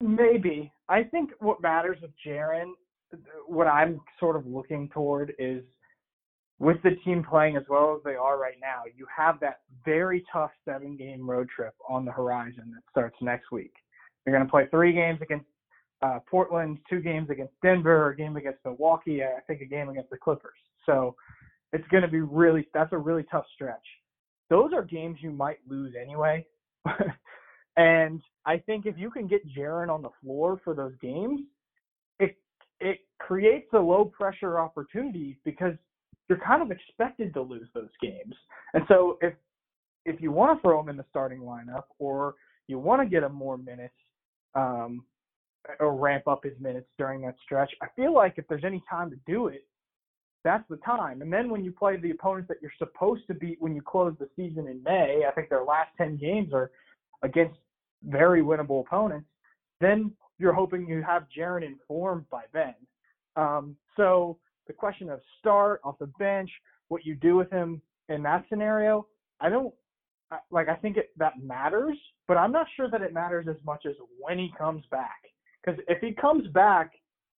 Maybe. 0.01 0.71
I 0.87 1.03
think 1.03 1.31
what 1.39 1.61
matters 1.61 1.97
with 2.01 2.11
Jaren, 2.25 2.71
what 3.47 3.67
I'm 3.67 3.99
sort 4.19 4.35
of 4.35 4.45
looking 4.45 4.89
toward 4.89 5.33
is 5.39 5.63
with 6.59 6.77
the 6.83 6.91
team 7.03 7.23
playing 7.27 7.57
as 7.57 7.63
well 7.69 7.95
as 7.95 8.03
they 8.03 8.15
are 8.15 8.39
right 8.39 8.57
now, 8.61 8.83
you 8.95 9.05
have 9.15 9.39
that 9.41 9.59
very 9.83 10.23
tough 10.31 10.51
seven 10.63 10.95
game 10.95 11.29
road 11.29 11.49
trip 11.53 11.73
on 11.89 12.05
the 12.05 12.11
horizon 12.11 12.71
that 12.73 12.81
starts 12.89 13.17
next 13.21 13.51
week. 13.51 13.73
You're 14.25 14.35
going 14.35 14.45
to 14.45 14.51
play 14.51 14.67
three 14.71 14.93
games 14.93 15.19
against 15.21 15.45
uh, 16.01 16.19
Portland, 16.29 16.77
two 16.89 17.01
games 17.01 17.29
against 17.29 17.53
Denver, 17.61 18.09
a 18.09 18.15
game 18.15 18.37
against 18.37 18.59
Milwaukee, 18.63 19.23
I 19.23 19.41
think 19.47 19.61
a 19.61 19.65
game 19.65 19.89
against 19.89 20.09
the 20.09 20.17
Clippers. 20.17 20.57
So 20.85 21.15
it's 21.73 21.87
going 21.89 22.03
to 22.03 22.09
be 22.09 22.21
really, 22.21 22.67
that's 22.73 22.93
a 22.93 22.97
really 22.97 23.23
tough 23.31 23.45
stretch. 23.53 23.85
Those 24.49 24.71
are 24.73 24.83
games 24.83 25.17
you 25.21 25.31
might 25.31 25.57
lose 25.67 25.93
anyway. 25.99 26.45
and 27.77 28.21
I 28.45 28.57
think 28.57 28.85
if 28.85 28.97
you 28.97 29.09
can 29.09 29.27
get 29.27 29.41
Jaren 29.55 29.89
on 29.89 30.01
the 30.01 30.09
floor 30.21 30.59
for 30.63 30.73
those 30.73 30.93
games, 31.01 31.41
it 32.19 32.37
it 32.79 32.99
creates 33.19 33.67
a 33.73 33.79
low 33.79 34.05
pressure 34.05 34.59
opportunity 34.59 35.39
because 35.43 35.73
you're 36.29 36.39
kind 36.39 36.61
of 36.61 36.71
expected 36.71 37.33
to 37.33 37.41
lose 37.41 37.67
those 37.73 37.89
games. 38.01 38.35
And 38.73 38.83
so 38.87 39.17
if 39.21 39.33
if 40.05 40.21
you 40.21 40.31
want 40.31 40.57
to 40.57 40.61
throw 40.61 40.79
him 40.79 40.89
in 40.89 40.97
the 40.97 41.05
starting 41.09 41.39
lineup 41.39 41.83
or 41.97 42.35
you 42.67 42.77
want 42.77 43.01
to 43.01 43.07
get 43.07 43.23
him 43.23 43.33
more 43.33 43.57
minutes 43.57 43.95
um, 44.53 45.03
or 45.79 45.95
ramp 45.95 46.27
up 46.27 46.43
his 46.43 46.53
minutes 46.59 46.87
during 46.97 47.21
that 47.21 47.35
stretch, 47.43 47.71
I 47.81 47.87
feel 47.95 48.13
like 48.13 48.35
if 48.37 48.47
there's 48.47 48.63
any 48.63 48.83
time 48.87 49.09
to 49.09 49.17
do 49.25 49.47
it, 49.47 49.65
that's 50.43 50.63
the 50.69 50.77
time. 50.77 51.23
And 51.23 51.33
then 51.33 51.49
when 51.49 51.63
you 51.63 51.71
play 51.71 51.97
the 51.97 52.11
opponents 52.11 52.47
that 52.49 52.57
you're 52.61 52.71
supposed 52.77 53.25
to 53.27 53.33
beat 53.33 53.59
when 53.59 53.73
you 53.73 53.81
close 53.81 54.13
the 54.19 54.29
season 54.35 54.67
in 54.67 54.81
May, 54.83 55.23
I 55.27 55.31
think 55.31 55.49
their 55.49 55.63
last 55.63 55.89
10 55.97 56.17
games 56.17 56.53
are 56.53 56.69
against 57.23 57.57
very 58.03 58.43
winnable 58.43 58.81
opponents, 58.81 59.27
then 59.81 60.11
you're 60.37 60.53
hoping 60.53 60.87
you 60.87 61.01
have 61.01 61.25
Jaren 61.35 61.65
informed 61.65 62.29
by 62.29 62.43
then. 62.53 62.75
Um, 63.35 63.75
so 63.97 64.37
the 64.67 64.73
question 64.73 65.09
of 65.09 65.19
start 65.39 65.81
off 65.83 65.97
the 65.99 66.07
bench, 66.19 66.49
what 66.87 67.05
you 67.05 67.15
do 67.15 67.35
with 67.35 67.49
him 67.51 67.81
in 68.09 68.23
that 68.23 68.45
scenario, 68.49 69.07
I 69.39 69.49
don't 69.49 69.73
like. 70.51 70.69
I 70.69 70.75
think 70.75 70.97
it, 70.97 71.11
that 71.17 71.33
matters, 71.41 71.97
but 72.27 72.37
I'm 72.37 72.51
not 72.51 72.67
sure 72.75 72.89
that 72.89 73.01
it 73.01 73.13
matters 73.13 73.47
as 73.49 73.57
much 73.65 73.85
as 73.85 73.95
when 74.19 74.37
he 74.37 74.51
comes 74.57 74.83
back. 74.91 75.21
Because 75.63 75.79
if 75.87 75.99
he 76.01 76.13
comes 76.13 76.47
back 76.47 76.91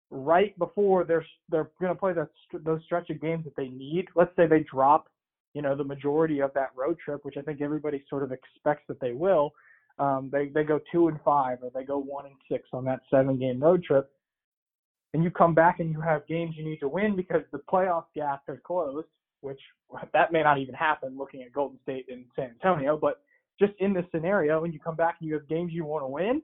right 0.10 0.58
before 0.58 1.04
they're 1.04 1.26
they're 1.50 1.70
going 1.82 1.94
to 1.94 2.00
play 2.00 2.14
that 2.14 2.30
those 2.64 2.82
stretch 2.86 3.10
of 3.10 3.22
games 3.22 3.44
that 3.46 3.56
they 3.56 3.70
need, 3.70 4.08
let's 4.16 4.36
say 4.36 4.48
they 4.48 4.66
drop, 4.72 5.08
you 5.54 5.62
know, 5.62 5.76
the 5.76 5.84
majority 5.84 6.40
of 6.42 6.54
that 6.54 6.72
road 6.76 6.98
trip, 7.04 7.24
which 7.24 7.38
I 7.38 7.42
think 7.42 7.62
everybody 7.62 8.04
sort 8.10 8.24
of 8.24 8.32
expects 8.32 8.84
that 8.88 9.00
they 9.00 9.14
will. 9.14 9.54
Um, 10.00 10.30
they 10.32 10.50
they 10.50 10.64
go 10.64 10.80
two 10.92 11.08
and 11.08 11.20
five, 11.26 11.60
or 11.64 11.72
they 11.74 11.84
go 11.84 11.98
one 11.98 12.26
and 12.26 12.36
six 12.50 12.70
on 12.74 12.86
that 12.86 13.02
seven 13.10 13.40
game 13.40 13.62
road 13.62 13.84
trip 13.84 14.12
and 15.14 15.24
you 15.24 15.32
come 15.32 15.54
back 15.54 15.80
and 15.80 15.92
you 15.92 16.02
have 16.02 16.28
games 16.28 16.56
you 16.58 16.66
need 16.66 16.80
to 16.80 16.88
win 16.88 17.16
because 17.16 17.42
the 17.52 17.60
playoff 17.72 18.06
gap 18.16 18.42
has 18.48 18.58
closed, 18.66 19.08
which 19.42 19.60
that 20.14 20.32
may 20.32 20.44
not 20.44 20.58
even 20.58 20.76
happen 20.76 21.18
looking 21.18 21.42
at 21.42 21.54
Golden 21.54 21.80
State 21.84 22.06
and 22.10 22.26
San 22.36 22.52
Antonio, 22.62 22.98
but 22.98 23.22
just 23.60 23.74
in 23.80 23.94
this 23.94 24.06
scenario, 24.12 24.62
when 24.62 24.72
you 24.72 24.80
come 24.80 24.96
back 24.96 25.18
and 25.20 25.28
you 25.28 25.34
have 25.36 25.48
games 25.48 25.72
you 25.74 25.86
want 25.86 26.04
to 26.04 26.08
win, 26.08 26.42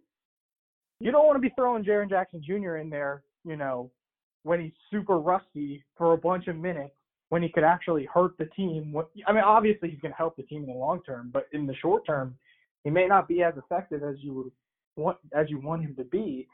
you 1.00 1.12
don't 1.12 1.26
want 1.26 1.36
to 1.36 1.42
be 1.42 1.54
throwing 1.56 1.84
Jaren 1.84 2.10
Jackson 2.10 2.42
Jr. 2.46 2.78
in 2.78 2.90
there, 2.90 3.24
you 3.44 3.56
know, 3.56 3.92
when 4.44 4.62
he's 4.62 4.72
super 4.90 5.20
rusty 5.20 5.84
for 5.98 6.14
a 6.14 6.18
bunch 6.18 6.48
of 6.48 6.56
minutes 6.56 6.94
when 7.30 7.42
he 7.42 7.50
could 7.50 7.64
actually 7.64 8.08
hurt 8.14 8.38
the 8.38 8.46
team. 8.46 8.96
I 9.28 9.34
mean, 9.34 9.44
obviously 9.44 9.90
he's 9.90 10.00
going 10.00 10.12
to 10.12 10.18
help 10.18 10.36
the 10.36 10.44
team 10.44 10.64
in 10.64 10.70
the 10.70 10.74
long 10.74 11.02
term, 11.04 11.32
but 11.34 11.48
in 11.52 11.66
the 11.66 11.74
short 11.76 12.06
term, 12.06 12.36
he 12.84 12.90
may 12.90 13.08
not 13.08 13.28
be 13.28 13.42
as 13.42 13.56
effective 13.58 14.04
as 14.04 14.16
you 14.20 14.34
would 14.34 14.52
want 14.96 15.18
as 15.34 15.50
you 15.50 15.60
want 15.60 15.82
him 15.82 15.96
to 15.96 16.04
be 16.04 16.48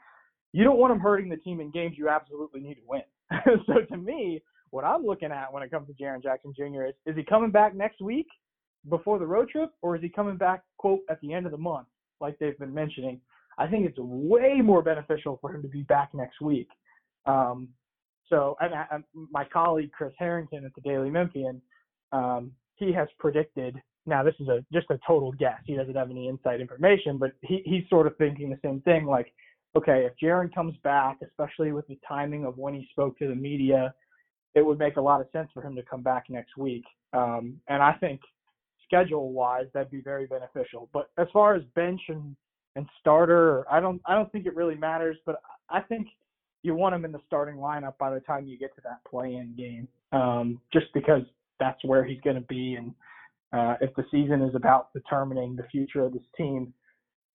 you 0.52 0.64
don't 0.64 0.78
want 0.78 0.92
him 0.92 1.00
hurting 1.00 1.28
the 1.28 1.36
team 1.36 1.60
in 1.60 1.70
games 1.70 1.96
you 1.96 2.08
absolutely 2.08 2.60
need 2.60 2.74
to 2.74 2.80
win. 2.86 3.02
so 3.66 3.74
to 3.88 3.96
me, 3.96 4.42
what 4.70 4.84
I'm 4.84 5.04
looking 5.04 5.32
at 5.32 5.52
when 5.52 5.62
it 5.62 5.70
comes 5.70 5.88
to 5.88 6.02
Jaren 6.02 6.22
Jackson 6.22 6.52
Jr. 6.56 6.84
is 6.84 6.94
is 7.06 7.16
he 7.16 7.24
coming 7.24 7.50
back 7.50 7.74
next 7.74 8.00
week 8.00 8.26
before 8.88 9.18
the 9.18 9.26
road 9.26 9.48
trip, 9.50 9.70
or 9.82 9.96
is 9.96 10.02
he 10.02 10.08
coming 10.08 10.36
back 10.36 10.62
quote 10.78 11.00
at 11.10 11.20
the 11.20 11.32
end 11.32 11.46
of 11.46 11.52
the 11.52 11.58
month, 11.58 11.86
like 12.20 12.38
they've 12.38 12.58
been 12.58 12.74
mentioning? 12.74 13.20
I 13.58 13.66
think 13.66 13.86
it's 13.86 13.98
way 13.98 14.60
more 14.62 14.82
beneficial 14.82 15.38
for 15.40 15.54
him 15.54 15.60
to 15.62 15.68
be 15.68 15.82
back 15.82 16.10
next 16.14 16.40
week. 16.40 16.68
Um, 17.26 17.68
so, 18.28 18.56
and 18.60 18.74
I, 18.74 18.86
my 19.30 19.44
colleague 19.44 19.90
Chris 19.92 20.12
Herrington 20.18 20.64
at 20.64 20.74
the 20.74 20.80
Daily 20.80 21.10
Memphian, 21.10 21.60
um, 22.12 22.52
he 22.76 22.92
has 22.92 23.08
predicted. 23.18 23.76
Now, 24.06 24.22
this 24.22 24.34
is 24.40 24.48
a 24.48 24.64
just 24.72 24.86
a 24.90 24.98
total 25.06 25.32
guess. 25.32 25.60
He 25.66 25.74
doesn't 25.74 25.94
have 25.94 26.10
any 26.10 26.28
inside 26.28 26.60
information, 26.60 27.18
but 27.18 27.32
he, 27.42 27.62
he's 27.66 27.82
sort 27.90 28.06
of 28.06 28.16
thinking 28.16 28.48
the 28.48 28.58
same 28.64 28.80
thing. 28.80 29.04
Like 29.04 29.32
okay, 29.76 30.06
if 30.06 30.12
Jaren 30.22 30.52
comes 30.54 30.74
back, 30.82 31.18
especially 31.22 31.72
with 31.72 31.86
the 31.88 31.98
timing 32.06 32.44
of 32.44 32.58
when 32.58 32.74
he 32.74 32.88
spoke 32.90 33.18
to 33.18 33.28
the 33.28 33.34
media, 33.34 33.94
it 34.54 34.64
would 34.64 34.78
make 34.78 34.96
a 34.96 35.00
lot 35.00 35.20
of 35.20 35.28
sense 35.32 35.48
for 35.54 35.62
him 35.62 35.76
to 35.76 35.82
come 35.82 36.02
back 36.02 36.24
next 36.28 36.56
week. 36.56 36.84
Um, 37.12 37.60
and 37.68 37.82
I 37.82 37.92
think 37.94 38.20
schedule 38.84 39.32
wise, 39.32 39.66
that'd 39.72 39.90
be 39.90 40.00
very 40.00 40.26
beneficial. 40.26 40.88
But 40.92 41.10
as 41.18 41.28
far 41.32 41.54
as 41.54 41.62
bench 41.74 42.00
and, 42.08 42.34
and 42.76 42.86
starter, 43.00 43.64
I 43.70 43.80
don't 43.80 44.00
I 44.06 44.14
don't 44.14 44.30
think 44.32 44.46
it 44.46 44.56
really 44.56 44.74
matters. 44.74 45.16
But 45.24 45.40
I 45.68 45.80
think 45.80 46.08
you 46.62 46.74
want 46.74 46.94
him 46.94 47.04
in 47.04 47.12
the 47.12 47.20
starting 47.26 47.56
lineup 47.56 47.96
by 47.98 48.12
the 48.12 48.20
time 48.20 48.46
you 48.46 48.58
get 48.58 48.74
to 48.74 48.82
that 48.82 49.00
play-in 49.08 49.54
game, 49.56 49.88
um, 50.12 50.60
just 50.72 50.86
because 50.92 51.22
that's 51.58 51.82
where 51.84 52.04
he's 52.04 52.20
going 52.22 52.36
to 52.36 52.42
be. 52.42 52.74
And 52.74 52.92
uh, 53.52 53.76
if 53.80 53.94
the 53.94 54.04
season 54.10 54.42
is 54.42 54.54
about 54.54 54.92
determining 54.92 55.56
the 55.56 55.64
future 55.70 56.04
of 56.04 56.12
this 56.12 56.22
team, 56.36 56.72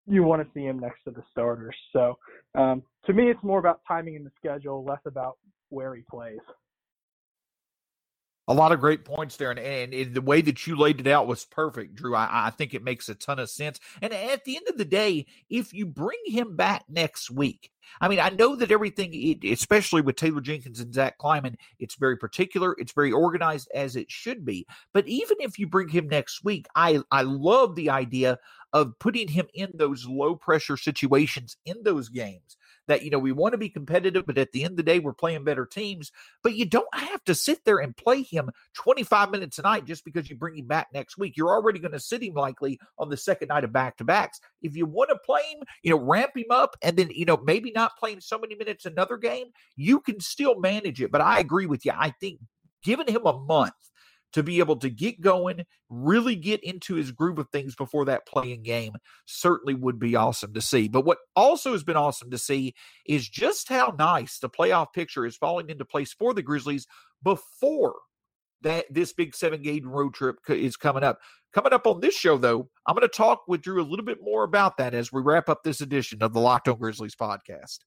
you 0.06 0.22
want 0.22 0.42
to 0.42 0.48
see 0.54 0.64
him 0.64 0.78
next 0.78 1.04
to 1.04 1.10
the 1.10 1.22
starters. 1.30 1.76
So 1.92 2.18
um, 2.54 2.82
to 3.06 3.12
me, 3.12 3.30
it's 3.30 3.42
more 3.42 3.58
about 3.58 3.80
timing 3.86 4.14
in 4.14 4.24
the 4.24 4.32
schedule, 4.36 4.84
less 4.84 5.00
about 5.06 5.38
where 5.68 5.94
he 5.94 6.02
plays. 6.10 6.38
A 8.52 8.54
lot 8.54 8.70
of 8.70 8.80
great 8.80 9.06
points 9.06 9.38
there, 9.38 9.50
and, 9.50 9.94
and, 9.94 10.14
the 10.14 10.20
way 10.20 10.42
that 10.42 10.66
you 10.66 10.76
laid 10.76 11.00
it 11.00 11.06
out 11.06 11.26
was 11.26 11.46
perfect, 11.46 11.94
Drew. 11.94 12.14
I, 12.14 12.48
I, 12.48 12.50
think 12.50 12.74
it 12.74 12.84
makes 12.84 13.08
a 13.08 13.14
ton 13.14 13.38
of 13.38 13.48
sense. 13.48 13.80
And 14.02 14.12
at 14.12 14.44
the 14.44 14.56
end 14.56 14.66
of 14.68 14.76
the 14.76 14.84
day, 14.84 15.24
if 15.48 15.72
you 15.72 15.86
bring 15.86 16.18
him 16.26 16.54
back 16.54 16.84
next 16.86 17.30
week, 17.30 17.70
I 17.98 18.08
mean, 18.08 18.20
I 18.20 18.28
know 18.28 18.54
that 18.56 18.70
everything, 18.70 19.40
especially 19.42 20.02
with 20.02 20.16
Taylor 20.16 20.42
Jenkins 20.42 20.80
and 20.80 20.92
Zach 20.92 21.16
Kleiman, 21.16 21.56
it's 21.78 21.94
very 21.94 22.18
particular, 22.18 22.76
it's 22.76 22.92
very 22.92 23.10
organized 23.10 23.70
as 23.74 23.96
it 23.96 24.10
should 24.10 24.44
be. 24.44 24.66
But 24.92 25.08
even 25.08 25.38
if 25.40 25.58
you 25.58 25.66
bring 25.66 25.88
him 25.88 26.06
next 26.08 26.44
week, 26.44 26.66
I 26.76 27.00
I 27.10 27.22
love 27.22 27.74
the 27.74 27.88
idea 27.88 28.38
of 28.74 28.98
putting 28.98 29.28
him 29.28 29.46
in 29.54 29.70
those 29.72 30.06
low 30.06 30.36
pressure 30.36 30.76
situations 30.76 31.56
in 31.64 31.82
those 31.84 32.10
games 32.10 32.58
that, 32.88 33.03
you 33.03 33.11
know, 33.11 33.18
we 33.18 33.33
want 33.33 33.53
to 33.53 33.59
be 33.59 33.68
competitive, 33.68 34.27
but 34.27 34.38
at 34.38 34.53
the 34.53 34.64
end 34.64 34.73
of 34.73 34.77
the 34.77 34.83
day, 34.83 34.99
we're 34.99 35.12
playing 35.12 35.45
better 35.45 35.66
teams. 35.66 36.11
But 36.42 36.55
you 36.55 36.64
don't 36.64 36.95
have 36.95 37.23
to 37.25 37.35
sit 37.35 37.64
there 37.64 37.79
and 37.79 37.97
play 37.97 38.23
him 38.23 38.51
25 38.75 39.31
minutes 39.31 39.59
a 39.59 39.62
night 39.62 39.85
just 39.85 40.05
because 40.05 40.29
you 40.29 40.37
bring 40.37 40.57
him 40.57 40.66
back 40.66 40.88
next 40.92 41.18
week. 41.18 41.37
You're 41.37 41.51
already 41.53 41.79
going 41.79 41.92
to 41.92 42.01
sit 42.01 42.23
him 42.23 42.35
likely 42.35 42.79
on 42.99 43.09
the 43.09 43.16
second 43.16 43.49
night 43.49 43.64
of 43.64 43.73
back 43.73 43.97
to 43.99 44.05
backs. 44.05 44.40
If 44.62 44.77
you 44.77 44.87
want 44.87 45.11
to 45.11 45.18
play 45.25 45.42
him, 45.53 45.66
you 45.83 45.90
know, 45.90 45.99
ramp 45.99 46.37
him 46.37 46.51
up 46.51 46.77
and 46.83 46.97
then, 46.97 47.11
you 47.11 47.25
know, 47.25 47.40
maybe 47.45 47.73
not 47.73 47.97
playing 47.99 48.21
so 48.21 48.38
many 48.38 48.55
minutes 48.55 48.87
another 48.87 49.16
game, 49.16 49.47
you 49.77 50.01
can 50.01 50.21
still 50.21 50.59
manage 50.59 51.01
it. 51.01 51.11
But 51.11 51.21
I 51.21 51.38
agree 51.40 51.66
with 51.66 51.85
you. 51.85 51.92
I 51.97 52.11
think 52.21 52.40
giving 52.83 53.07
him 53.07 53.27
a 53.27 53.38
month 53.38 53.73
to 54.33 54.42
be 54.42 54.59
able 54.59 54.77
to 54.77 54.90
get 54.90 55.21
going, 55.21 55.64
really 55.88 56.37
get 56.37 56.62
into 56.64 56.95
his 56.95 57.11
groove 57.11 57.38
of 57.38 57.49
things 57.51 57.75
before 57.75 58.05
that 58.07 58.27
play-in 58.27 58.62
game 58.62 58.95
certainly 59.27 59.75
would 59.75 59.99
be 59.99 60.16
awesome 60.16 60.53
to 60.55 60.61
see. 60.61 60.88
But 60.88 61.05
what 61.05 61.18
also 61.37 61.73
has 61.73 61.85
been 61.85 61.97
awesome 61.97 62.31
to 62.31 62.38
see 62.38 62.75
is 63.07 63.29
just 63.29 63.68
how 63.68 63.95
nice 63.99 64.38
the 64.38 64.49
playoff 64.49 64.92
picture 64.92 65.27
is 65.27 65.37
falling 65.37 65.68
into 65.68 65.85
place 65.85 66.12
for 66.12 66.35
the 66.35 66.42
Grizzlies 66.42 66.87
before 67.23 67.95
that 68.62 68.87
this 68.90 69.12
big 69.12 69.35
seven 69.35 69.62
game 69.62 69.88
road 69.88 70.14
trip 70.14 70.37
is 70.49 70.77
coming 70.77 71.03
up. 71.03 71.18
Coming 71.53 71.73
up 71.73 71.87
on 71.87 72.01
this 72.01 72.14
show, 72.14 72.38
though, 72.38 72.71
I'm 72.87 72.95
going 72.95 73.07
to 73.07 73.14
talk 73.14 73.42
with 73.47 73.61
Drew 73.61 73.83
a 73.83 73.85
little 73.85 74.05
bit 74.05 74.18
more 74.23 74.45
about 74.45 74.79
that 74.79 74.95
as 74.95 75.12
we 75.12 75.21
wrap 75.21 75.51
up 75.51 75.62
this 75.62 75.83
edition 75.83 76.23
of 76.23 76.33
the 76.33 76.40
Locked 76.40 76.68
On 76.68 76.79
Grizzlies 76.79 77.14
podcast. 77.14 77.81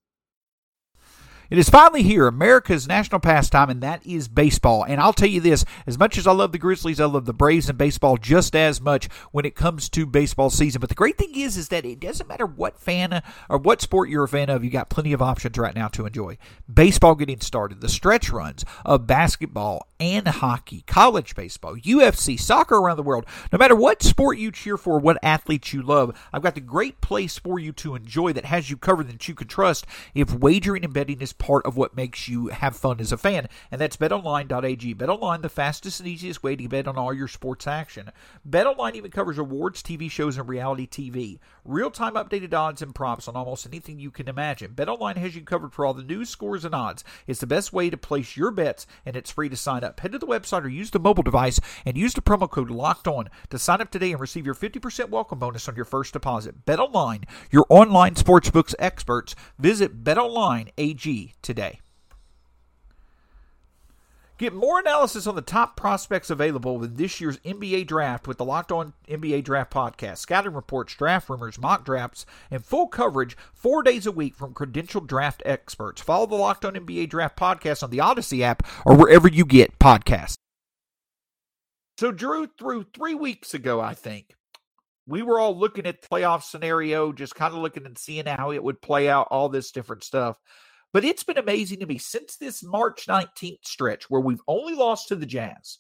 It 1.50 1.60
is 1.60 1.70
finally 1.70 2.02
here, 2.02 2.26
America's 2.26 2.88
national 2.88 3.20
pastime, 3.20 3.70
and 3.70 3.82
that 3.82 4.04
is 4.04 4.28
baseball. 4.28 4.84
And 4.84 5.00
I'll 5.00 5.14
tell 5.14 5.30
you 5.30 5.40
this 5.40 5.64
as 5.86 6.00
much 6.00 6.18
as 6.18 6.26
I 6.26 6.32
love 6.32 6.52
the 6.52 6.58
Grizzlies, 6.58 7.00
I 7.00 7.06
love 7.06 7.26
the 7.26 7.34
Braves 7.34 7.70
and 7.70 7.78
baseball 7.78 8.18
just 8.18 8.56
as 8.56 8.82
much 8.82 9.08
when 9.32 9.46
it 9.46 9.54
comes 9.54 9.88
to 9.90 10.08
baseball 10.08 10.50
season. 10.50 10.80
But 10.80 10.90
the 10.90 10.96
great 10.96 11.20
thing 11.20 11.36
is, 11.36 11.56
is 11.56 11.70
that 11.70 11.86
it 11.86 12.00
doesn't 12.00 12.28
matter 12.28 12.48
what 12.48 12.80
fan 12.80 13.22
or 13.48 13.60
what 13.60 13.82
sport 13.82 14.10
you're 14.10 14.24
a 14.24 14.28
fan 14.28 14.50
of, 14.50 14.64
you 14.64 14.72
got 14.72 14.90
plenty 14.90 15.14
of 15.14 15.22
options 15.22 15.56
right 15.58 15.76
now 15.76 15.88
to 15.90 16.08
enjoy. 16.08 16.38
Baseball 16.72 17.14
getting 17.14 17.42
started, 17.42 17.80
the 17.80 17.90
stretch 17.90 18.32
runs 18.32 18.66
of 18.84 19.06
basketball 19.06 19.88
and 20.00 20.28
hockey, 20.28 20.84
college 20.88 21.36
baseball, 21.36 21.76
UFC, 21.76 22.40
soccer 22.40 22.76
around 22.76 22.98
the 22.98 23.04
world. 23.04 23.26
No 23.52 23.60
matter 23.60 23.76
what 23.76 24.02
sport 24.02 24.40
you 24.40 24.52
cheer 24.52 24.78
for, 24.78 24.98
what 24.98 25.18
athletes 25.22 25.74
you 25.74 25.84
love, 25.84 26.18
I've 26.34 26.42
got 26.42 26.56
the 26.56 26.62
great 26.62 27.02
place 27.02 27.38
for 27.38 27.60
you 27.60 27.72
to 27.74 27.94
enjoy 27.94 28.34
that 28.34 28.46
has 28.46 28.70
you 28.70 28.78
covered 28.78 29.10
that 29.10 29.28
you 29.28 29.36
can 29.36 29.48
trust 29.48 29.86
if 30.16 30.34
wagering 30.34 30.84
and 30.84 30.94
betting 30.94 31.22
is 31.22 31.35
part 31.38 31.65
of 31.65 31.78
what 31.78 31.95
makes 31.95 32.28
you 32.28 32.48
have 32.48 32.76
fun 32.76 33.00
as 33.00 33.12
a 33.12 33.17
fan. 33.17 33.48
And 33.71 33.80
that's 33.80 33.98
betonline.ag. 33.98 34.95
BetOnline, 34.95 35.41
the 35.41 35.50
fastest 35.50 36.00
and 36.00 36.10
easiest 36.10 36.43
way 36.43 36.56
to 36.56 36.67
bet 36.67 36.88
on 36.88 36.98
all 36.98 37.13
your 37.13 37.28
sports 37.28 37.67
action. 37.67 38.12
BetOnline 38.48 38.95
even 38.95 39.12
covers 39.12 39.38
awards, 39.38 39.82
TV 39.82 40.10
shows, 40.10 40.38
and 40.38 40.48
reality 40.48 40.88
TV. 40.88 41.39
Real 41.63 41.91
time 41.91 42.13
updated 42.13 42.54
odds 42.54 42.82
and 42.82 42.93
props 42.93 43.28
on 43.28 43.36
almost 43.36 43.65
anything 43.65 44.00
you 44.00 44.12
can 44.12 44.28
imagine. 44.28 44.74
BetOnline 44.74 45.17
has 45.17 45.36
you 45.36 45.41
covered 45.41 45.74
for 45.74 45.86
all 45.86 45.93
the 45.93 46.04
news, 46.04 46.30
scores, 46.30 46.65
and 46.65 46.76
odds. 46.76 47.04
It's 47.28 47.39
the 47.39 47.48
best 47.48 47.74
way 47.74 47.89
to 47.89 47.98
place 47.98 48.38
your 48.38 48.52
bets, 48.52 48.86
and 49.06 49.15
it's 49.15 49.32
free 49.32 49.50
to 49.50 49.58
sign 49.58 49.84
up. 49.84 50.00
Head 50.00 50.12
to 50.12 50.19
the 50.19 50.28
website 50.28 50.63
or 50.63 50.69
use 50.69 50.91
the 50.91 51.00
mobile 51.00 51.24
device 51.24 51.60
and 51.86 51.98
use 51.98 52.13
the 52.13 52.21
promo 52.21 52.50
code 52.50 52.69
LOCKED 52.69 53.08
ON 53.08 53.30
to 53.50 53.60
sign 53.60 53.82
up 53.82 53.91
today 53.91 54.12
and 54.12 54.21
receive 54.21 54.45
your 54.45 54.56
50% 54.56 55.10
welcome 55.10 55.39
bonus 55.39 55.67
on 55.67 55.76
your 55.76 55.86
first 55.86 56.13
deposit. 56.13 56.65
BetOnline, 56.65 57.24
your 57.52 57.65
online 57.69 58.15
sportsbooks 58.15 58.76
experts. 58.80 59.36
Visit 59.58 60.04
BetOnline 60.04 60.69
Today. 61.42 61.80
Get 64.38 64.54
more 64.54 64.80
analysis 64.82 65.28
on 65.28 65.36
the 65.36 65.42
top 65.42 65.78
prospects 65.78 66.30
available 66.30 66.84
in 66.84 66.96
this 66.96 67.22
year's 67.22 67.38
NBA 67.40 67.88
draft 67.88 68.28
with 68.28 68.38
the 68.38 68.44
Locked 68.44 68.72
On 68.74 68.92
NBA 69.08 69.46
Draft 69.46 69.72
podcast. 69.72 70.18
Scouting 70.18 70.54
reports, 70.54 70.94
draft 70.94 71.30
rumors, 71.30 71.58
mock 71.58 71.86
drafts, 71.86 72.26
and 72.52 72.64
full 72.64 72.88
coverage 72.88 73.38
four 73.54 73.82
days 73.82 74.06
a 74.06 74.12
week 74.12 74.36
from 74.36 74.54
credentialed 74.54 75.08
draft 75.08 75.42
experts. 75.46 76.02
Follow 76.02 76.26
the 76.26 76.36
Locked 76.36 76.66
On 76.66 76.74
NBA 76.74 77.10
Draft 77.10 77.38
podcast 77.38 77.82
on 77.82 77.92
the 77.92 78.02
Odyssey 78.02 78.44
app 78.44 78.68
or 78.86 78.98
wherever 78.98 79.30
you 79.30 79.46
get 79.46 79.80
podcasts. 79.80 80.36
So, 81.98 82.12
Drew, 82.12 82.48
through 82.60 82.88
three 82.94 83.16
weeks 83.16 83.54
ago, 83.54 83.80
I 83.80 83.94
think, 83.94 84.36
we 85.08 85.22
were 85.22 85.40
all 85.40 85.58
looking 85.58 85.86
at 85.86 86.02
the 86.02 86.08
playoff 86.10 86.44
scenario, 86.44 87.14
just 87.14 87.36
kind 87.36 87.54
of 87.54 87.62
looking 87.62 87.86
and 87.86 87.98
seeing 87.98 88.26
how 88.26 88.52
it 88.52 88.62
would 88.62 88.82
play 88.82 89.08
out, 89.08 89.30
all 89.32 89.48
this 89.48 89.72
different 89.72 90.04
stuff. 90.04 90.38
But 90.96 91.04
it's 91.04 91.26
been 91.26 91.38
amazing 91.38 91.82
to 91.82 91.86
me 91.86 91.98
since 91.98 92.38
this 92.38 92.64
March 92.64 93.08
19th 93.08 93.66
stretch 93.66 94.10
where 94.10 94.22
we've 94.22 94.42
only 94.48 94.76
lost 94.76 95.10
to 95.10 95.18
the 95.18 95.26
Jazz. 95.26 95.80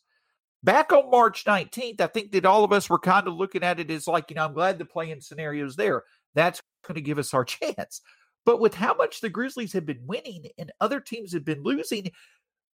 Back 0.61 0.91
on 0.91 1.09
March 1.09 1.45
19th, 1.45 2.01
I 2.01 2.07
think 2.07 2.33
that 2.33 2.45
all 2.45 2.65
of 2.65 2.73
us 2.73 2.89
were 2.89 2.99
kind 2.99 3.25
of 3.25 3.33
looking 3.33 3.63
at 3.63 3.79
it 3.79 3.89
as 3.89 4.09
like, 4.09 4.29
you 4.29 4.35
know, 4.35 4.43
I'm 4.43 4.53
glad 4.53 4.77
the 4.77 4.83
play-in 4.83 5.21
scenario's 5.21 5.77
there. 5.77 6.03
That's 6.33 6.61
going 6.85 6.95
to 6.95 7.01
give 7.01 7.17
us 7.17 7.33
our 7.33 7.45
chance. 7.45 8.01
But 8.45 8.59
with 8.59 8.73
how 8.73 8.93
much 8.93 9.21
the 9.21 9.29
Grizzlies 9.29 9.71
have 9.71 9.85
been 9.85 10.05
winning 10.05 10.47
and 10.57 10.73
other 10.81 10.99
teams 10.99 11.31
have 11.31 11.45
been 11.45 11.63
losing, 11.63 12.11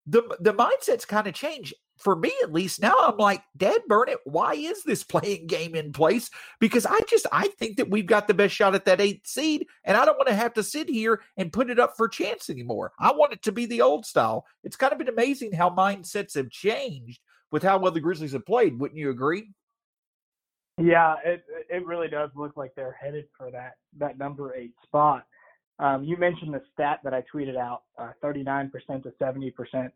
the 0.05 0.21
the 0.39 0.53
mindset's 0.53 1.05
kind 1.05 1.25
of 1.25 1.33
changed 1.33 1.73
for 1.97 2.15
me 2.15 2.31
at 2.43 2.53
least 2.53 2.81
now 2.81 2.93
i'm 2.99 3.17
like 3.17 3.43
dad 3.55 3.81
burn 3.87 4.09
it. 4.09 4.19
Why 4.25 4.53
is 4.53 4.83
this 4.83 5.03
play-in 5.03 5.47
game 5.47 5.75
in 5.75 5.91
place? 5.91 6.29
Because 6.59 6.85
i 6.85 6.99
just 7.07 7.25
i 7.31 7.47
think 7.59 7.77
that 7.77 7.89
we've 7.89 8.05
got 8.05 8.27
the 8.27 8.33
best 8.33 8.55
shot 8.55 8.75
at 8.75 8.85
that 8.85 9.01
eighth 9.01 9.27
seed 9.27 9.67
and 9.83 9.97
i 9.97 10.05
don't 10.05 10.17
want 10.17 10.27
to 10.27 10.35
have 10.35 10.53
to 10.53 10.63
sit 10.63 10.89
here 10.89 11.21
and 11.37 11.53
put 11.53 11.69
it 11.69 11.79
up 11.79 11.93
for 11.97 12.07
chance 12.07 12.49
anymore. 12.49 12.91
I 12.99 13.11
want 13.11 13.33
it 13.33 13.41
to 13.43 13.51
be 13.51 13.65
the 13.65 13.81
old 13.81 14.05
style. 14.05 14.45
It's 14.63 14.75
kind 14.75 14.91
of 14.91 14.99
been 14.99 15.09
amazing 15.09 15.51
how 15.53 15.69
mindsets 15.69 16.35
have 16.35 16.49
changed 16.49 17.19
with 17.51 17.63
how 17.63 17.77
well 17.77 17.91
the 17.91 17.99
grizzlies 17.99 18.33
have 18.33 18.45
played 18.45 18.79
wouldn't 18.79 18.99
you 18.99 19.09
agree? 19.09 19.51
Yeah 20.79 21.15
it 21.25 21.43
it 21.69 21.85
really 21.85 22.07
does 22.07 22.29
look 22.35 22.55
like 22.55 22.73
they're 22.75 22.97
headed 22.99 23.25
for 23.37 23.51
that 23.51 23.73
that 23.97 24.17
number 24.17 24.55
eight 24.55 24.73
spot. 24.83 25.25
Um, 25.79 26.03
you 26.03 26.17
mentioned 26.17 26.53
the 26.53 26.61
stat 26.73 26.99
that 27.03 27.13
I 27.13 27.23
tweeted 27.33 27.55
out, 27.55 27.83
uh, 27.97 28.11
39% 28.23 28.71
to 29.03 29.11
70%. 29.21 29.91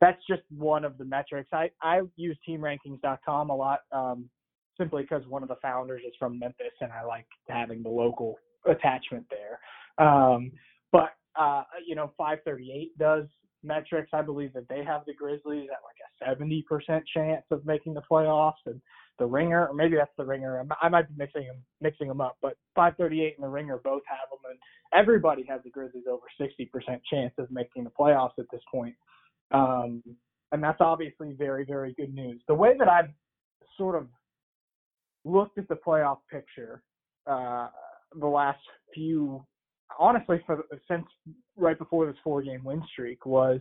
That's 0.00 0.20
just 0.28 0.42
one 0.50 0.84
of 0.84 0.98
the 0.98 1.04
metrics. 1.04 1.48
I, 1.52 1.70
I 1.82 2.02
use 2.16 2.36
teamrankings.com 2.48 3.50
a 3.50 3.56
lot 3.56 3.80
um, 3.92 4.28
simply 4.76 5.02
because 5.02 5.26
one 5.28 5.42
of 5.42 5.48
the 5.48 5.56
founders 5.62 6.02
is 6.06 6.12
from 6.18 6.38
Memphis 6.38 6.72
and 6.80 6.92
I 6.92 7.04
like 7.04 7.26
having 7.48 7.82
the 7.82 7.88
local 7.88 8.36
attachment 8.66 9.26
there. 9.30 10.06
Um, 10.06 10.50
but, 10.92 11.10
uh, 11.38 11.62
you 11.86 11.94
know, 11.94 12.12
538 12.18 12.98
does 12.98 13.26
metrics. 13.62 14.10
I 14.12 14.22
believe 14.22 14.52
that 14.54 14.68
they 14.68 14.84
have 14.84 15.02
the 15.06 15.14
Grizzlies 15.14 15.68
at 15.70 15.78
like 15.84 16.36
a 16.36 16.42
70% 16.42 17.02
chance 17.14 17.44
of 17.50 17.64
making 17.64 17.94
the 17.94 18.02
playoffs. 18.10 18.52
And 18.66 18.80
the 19.18 19.26
Ringer, 19.26 19.68
or 19.68 19.74
maybe 19.74 19.96
that's 19.96 20.10
the 20.16 20.24
Ringer. 20.24 20.64
I 20.82 20.88
might 20.88 21.08
be 21.08 21.14
mixing 21.16 21.46
them 21.46 21.62
mixing 21.80 22.08
them 22.08 22.20
up, 22.20 22.36
but 22.42 22.56
538 22.74 23.36
and 23.36 23.44
the 23.44 23.48
Ringer 23.48 23.78
both 23.78 24.02
have 24.08 24.28
them, 24.30 24.50
and 24.50 24.58
everybody 24.98 25.44
has 25.48 25.60
the 25.62 25.70
Grizzlies 25.70 26.04
over 26.10 26.24
60% 26.40 27.00
chance 27.10 27.32
of 27.38 27.50
making 27.50 27.84
the 27.84 27.90
playoffs 27.90 28.38
at 28.38 28.46
this 28.50 28.62
point. 28.70 28.94
Um, 29.50 30.02
and 30.52 30.62
that's 30.62 30.80
obviously 30.80 31.32
very 31.32 31.64
very 31.64 31.92
good 31.94 32.14
news. 32.14 32.40
The 32.48 32.54
way 32.54 32.76
that 32.78 32.88
I've 32.88 33.10
sort 33.76 33.96
of 33.96 34.06
looked 35.24 35.58
at 35.58 35.68
the 35.68 35.76
playoff 35.76 36.18
picture 36.30 36.82
uh, 37.26 37.68
the 38.20 38.26
last 38.26 38.60
few, 38.92 39.44
honestly, 39.98 40.40
for 40.46 40.64
since 40.88 41.06
right 41.56 41.78
before 41.78 42.06
this 42.06 42.16
four 42.22 42.42
game 42.42 42.62
win 42.64 42.82
streak 42.92 43.24
was 43.26 43.60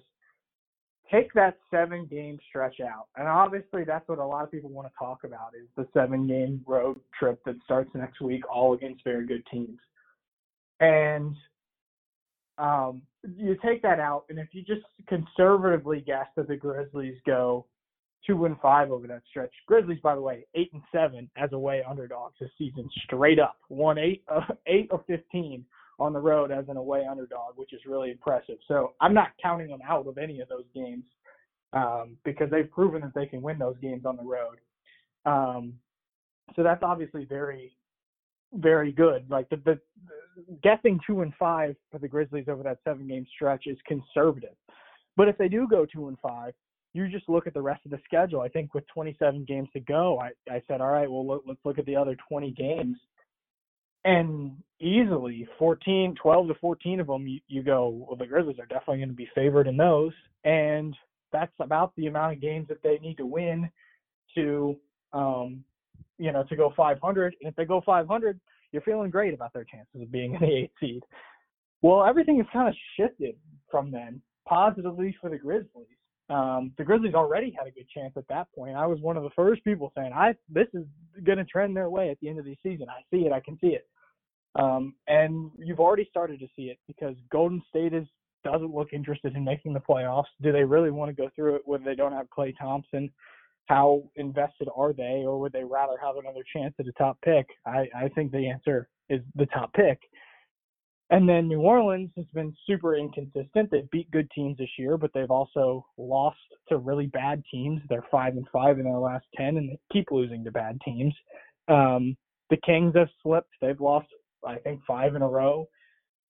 take 1.11 1.33
that 1.33 1.57
seven 1.71 2.05
game 2.05 2.39
stretch 2.49 2.79
out. 2.79 3.07
And 3.17 3.27
obviously 3.27 3.83
that's 3.83 4.07
what 4.07 4.19
a 4.19 4.25
lot 4.25 4.43
of 4.43 4.51
people 4.51 4.69
want 4.69 4.87
to 4.87 4.93
talk 4.97 5.23
about 5.23 5.51
is 5.59 5.67
the 5.75 5.87
seven 5.93 6.27
game 6.27 6.61
road 6.67 6.99
trip 7.17 7.39
that 7.45 7.55
starts 7.63 7.89
next 7.93 8.21
week 8.21 8.43
all 8.51 8.73
against 8.73 9.03
very 9.03 9.25
good 9.25 9.43
teams. 9.51 9.79
And 10.79 11.35
um, 12.57 13.01
you 13.23 13.57
take 13.63 13.81
that 13.81 13.99
out 13.99 14.25
and 14.29 14.39
if 14.39 14.49
you 14.51 14.63
just 14.63 14.85
conservatively 15.07 16.01
guess 16.05 16.27
that 16.35 16.47
the 16.47 16.55
Grizzlies 16.55 17.17
go 17.25 17.65
two 18.25 18.45
and 18.45 18.59
five 18.61 18.91
over 18.91 19.07
that 19.07 19.21
stretch. 19.29 19.51
Grizzlies, 19.67 19.99
by 20.01 20.15
the 20.15 20.21
way, 20.21 20.45
eight 20.55 20.71
and 20.73 20.81
seven 20.91 21.29
as 21.37 21.51
away 21.51 21.83
underdogs 21.87 22.35
this 22.39 22.49
season, 22.57 22.89
straight 23.05 23.39
up. 23.39 23.57
Won 23.69 23.97
eight, 23.97 24.23
uh, 24.33 24.41
eight 24.67 24.89
of 24.91 25.01
fifteen 25.07 25.65
on 25.99 26.13
the 26.13 26.19
road 26.19 26.51
as 26.51 26.65
an 26.69 26.77
away 26.77 27.05
underdog, 27.09 27.53
which 27.55 27.73
is 27.73 27.81
really 27.85 28.11
impressive. 28.11 28.57
So 28.67 28.93
I'm 28.99 29.13
not 29.13 29.29
counting 29.41 29.67
them 29.67 29.81
out 29.87 30.07
of 30.07 30.17
any 30.17 30.39
of 30.39 30.49
those 30.49 30.65
games 30.73 31.03
um, 31.71 32.17
because 32.23 32.49
they've 32.49 32.69
proven 32.69 33.01
that 33.01 33.13
they 33.13 33.27
can 33.27 33.41
win 33.41 33.59
those 33.59 33.77
games 33.81 34.05
on 34.05 34.17
the 34.17 34.23
road. 34.23 34.57
Um, 35.25 35.73
so 36.55 36.63
that's 36.63 36.83
obviously 36.83 37.25
very, 37.25 37.75
very 38.53 38.91
good. 38.91 39.29
Like 39.29 39.49
the, 39.49 39.57
the, 39.57 39.79
the 40.07 40.13
guessing 40.63 40.99
two 41.05 41.21
and 41.21 41.33
five 41.39 41.75
for 41.91 41.99
the 41.99 42.07
Grizzlies 42.07 42.45
over 42.47 42.63
that 42.63 42.79
seven 42.83 43.07
game 43.07 43.25
stretch 43.35 43.67
is 43.67 43.77
conservative. 43.87 44.55
But 45.15 45.27
if 45.27 45.37
they 45.37 45.47
do 45.47 45.67
go 45.67 45.85
two 45.85 46.07
and 46.07 46.17
five, 46.19 46.53
you 46.93 47.07
just 47.07 47.27
look 47.27 47.47
at 47.47 47.53
the 47.53 47.61
rest 47.61 47.85
of 47.85 47.91
the 47.91 47.99
schedule. 48.05 48.41
I 48.41 48.49
think 48.49 48.73
with 48.73 48.85
27 48.93 49.45
games 49.45 49.69
to 49.73 49.79
go, 49.79 50.19
I, 50.19 50.31
I 50.51 50.61
said, 50.67 50.81
all 50.81 50.91
right, 50.91 51.09
well, 51.09 51.25
look, 51.25 51.43
let's 51.47 51.59
look 51.65 51.79
at 51.79 51.85
the 51.85 51.95
other 51.95 52.15
20 52.29 52.51
games 52.51 52.97
and 54.05 54.57
easily 54.79 55.47
14, 55.57 56.15
12 56.21 56.47
to 56.47 56.53
14 56.55 56.99
of 56.99 57.07
them, 57.07 57.27
you, 57.27 57.39
you 57.47 57.63
go, 57.63 58.05
well, 58.07 58.17
the 58.17 58.25
Grizzlies 58.25 58.59
are 58.59 58.65
definitely 58.65 58.97
going 58.97 59.09
to 59.09 59.15
be 59.15 59.29
favored 59.33 59.67
in 59.67 59.77
those. 59.77 60.11
And 60.43 60.95
that's 61.31 61.53
about 61.59 61.93
the 61.95 62.07
amount 62.07 62.33
of 62.33 62.41
games 62.41 62.67
that 62.67 62.83
they 62.83 62.99
need 63.01 63.17
to 63.17 63.25
win 63.25 63.69
to, 64.35 64.75
um, 65.13 65.63
you 66.17 66.31
know, 66.31 66.43
to 66.43 66.55
go 66.55 66.73
500. 66.75 67.35
And 67.41 67.49
if 67.49 67.55
they 67.55 67.65
go 67.65 67.81
500, 67.85 68.39
you're 68.73 68.81
feeling 68.81 69.09
great 69.09 69.33
about 69.33 69.53
their 69.53 69.63
chances 69.63 70.01
of 70.01 70.11
being 70.11 70.33
in 70.35 70.41
the 70.41 70.55
eighth 70.55 70.73
seed. 70.79 71.03
Well, 71.81 72.05
everything 72.05 72.37
has 72.37 72.47
kind 72.51 72.67
of 72.67 72.75
shifted 72.97 73.35
from 73.69 73.91
then, 73.91 74.21
positively 74.47 75.15
for 75.21 75.29
the 75.29 75.37
Grizzlies. 75.37 75.87
Um, 76.29 76.71
the 76.77 76.83
Grizzlies 76.83 77.13
already 77.13 77.53
had 77.57 77.67
a 77.67 77.71
good 77.71 77.87
chance 77.93 78.13
at 78.17 78.27
that 78.29 78.47
point. 78.55 78.75
I 78.75 78.87
was 78.87 78.99
one 79.01 79.17
of 79.17 79.23
the 79.23 79.29
first 79.35 79.63
people 79.63 79.91
saying, 79.95 80.13
"I 80.13 80.35
this 80.49 80.67
is 80.73 80.85
going 81.23 81.37
to 81.37 81.45
trend 81.45 81.75
their 81.75 81.89
way 81.89 82.09
at 82.09 82.19
the 82.21 82.29
end 82.29 82.39
of 82.39 82.45
the 82.45 82.57
season. 82.63 82.87
I 82.89 83.03
see 83.11 83.25
it. 83.25 83.31
I 83.31 83.41
can 83.41 83.57
see 83.59 83.75
it." 83.75 83.87
Um, 84.55 84.95
and 85.07 85.51
you've 85.57 85.79
already 85.79 86.07
started 86.09 86.39
to 86.39 86.47
see 86.55 86.63
it 86.63 86.77
because 86.87 87.15
Golden 87.29 87.61
State 87.69 87.93
is 87.93 88.07
doesn't 88.43 88.73
look 88.73 88.93
interested 88.93 89.35
in 89.35 89.43
making 89.43 89.73
the 89.73 89.79
playoffs. 89.79 90.25
Do 90.41 90.51
they 90.51 90.63
really 90.63 90.91
want 90.91 91.09
to 91.09 91.21
go 91.21 91.29
through 91.35 91.55
it 91.55 91.61
when 91.65 91.83
they 91.83 91.95
don't 91.95 92.11
have 92.11 92.27
Klay 92.35 92.53
Thompson? 92.57 93.09
How 93.67 94.03
invested 94.15 94.67
are 94.75 94.93
they, 94.93 95.23
or 95.25 95.39
would 95.39 95.53
they 95.53 95.63
rather 95.63 95.95
have 96.01 96.17
another 96.17 96.43
chance 96.55 96.73
at 96.79 96.87
a 96.87 96.91
top 96.93 97.17
pick? 97.23 97.47
I, 97.65 97.87
I 97.95 98.09
think 98.13 98.31
the 98.31 98.49
answer 98.49 98.89
is 99.09 99.21
the 99.35 99.45
top 99.47 99.73
pick. 99.73 99.99
And 101.09 101.29
then 101.29 101.47
New 101.47 101.61
Orleans 101.61 102.09
has 102.17 102.25
been 102.33 102.55
super 102.65 102.95
inconsistent. 102.95 103.69
They've 103.69 103.89
beat 103.91 104.09
good 104.11 104.29
teams 104.31 104.57
this 104.57 104.69
year, 104.79 104.97
but 104.97 105.11
they've 105.13 105.29
also 105.29 105.85
lost 105.97 106.39
to 106.69 106.77
really 106.77 107.07
bad 107.07 107.43
teams. 107.51 107.81
They're 107.87 108.05
five 108.09 108.35
and 108.35 108.47
five 108.51 108.79
in 108.79 108.85
their 108.85 108.97
last 108.97 109.25
ten, 109.35 109.57
and 109.57 109.69
they 109.69 109.79
keep 109.91 110.11
losing 110.11 110.43
to 110.43 110.51
bad 110.51 110.79
teams. 110.83 111.13
Um, 111.67 112.17
the 112.49 112.57
Kings 112.65 112.93
have 112.95 113.09
slipped. 113.21 113.53
They've 113.61 113.79
lost, 113.79 114.07
I 114.45 114.55
think, 114.57 114.81
five 114.87 115.15
in 115.15 115.21
a 115.21 115.27
row. 115.27 115.67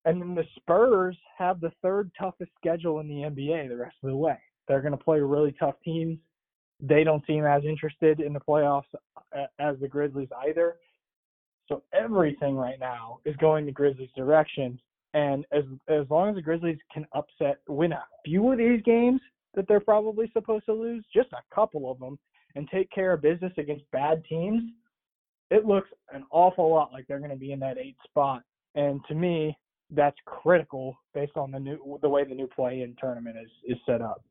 And 0.06 0.22
then 0.22 0.36
the 0.36 0.46
Spurs 0.58 1.18
have 1.38 1.62
the 1.62 1.72
third 1.82 2.12
toughest 2.20 2.52
schedule 2.58 3.00
in 3.00 3.08
the 3.08 3.24
NBA 3.24 3.70
the 3.70 3.78
rest 3.78 3.96
of 4.04 4.10
the 4.10 4.16
way. 4.16 4.38
They're 4.68 4.82
going 4.82 4.98
to 4.98 5.04
play 5.04 5.20
really 5.20 5.56
tough 5.60 5.76
teams. 5.84 6.18
They 6.86 7.04
don't 7.06 7.26
seem 7.26 7.46
as 7.46 7.64
interested 7.64 8.20
in 8.20 8.34
the 8.34 8.42
playoffs 8.42 8.84
uh, 9.36 9.46
as 9.58 9.78
the 9.80 9.88
Grizzlies 9.88 10.28
either. 10.46 10.76
So 11.70 11.82
everything 11.94 12.58
right 12.58 12.80
now 12.80 13.20
is 13.24 13.36
going 13.38 13.66
the 13.66 13.72
Grizzlies' 13.72 14.10
direction. 14.18 14.80
And 15.14 15.46
as 15.52 15.64
as 15.88 16.06
long 16.10 16.30
as 16.30 16.36
the 16.36 16.42
Grizzlies 16.42 16.78
can 16.94 17.08
upset, 17.14 17.60
win 17.68 17.94
a 17.94 18.04
few 18.26 18.52
of 18.52 18.58
these 18.58 18.82
games 18.84 19.22
that 19.54 19.68
they're 19.68 19.80
probably 19.80 20.30
supposed 20.34 20.66
to 20.66 20.74
lose, 20.74 21.06
just 21.16 21.32
a 21.32 21.56
couple 21.56 21.90
of 21.90 22.00
them, 22.00 22.20
and 22.56 22.68
take 22.70 22.92
care 22.92 23.14
of 23.14 23.22
business 23.22 23.54
against 23.58 23.90
bad 23.92 24.24
teams, 24.26 24.64
it 25.52 25.66
looks 25.66 25.90
an 26.12 26.26
awful 26.32 26.70
lot 26.70 26.92
like 26.92 27.08
they're 27.08 27.20
going 27.20 27.30
to 27.30 27.38
be 27.38 27.52
in 27.52 27.60
that 27.60 27.78
eight 27.78 27.96
spot. 28.04 28.44
And 28.76 29.00
to 29.08 29.16
me, 29.16 29.56
that's 29.92 30.18
critical 30.26 30.98
based 31.14 31.38
on 31.38 31.52
the 31.52 31.60
new 31.60 32.00
the 32.02 32.10
way 32.10 32.24
the 32.24 32.36
new 32.36 32.48
play-in 32.48 32.96
tournament 33.00 33.38
is 33.42 33.52
is 33.66 33.78
set 33.86 34.02
up. 34.02 34.24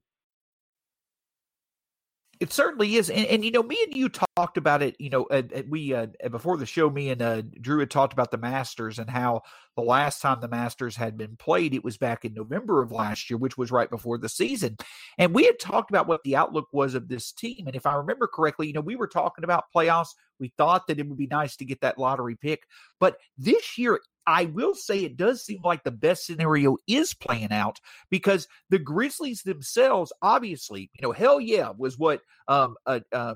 It 2.43 2.53
certainly 2.53 2.97
is, 2.97 3.09
and, 3.09 3.25
and, 3.27 3.45
you 3.45 3.53
know, 3.53 3.63
me 3.63 3.79
and 3.85 3.97
you 3.97 4.09
talked 4.09 4.57
about 4.57 4.83
it. 4.83 4.97
You 4.99 5.11
know, 5.11 5.23
uh, 5.27 5.43
we 5.69 5.95
uh, 5.95 6.09
before 6.29 6.57
the 6.57 6.67
show, 6.67 6.91
me 6.91 7.11
and 7.11 7.23
uh, 7.23 7.43
Drew 7.61 7.79
had 7.79 7.89
talked 7.89 8.13
about 8.13 8.33
the 8.33 8.37
Masters 8.37 8.99
and 8.99 9.09
how 9.09 9.43
the 9.77 9.83
last 9.83 10.21
time 10.21 10.41
the 10.41 10.49
Masters 10.49 10.97
had 10.97 11.17
been 11.17 11.37
played, 11.37 11.73
it 11.73 11.85
was 11.85 11.99
back 11.99 12.25
in 12.25 12.35
November 12.35 12.83
of 12.83 12.91
last 12.91 13.31
year, 13.31 13.37
which 13.37 13.57
was 13.57 13.71
right 13.71 13.89
before 13.89 14.19
the 14.19 14.29
season. 14.29 14.77
And 15.19 15.33
we 15.33 15.45
had 15.45 15.61
talked 15.61 15.93
about 15.93 16.09
what 16.09 16.25
the 16.25 16.35
outlook 16.35 16.67
was 16.73 16.97
of 16.97 17.07
this 17.07 17.31
team. 17.31 17.69
And 17.69 17.77
if 17.77 17.87
I 17.87 17.95
remember 17.95 18.27
correctly, 18.27 18.67
you 18.67 18.73
know, 18.73 18.81
we 18.81 18.97
were 18.97 19.07
talking 19.07 19.45
about 19.45 19.67
playoffs. 19.73 20.09
We 20.41 20.53
thought 20.59 20.89
that 20.89 20.99
it 20.99 21.09
would 21.09 21.17
be 21.17 21.29
nice 21.29 21.55
to 21.59 21.65
get 21.65 21.81
that 21.83 21.97
lottery 21.97 22.35
pick, 22.35 22.65
but 22.99 23.19
this 23.39 23.79
year 23.79 24.01
I 24.27 24.47
will 24.47 24.75
say 24.75 25.05
it 25.05 25.17
does 25.17 25.45
seem 25.45 25.61
like 25.65 25.85
the 25.85 25.91
best 25.91 26.27
scenario 26.27 26.77
is 26.87 27.15
playing 27.15 27.53
out 27.53 27.81
because 28.11 28.47
the 28.71 28.79
Grizzlies 28.79 29.43
themselves, 29.43 30.13
obviously, 30.23 30.91
you 30.95 31.03
know, 31.03 31.13
hell 31.13 31.41
yeah, 31.41 31.71
was 31.77 31.99
what 31.99 32.23
um, 32.49 32.77
uh, 32.87 33.01
uh, 33.13 33.35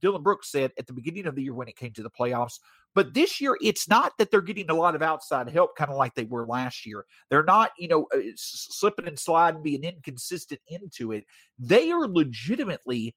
Dillon 0.00 0.22
Brooks 0.22 0.50
said 0.50 0.72
at 0.78 0.86
the 0.86 0.92
beginning 0.92 1.26
of 1.26 1.34
the 1.34 1.42
year 1.42 1.54
when 1.54 1.68
it 1.68 1.76
came 1.76 1.92
to 1.92 2.02
the 2.02 2.10
playoffs. 2.10 2.58
But 2.94 3.14
this 3.14 3.40
year, 3.40 3.56
it's 3.60 3.88
not 3.88 4.12
that 4.18 4.30
they're 4.30 4.40
getting 4.40 4.70
a 4.70 4.74
lot 4.74 4.94
of 4.94 5.02
outside 5.02 5.48
help, 5.50 5.76
kind 5.76 5.90
of 5.90 5.96
like 5.96 6.14
they 6.14 6.24
were 6.24 6.46
last 6.46 6.86
year. 6.86 7.04
They're 7.30 7.44
not, 7.44 7.70
you 7.78 7.88
know, 7.88 8.06
uh, 8.14 8.18
slipping 8.34 9.06
and 9.06 9.18
sliding, 9.18 9.62
being 9.62 9.84
inconsistent 9.84 10.60
into 10.68 11.12
it. 11.12 11.24
They 11.58 11.90
are 11.90 12.08
legitimately, 12.08 13.14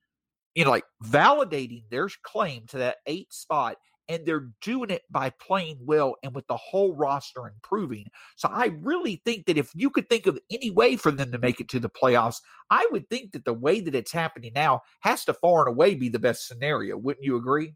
you 0.56 0.66
know, 0.66 0.72
like 0.72 0.84
validating 1.04 1.84
their 1.90 2.10
claim 2.24 2.66
to 2.68 2.78
that 2.80 2.98
eight 3.08 3.34
spot 3.34 3.78
and 4.08 4.26
they're 4.26 4.50
doing 4.62 4.90
it 4.90 5.04
by 5.10 5.30
playing 5.30 5.78
well 5.82 6.16
and 6.24 6.34
with 6.34 6.48
the 6.48 6.58
whole 6.58 6.96
roster 6.96 7.48
improving. 7.48 8.08
So 8.36 8.50
I 8.52 8.74
really 8.82 9.22
think 9.26 9.46
that 9.46 9.58
if 9.58 9.72
you 9.74 9.90
could 9.90 10.10
think 10.10 10.28
of 10.28 10.40
any 10.52 10.70
way 10.70 10.96
for 10.96 11.12
them 11.12 11.32
to 11.32 11.38
make 11.38 11.60
it 11.60 11.70
to 11.70 11.80
the 11.80 11.90
playoffs, 11.90 12.42
I 12.70 12.88
would 12.92 13.10
think 13.10 13.32
that 13.32 13.46
the 13.46 13.54
way 13.54 13.82
that 13.82 13.96
it's 13.96 14.12
happening 14.12 14.52
now 14.54 14.82
has 15.02 15.26
to 15.26 15.34
far 15.34 15.68
and 15.68 15.76
away 15.76 15.96
be 15.96 16.10
the 16.10 16.20
best 16.20 16.48
scenario. 16.48 16.98
Wouldn't 16.98 17.26
you 17.26 17.38
agree? 17.38 17.76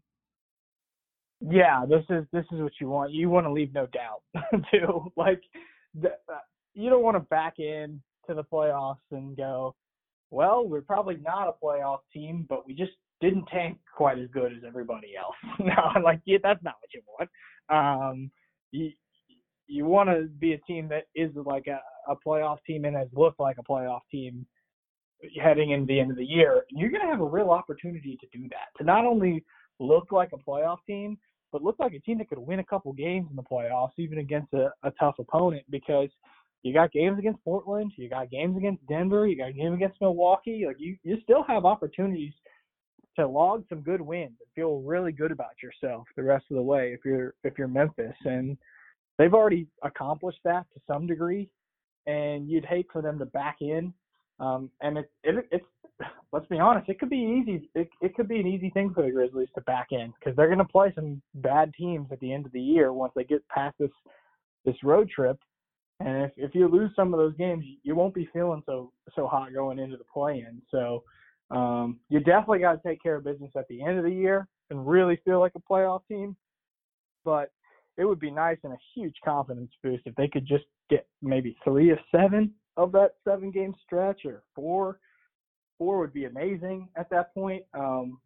Yeah, 1.40 1.84
this 1.86 2.04
is 2.08 2.24
this 2.32 2.46
is 2.50 2.60
what 2.62 2.72
you 2.80 2.88
want. 2.88 3.12
You 3.12 3.28
want 3.28 3.46
to 3.46 3.52
leave 3.52 3.74
no 3.74 3.86
doubt 3.86 4.22
too. 4.72 5.12
Like 5.16 5.42
the, 5.94 6.08
uh, 6.08 6.38
you 6.74 6.88
don't 6.88 7.02
want 7.02 7.16
to 7.16 7.20
back 7.20 7.58
in 7.58 8.00
to 8.26 8.34
the 8.34 8.44
playoffs 8.44 8.96
and 9.10 9.36
go, 9.36 9.74
well, 10.30 10.66
we're 10.66 10.80
probably 10.80 11.16
not 11.16 11.48
a 11.48 11.64
playoff 11.64 12.00
team, 12.12 12.46
but 12.48 12.66
we 12.66 12.74
just 12.74 12.92
didn't 13.20 13.46
tank 13.46 13.78
quite 13.96 14.18
as 14.18 14.28
good 14.32 14.52
as 14.52 14.62
everybody 14.66 15.12
else. 15.18 15.36
no, 15.58 16.00
like 16.02 16.20
yeah, 16.24 16.38
that's 16.42 16.62
not 16.62 16.74
what 16.80 16.92
you 16.94 17.02
want. 17.06 17.30
Um, 17.68 18.30
you 18.72 18.90
you 19.66 19.84
want 19.84 20.08
to 20.08 20.28
be 20.38 20.52
a 20.52 20.58
team 20.58 20.88
that 20.88 21.04
is 21.14 21.30
like 21.34 21.66
a, 21.66 21.80
a 22.10 22.16
playoff 22.16 22.58
team 22.66 22.84
and 22.84 22.96
has 22.96 23.08
looked 23.12 23.40
like 23.40 23.56
a 23.58 23.62
playoff 23.62 24.02
team 24.10 24.46
heading 25.42 25.70
into 25.70 25.86
the 25.86 25.98
end 25.98 26.10
of 26.10 26.16
the 26.16 26.24
year. 26.24 26.64
You're 26.70 26.90
going 26.90 27.02
to 27.02 27.08
have 27.08 27.20
a 27.20 27.24
real 27.24 27.50
opportunity 27.50 28.18
to 28.20 28.38
do 28.38 28.48
that. 28.50 28.68
To 28.78 28.84
not 28.84 29.04
only 29.04 29.44
look 29.80 30.12
like 30.12 30.30
a 30.32 30.50
playoff 30.50 30.78
team, 30.86 31.18
but 31.52 31.62
look 31.62 31.76
like 31.78 31.94
a 31.94 32.00
team 32.00 32.18
that 32.18 32.28
could 32.28 32.38
win 32.38 32.58
a 32.58 32.64
couple 32.64 32.92
games 32.92 33.28
in 33.30 33.36
the 33.36 33.42
playoffs, 33.42 33.92
even 33.98 34.18
against 34.18 34.52
a, 34.52 34.70
a 34.82 34.92
tough 35.00 35.16
opponent, 35.18 35.64
because 35.70 36.08
you 36.62 36.72
got 36.72 36.92
games 36.92 37.18
against 37.18 37.42
Portland, 37.44 37.92
you 37.96 38.08
got 38.08 38.30
games 38.30 38.56
against 38.56 38.86
Denver, 38.88 39.26
you 39.26 39.36
got 39.36 39.50
a 39.50 39.52
game 39.52 39.72
against 39.72 40.00
Milwaukee. 40.00 40.64
Like 40.66 40.76
you, 40.78 40.96
you 41.02 41.18
still 41.22 41.44
have 41.44 41.64
opportunities 41.64 42.32
to 43.16 43.26
log 43.26 43.64
some 43.68 43.80
good 43.80 44.00
wins 44.00 44.36
and 44.40 44.48
feel 44.54 44.80
really 44.80 45.12
good 45.12 45.32
about 45.32 45.62
yourself 45.62 46.06
the 46.16 46.22
rest 46.22 46.44
of 46.50 46.56
the 46.56 46.62
way 46.62 46.92
if 46.92 47.00
you're 47.04 47.34
if 47.44 47.54
you're 47.58 47.68
Memphis. 47.68 48.14
And 48.24 48.56
they've 49.18 49.34
already 49.34 49.66
accomplished 49.82 50.40
that 50.44 50.66
to 50.74 50.80
some 50.86 51.06
degree 51.06 51.48
and 52.06 52.48
you'd 52.48 52.64
hate 52.64 52.86
for 52.92 53.02
them 53.02 53.18
to 53.18 53.26
back 53.26 53.56
in. 53.60 53.92
Um, 54.38 54.70
and 54.80 54.98
it, 54.98 55.10
it 55.24 55.46
it's 55.50 55.64
let's 56.32 56.46
be 56.46 56.58
honest 56.58 56.90
it 56.90 56.98
could 56.98 57.08
be 57.08 57.42
easy 57.42 57.70
it, 57.74 57.88
it 58.02 58.14
could 58.14 58.28
be 58.28 58.38
an 58.38 58.46
easy 58.46 58.68
thing 58.70 58.92
for 58.92 59.02
the 59.02 59.10
Grizzlies 59.10 59.48
to 59.54 59.62
back 59.62 59.88
in 59.92 60.12
because 60.18 60.36
they're 60.36 60.48
going 60.48 60.58
to 60.58 60.64
play 60.64 60.92
some 60.94 61.22
bad 61.36 61.72
teams 61.74 62.08
at 62.12 62.20
the 62.20 62.32
end 62.32 62.44
of 62.44 62.52
the 62.52 62.60
year 62.60 62.92
once 62.92 63.12
they 63.16 63.24
get 63.24 63.46
past 63.48 63.76
this 63.78 63.90
this 64.64 64.76
road 64.82 65.08
trip. 65.08 65.38
And 66.00 66.24
if 66.24 66.32
if 66.36 66.54
you 66.54 66.68
lose 66.68 66.90
some 66.94 67.14
of 67.14 67.18
those 67.18 67.34
games 67.36 67.64
you 67.82 67.94
won't 67.94 68.14
be 68.14 68.28
feeling 68.32 68.62
so 68.66 68.92
so 69.14 69.26
hot 69.26 69.54
going 69.54 69.78
into 69.78 69.96
the 69.96 70.04
play 70.04 70.44
in 70.46 70.60
so 70.70 71.02
um, 71.50 71.98
you 72.08 72.20
definitely 72.20 72.60
got 72.60 72.82
to 72.82 72.88
take 72.88 73.02
care 73.02 73.16
of 73.16 73.24
business 73.24 73.50
at 73.56 73.68
the 73.68 73.82
end 73.82 73.98
of 73.98 74.04
the 74.04 74.10
year 74.10 74.48
and 74.70 74.86
really 74.86 75.20
feel 75.24 75.40
like 75.40 75.52
a 75.54 75.72
playoff 75.72 76.00
team. 76.08 76.36
But 77.24 77.52
it 77.96 78.04
would 78.04 78.20
be 78.20 78.30
nice 78.30 78.58
and 78.62 78.72
a 78.72 78.78
huge 78.94 79.16
confidence 79.24 79.70
boost 79.82 80.02
if 80.06 80.14
they 80.16 80.28
could 80.28 80.46
just 80.46 80.64
get 80.90 81.06
maybe 81.22 81.56
three 81.64 81.90
of 81.90 81.98
seven 82.10 82.52
of 82.76 82.92
that 82.92 83.14
seven 83.24 83.50
game 83.50 83.74
stretch 83.84 84.24
or 84.24 84.42
four. 84.54 84.98
Four 85.78 85.98
would 85.98 86.12
be 86.12 86.24
amazing 86.24 86.88
at 86.96 87.10
that 87.10 87.34
point. 87.34 87.64
Um, 87.74 88.18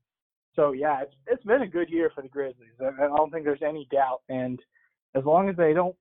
so 0.57 0.73
yeah, 0.73 1.03
it's 1.03 1.15
it's 1.27 1.45
been 1.45 1.63
a 1.63 1.67
good 1.67 1.89
year 1.89 2.11
for 2.15 2.23
the 2.23 2.29
Grizzlies. 2.29 2.69
I, 2.81 3.05
I 3.05 3.07
don't 3.09 3.31
think 3.31 3.45
there's 3.45 3.63
any 3.67 3.87
doubt. 3.91 4.23
And 4.29 4.61
as 5.15 5.25
long 5.25 5.49
as 5.49 5.57
they 5.57 5.73
don't 5.73 5.97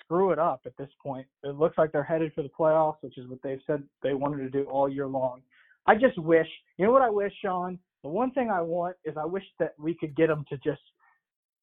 screw 0.00 0.30
it 0.30 0.38
up 0.38 0.62
at 0.66 0.76
this 0.76 0.90
point, 1.02 1.26
it 1.42 1.56
looks 1.56 1.78
like 1.78 1.92
they're 1.92 2.02
headed 2.02 2.32
for 2.34 2.42
the 2.42 2.48
playoffs, 2.48 2.96
which 3.00 3.18
is 3.18 3.28
what 3.28 3.40
they've 3.42 3.60
said 3.66 3.82
they 4.02 4.14
wanted 4.14 4.38
to 4.38 4.50
do 4.50 4.64
all 4.64 4.88
year 4.88 5.06
long. 5.06 5.42
I 5.86 5.94
just 5.94 6.18
wish, 6.18 6.48
you 6.78 6.86
know 6.86 6.92
what 6.92 7.02
I 7.02 7.10
wish, 7.10 7.32
Shawn? 7.42 7.78
The 8.02 8.08
one 8.08 8.30
thing 8.32 8.50
I 8.50 8.60
want 8.60 8.96
is 9.04 9.16
I 9.16 9.24
wish 9.24 9.44
that 9.58 9.72
we 9.78 9.94
could 9.94 10.14
get 10.16 10.28
them 10.28 10.44
to 10.48 10.56
just 10.58 10.80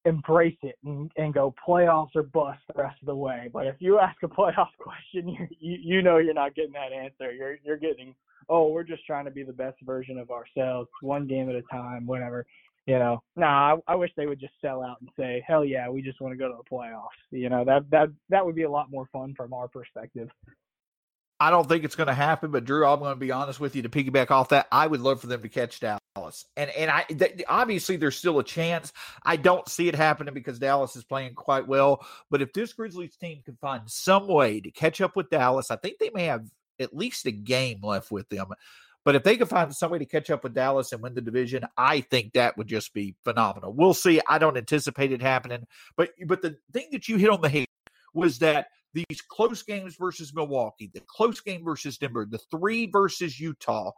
embrace 0.06 0.58
it 0.64 0.76
and, 0.84 1.12
and 1.18 1.34
go 1.34 1.54
playoffs 1.68 2.16
or 2.16 2.24
bust 2.24 2.60
the 2.68 2.82
rest 2.82 2.98
of 3.02 3.06
the 3.06 3.16
way. 3.16 3.50
But 3.52 3.68
if 3.68 3.76
you 3.80 4.00
ask 4.00 4.18
a 4.24 4.28
playoff 4.28 4.70
question, 4.80 5.30
you 5.30 5.48
you 5.60 5.78
you 5.82 6.02
know 6.02 6.18
you're 6.18 6.34
not 6.34 6.56
getting 6.56 6.74
that 6.74 6.94
answer. 6.94 7.32
You're 7.32 7.58
you're 7.64 7.78
getting, 7.78 8.16
oh, 8.50 8.70
we're 8.70 8.84
just 8.84 9.06
trying 9.06 9.26
to 9.26 9.32
be 9.32 9.44
the 9.44 9.54
best 9.54 9.78
version 9.84 10.18
of 10.18 10.32
ourselves, 10.32 10.90
one 11.02 11.28
game 11.28 11.50
at 11.50 11.56
a 11.56 11.62
time, 11.72 12.06
whatever. 12.06 12.46
You 12.88 12.98
know, 12.98 13.22
nah, 13.36 13.76
I, 13.88 13.94
I 13.94 13.96
wish 13.96 14.10
they 14.18 14.26
would 14.26 14.40
just 14.40 14.54
sell 14.60 14.84
out 14.84 15.00
and 15.02 15.10
say, 15.16 15.44
hell 15.48 15.64
yeah, 15.64 15.88
we 15.88 16.02
just 16.02 16.20
want 16.20 16.34
to 16.34 16.38
go 16.38 16.50
to 16.50 16.58
the 16.58 16.76
playoffs. 16.76 17.10
You 17.30 17.50
know, 17.50 17.64
that 17.66 17.90
that 17.92 18.10
that 18.30 18.46
would 18.46 18.56
be 18.56 18.64
a 18.64 18.72
lot 18.72 18.90
more 18.90 19.08
fun 19.12 19.36
from 19.38 19.54
our 19.54 19.68
perspective. 19.68 20.30
I 21.42 21.50
don't 21.50 21.68
think 21.68 21.84
it's 21.84 21.96
going 21.96 22.06
to 22.06 22.14
happen, 22.14 22.52
but 22.52 22.66
Drew, 22.66 22.86
I'm 22.86 23.00
going 23.00 23.14
to 23.14 23.20
be 23.20 23.32
honest 23.32 23.60
with 23.60 23.76
you 23.76 23.82
to 23.82 23.90
piggyback 23.90 24.30
off 24.30 24.50
that. 24.50 24.68
I 24.72 24.86
would 24.86 25.02
love 25.02 25.22
for 25.22 25.26
them 25.26 25.42
to 25.42 25.50
catch 25.50 25.80
Dallas, 25.80 26.46
and 26.56 26.70
and 26.70 26.92
I 26.92 27.02
th- 27.02 27.42
obviously 27.50 27.98
there's 27.98 28.16
still 28.16 28.38
a 28.38 28.44
chance. 28.44 28.94
I 29.26 29.38
don't 29.38 29.68
see 29.68 29.88
it 29.88 29.96
happening 29.96 30.36
because 30.36 30.60
Dallas 30.60 30.96
is 30.96 31.04
playing 31.04 31.34
quite 31.34 31.68
well. 31.68 32.06
But 32.30 32.44
if 32.44 32.54
this 32.54 32.74
Grizzlies 32.74 33.16
team 33.16 33.42
can 33.44 33.56
find 33.56 33.90
some 33.90 34.28
way 34.28 34.60
to 34.60 34.70
catch 34.70 35.02
up 35.02 35.16
with 35.16 35.32
Dallas, 35.32 35.72
I 35.72 35.78
think 35.78 35.98
they 35.98 36.12
may 36.14 36.26
have 36.26 36.46
at 36.80 36.96
least 36.96 37.26
a 37.26 37.32
game 37.32 37.80
left 37.82 38.12
with 38.12 38.30
them. 38.30 38.50
But 39.04 39.16
if 39.16 39.24
they 39.24 39.36
can 39.36 39.48
find 39.48 39.76
some 39.76 39.90
way 39.90 39.98
to 39.98 40.06
catch 40.06 40.30
up 40.30 40.44
with 40.44 40.54
Dallas 40.54 40.92
and 40.92 41.02
win 41.02 41.16
the 41.16 41.22
division, 41.22 41.66
I 41.76 42.02
think 42.02 42.34
that 42.34 42.56
would 42.56 42.68
just 42.68 42.94
be 42.94 43.16
phenomenal. 43.24 43.74
We'll 43.74 43.96
see. 43.96 44.22
I 44.30 44.38
don't 44.38 44.58
anticipate 44.58 45.12
it 45.12 45.24
happening, 45.24 45.66
but 45.98 46.12
but 46.28 46.44
the 46.44 46.58
thing 46.72 46.90
that 46.92 47.10
you 47.10 47.18
hit 47.18 47.32
on 47.32 47.42
the 47.42 47.50
head 47.50 47.66
was 48.14 48.38
that 48.40 48.68
these 48.94 49.22
close 49.28 49.64
games 49.64 49.96
versus 50.00 50.34
Milwaukee, 50.34 50.90
the 50.94 51.02
close 51.08 51.40
game 51.40 51.64
versus 51.64 51.98
Denver, 51.98 52.28
the 52.30 52.40
three 52.52 52.88
versus 52.88 53.40
Utah, 53.40 53.92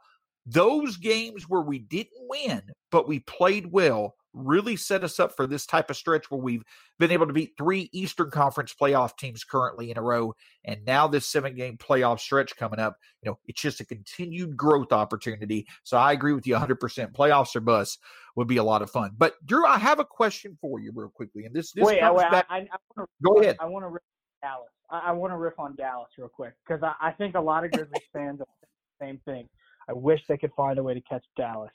those 0.46 0.98
games 0.98 1.50
where 1.50 1.62
we 1.62 1.80
didn't 1.80 2.28
win, 2.28 2.62
but 2.92 3.08
we 3.08 3.20
played 3.20 3.72
well, 3.72 4.16
really 4.34 4.76
set 4.76 5.04
us 5.04 5.20
up 5.20 5.36
for 5.36 5.46
this 5.48 5.66
type 5.66 5.90
of 5.90 5.96
stretch 5.96 6.30
where 6.30 6.42
we've 6.42 6.64
been 7.00 7.12
able 7.12 7.28
to 7.28 7.34
beat 7.34 7.52
three 7.58 7.90
Eastern 7.94 8.32
Conference 8.32 8.74
playoff 8.80 9.16
teams 9.16 9.44
currently 9.44 9.92
in 9.92 9.98
a 9.98 10.02
row. 10.02 10.34
And 10.66 10.84
now 10.86 11.08
this 11.08 11.28
seven 11.28 11.56
game 11.56 11.78
playoff 11.78 12.20
stretch 12.20 12.56
coming 12.56 12.80
up, 12.80 12.98
you 13.22 13.30
know, 13.30 13.38
it's 13.46 13.62
just 13.62 13.80
a 13.80 13.86
continued 13.86 14.58
growth 14.58 14.92
opportunity. 14.92 15.68
So 15.84 15.98
I 15.98 16.12
agree 16.12 16.34
with 16.34 16.48
you 16.48 16.56
100%. 16.56 17.14
Playoffs 17.14 17.56
or 17.56 17.62
bus 17.62 17.98
would 18.36 18.48
be 18.48 18.58
a 18.58 18.64
lot 18.64 18.82
of 18.82 18.90
fun. 18.90 19.12
But 19.18 19.34
Drew, 19.46 19.66
I 19.66 19.78
have 19.78 20.00
a 20.00 20.06
question 20.06 20.58
for 20.60 20.80
you 20.80 20.92
real 20.94 21.10
quickly. 21.10 21.46
And 21.46 21.56
this, 21.56 21.72
this 21.72 21.86
wait, 21.86 22.02
wait 22.02 22.32
back. 22.32 22.48
I, 22.50 22.58
I, 22.58 22.60
I 22.62 22.78
wanna, 22.96 23.08
Go 23.24 23.40
ahead. 23.40 23.58
I 23.60 23.66
want 23.66 23.86
to 23.86 24.00
Dallas. 24.42 24.70
I, 24.94 25.00
I 25.08 25.12
want 25.12 25.34
to 25.34 25.38
riff 25.38 25.58
on 25.58 25.76
Dallas 25.76 26.10
real 26.18 26.30
quick 26.30 26.54
because 26.66 26.84
I, 26.84 27.10
I 27.10 27.12
think 27.12 27.36
a 27.36 27.42
lot 27.42 27.66
of 27.66 27.72
Grizzlies 27.72 28.04
fans 28.14 28.40
are 28.40 28.48
the 28.62 29.06
same 29.06 29.20
thing. 29.26 29.50
I 29.90 29.94
wish 29.94 30.22
they 30.30 30.38
could 30.38 30.54
find 30.56 30.78
a 30.78 30.84
way 30.84 30.94
to 30.94 31.02
catch 31.02 31.26
Dallas. 31.36 31.72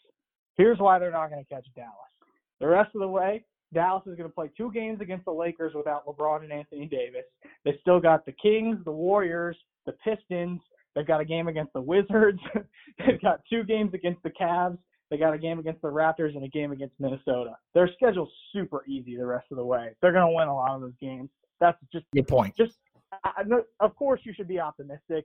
Here's 0.57 0.79
why 0.79 0.99
they're 0.99 1.11
not 1.11 1.31
going 1.31 1.45
to 1.45 1.55
catch 1.55 1.67
Dallas. 1.77 1.93
The 2.61 2.67
rest 2.67 2.95
of 2.95 3.01
the 3.01 3.09
way, 3.09 3.45
Dallas 3.75 4.03
is 4.07 4.17
going 4.17 4.29
to 4.29 4.35
play 4.35 4.51
two 4.57 4.73
games 4.73 5.01
against 5.01 5.25
the 5.27 5.33
Lakers 5.33 5.75
without 5.75 6.07
LeBron 6.07 6.43
and 6.43 6.53
Anthony 6.53 6.87
Davis. 6.87 7.25
They 7.65 7.77
still 7.81 8.01
got 8.01 8.25
the 8.25 8.33
Kings, 8.33 8.79
the 8.85 8.93
Warriors, 8.93 9.57
the 9.85 9.93
Pistons. 9.93 10.61
They've 10.95 11.07
got 11.07 11.21
a 11.21 11.25
game 11.25 11.49
against 11.49 11.75
the 11.75 11.81
Wizards. 11.81 12.41
They've 12.99 13.21
got 13.21 13.41
two 13.51 13.63
games 13.65 13.93
against 13.95 14.23
the 14.23 14.31
Cavs. 14.31 14.79
They 15.11 15.17
got 15.17 15.33
a 15.35 15.39
game 15.39 15.59
against 15.59 15.81
the 15.83 15.89
Raptors 15.89 16.35
and 16.35 16.45
a 16.45 16.49
game 16.49 16.73
against 16.73 16.95
Minnesota. 16.99 17.57
Their 17.75 17.89
schedule's 17.95 18.31
super 18.53 18.85
easy 18.87 19.17
the 19.17 19.27
rest 19.27 19.47
of 19.51 19.57
the 19.57 19.65
way. 19.65 19.91
They're 20.01 20.13
going 20.13 20.27
to 20.27 20.35
win 20.35 20.49
a 20.49 20.55
lot 20.55 20.75
of 20.75 20.81
those 20.81 20.97
games. 21.01 21.31
That's 21.61 21.79
just 21.93 22.05
Good 22.15 22.29
point. 22.29 22.57
just 22.57 22.75
Of 23.81 23.97
course 23.97 24.21
you 24.25 24.33
should 24.35 24.49
be 24.49 24.61
optimistic, 24.61 25.25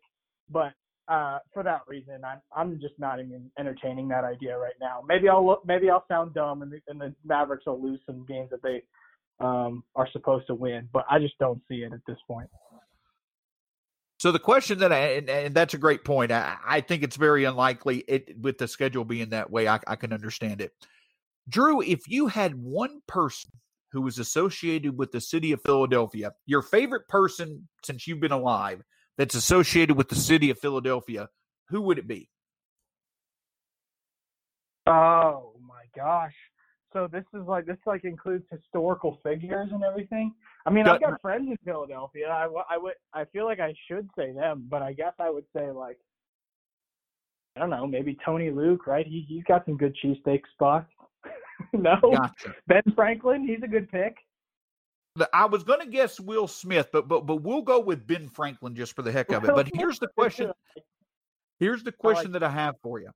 but 0.49 0.73
uh, 1.07 1.39
for 1.53 1.63
that 1.63 1.81
reason, 1.87 2.21
I'm 2.23 2.39
I'm 2.55 2.79
just 2.79 2.97
not 2.97 3.19
even 3.19 3.51
entertaining 3.59 4.07
that 4.09 4.23
idea 4.23 4.57
right 4.57 4.75
now. 4.79 5.03
Maybe 5.07 5.27
I'll 5.27 5.45
look, 5.45 5.63
maybe 5.65 5.89
I'll 5.89 6.05
sound 6.07 6.33
dumb, 6.33 6.61
and 6.61 6.71
the, 6.71 6.79
and 6.87 6.99
the 6.99 7.13
Mavericks 7.25 7.65
will 7.65 7.81
lose 7.81 7.99
some 8.05 8.25
games 8.25 8.49
that 8.51 8.63
they 8.63 8.83
um, 9.39 9.83
are 9.95 10.07
supposed 10.13 10.47
to 10.47 10.55
win, 10.55 10.87
but 10.93 11.05
I 11.09 11.19
just 11.19 11.37
don't 11.39 11.61
see 11.67 11.83
it 11.83 11.91
at 11.91 11.99
this 12.07 12.17
point. 12.27 12.49
So 14.19 14.31
the 14.31 14.39
question 14.39 14.79
that 14.79 14.93
I 14.93 14.97
and, 14.97 15.29
and 15.29 15.53
that's 15.53 15.73
a 15.73 15.77
great 15.77 16.05
point. 16.05 16.31
I, 16.31 16.55
I 16.65 16.79
think 16.79 17.03
it's 17.03 17.17
very 17.17 17.43
unlikely 17.43 18.05
it 18.07 18.39
with 18.39 18.57
the 18.57 18.69
schedule 18.69 19.03
being 19.03 19.29
that 19.29 19.51
way. 19.51 19.67
I, 19.67 19.79
I 19.85 19.97
can 19.97 20.13
understand 20.13 20.61
it. 20.61 20.71
Drew, 21.49 21.81
if 21.81 22.07
you 22.07 22.27
had 22.27 22.55
one 22.55 23.01
person 23.05 23.51
who 23.93 24.01
was 24.01 24.17
associated 24.17 24.97
with 24.97 25.11
the 25.11 25.21
city 25.21 25.51
of 25.51 25.61
Philadelphia, 25.61 26.31
your 26.47 26.63
favorite 26.63 27.07
person 27.07 27.69
since 27.83 28.07
you've 28.07 28.19
been 28.19 28.31
alive 28.31 28.81
that's 29.17 29.35
associated 29.35 29.95
with 29.95 30.09
the 30.09 30.15
city 30.15 30.49
of 30.49 30.57
Philadelphia, 30.59 31.29
who 31.69 31.81
would 31.81 31.99
it 31.99 32.07
be? 32.07 32.27
Oh 34.87 35.53
my 35.65 35.83
gosh! 35.95 36.33
So 36.91 37.07
this 37.09 37.23
is 37.33 37.47
like 37.47 37.65
this 37.65 37.77
like 37.85 38.03
includes 38.03 38.43
historical 38.51 39.19
figures 39.23 39.69
and 39.71 39.83
everything. 39.83 40.33
I 40.65 40.71
mean, 40.71 40.87
I've 40.87 40.99
got 40.99 41.21
friends 41.21 41.47
in 41.49 41.57
Philadelphia. 41.63 42.27
I 42.27 42.77
would 42.77 42.93
I 43.13 43.25
feel 43.25 43.45
like 43.45 43.59
I 43.59 43.73
should 43.87 44.09
say 44.17 44.33
them, 44.33 44.65
but 44.69 44.81
I 44.81 44.93
guess 44.93 45.13
I 45.19 45.29
would 45.29 45.45
say 45.55 45.71
like 45.71 45.99
I 47.55 47.59
don't 47.59 47.69
know, 47.69 47.85
maybe 47.85 48.17
Tony 48.25 48.49
Luke, 48.49 48.87
right? 48.87 49.05
He 49.05 49.25
he's 49.27 49.43
got 49.43 49.65
some 49.65 49.77
good 49.77 49.95
cheesesteak 50.03 50.41
spots. 50.53 50.89
no, 51.73 51.97
Gotcha. 52.01 52.55
Ben 52.67 52.83
Franklin, 52.95 53.47
he's 53.47 53.63
a 53.63 53.67
good 53.67 53.89
pick. 53.89 54.17
I 55.31 55.45
was 55.45 55.63
going 55.63 55.79
to 55.79 55.85
guess 55.85 56.19
Will 56.19 56.47
Smith, 56.47 56.89
but 56.91 57.07
but 57.07 57.27
but 57.27 57.37
we'll 57.37 57.61
go 57.61 57.79
with 57.79 58.07
Ben 58.07 58.27
Franklin 58.29 58.75
just 58.75 58.95
for 58.95 59.03
the 59.03 59.11
heck 59.11 59.31
of 59.31 59.43
it. 59.43 59.51
But 59.53 59.69
here's 59.73 59.99
the 59.99 60.07
question. 60.07 60.51
Here's 61.59 61.83
the 61.83 61.91
question 61.91 62.31
that 62.31 62.43
I 62.43 62.49
have 62.49 62.75
for 62.81 62.99
you. 62.99 63.11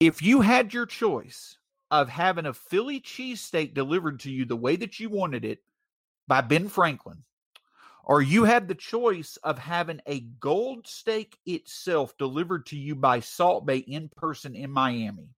If 0.00 0.22
you 0.22 0.40
had 0.40 0.74
your 0.74 0.86
choice 0.86 1.56
of 1.90 2.08
having 2.08 2.46
a 2.46 2.52
Philly 2.52 3.00
cheesesteak 3.00 3.74
delivered 3.74 4.20
to 4.20 4.30
you 4.30 4.44
the 4.44 4.56
way 4.56 4.76
that 4.76 4.98
you 4.98 5.08
wanted 5.08 5.44
it 5.44 5.60
by 6.26 6.40
Ben 6.40 6.68
Franklin, 6.68 7.22
or 8.04 8.20
you 8.20 8.44
had 8.44 8.66
the 8.66 8.74
choice 8.74 9.38
of 9.44 9.58
having 9.58 10.00
a 10.06 10.20
gold 10.40 10.86
steak 10.86 11.38
itself 11.46 12.16
delivered 12.18 12.66
to 12.66 12.76
you 12.76 12.96
by 12.96 13.20
Salt 13.20 13.66
Bae 13.66 13.84
in 13.86 14.10
person 14.16 14.56
in 14.56 14.70
Miami, 14.70 15.30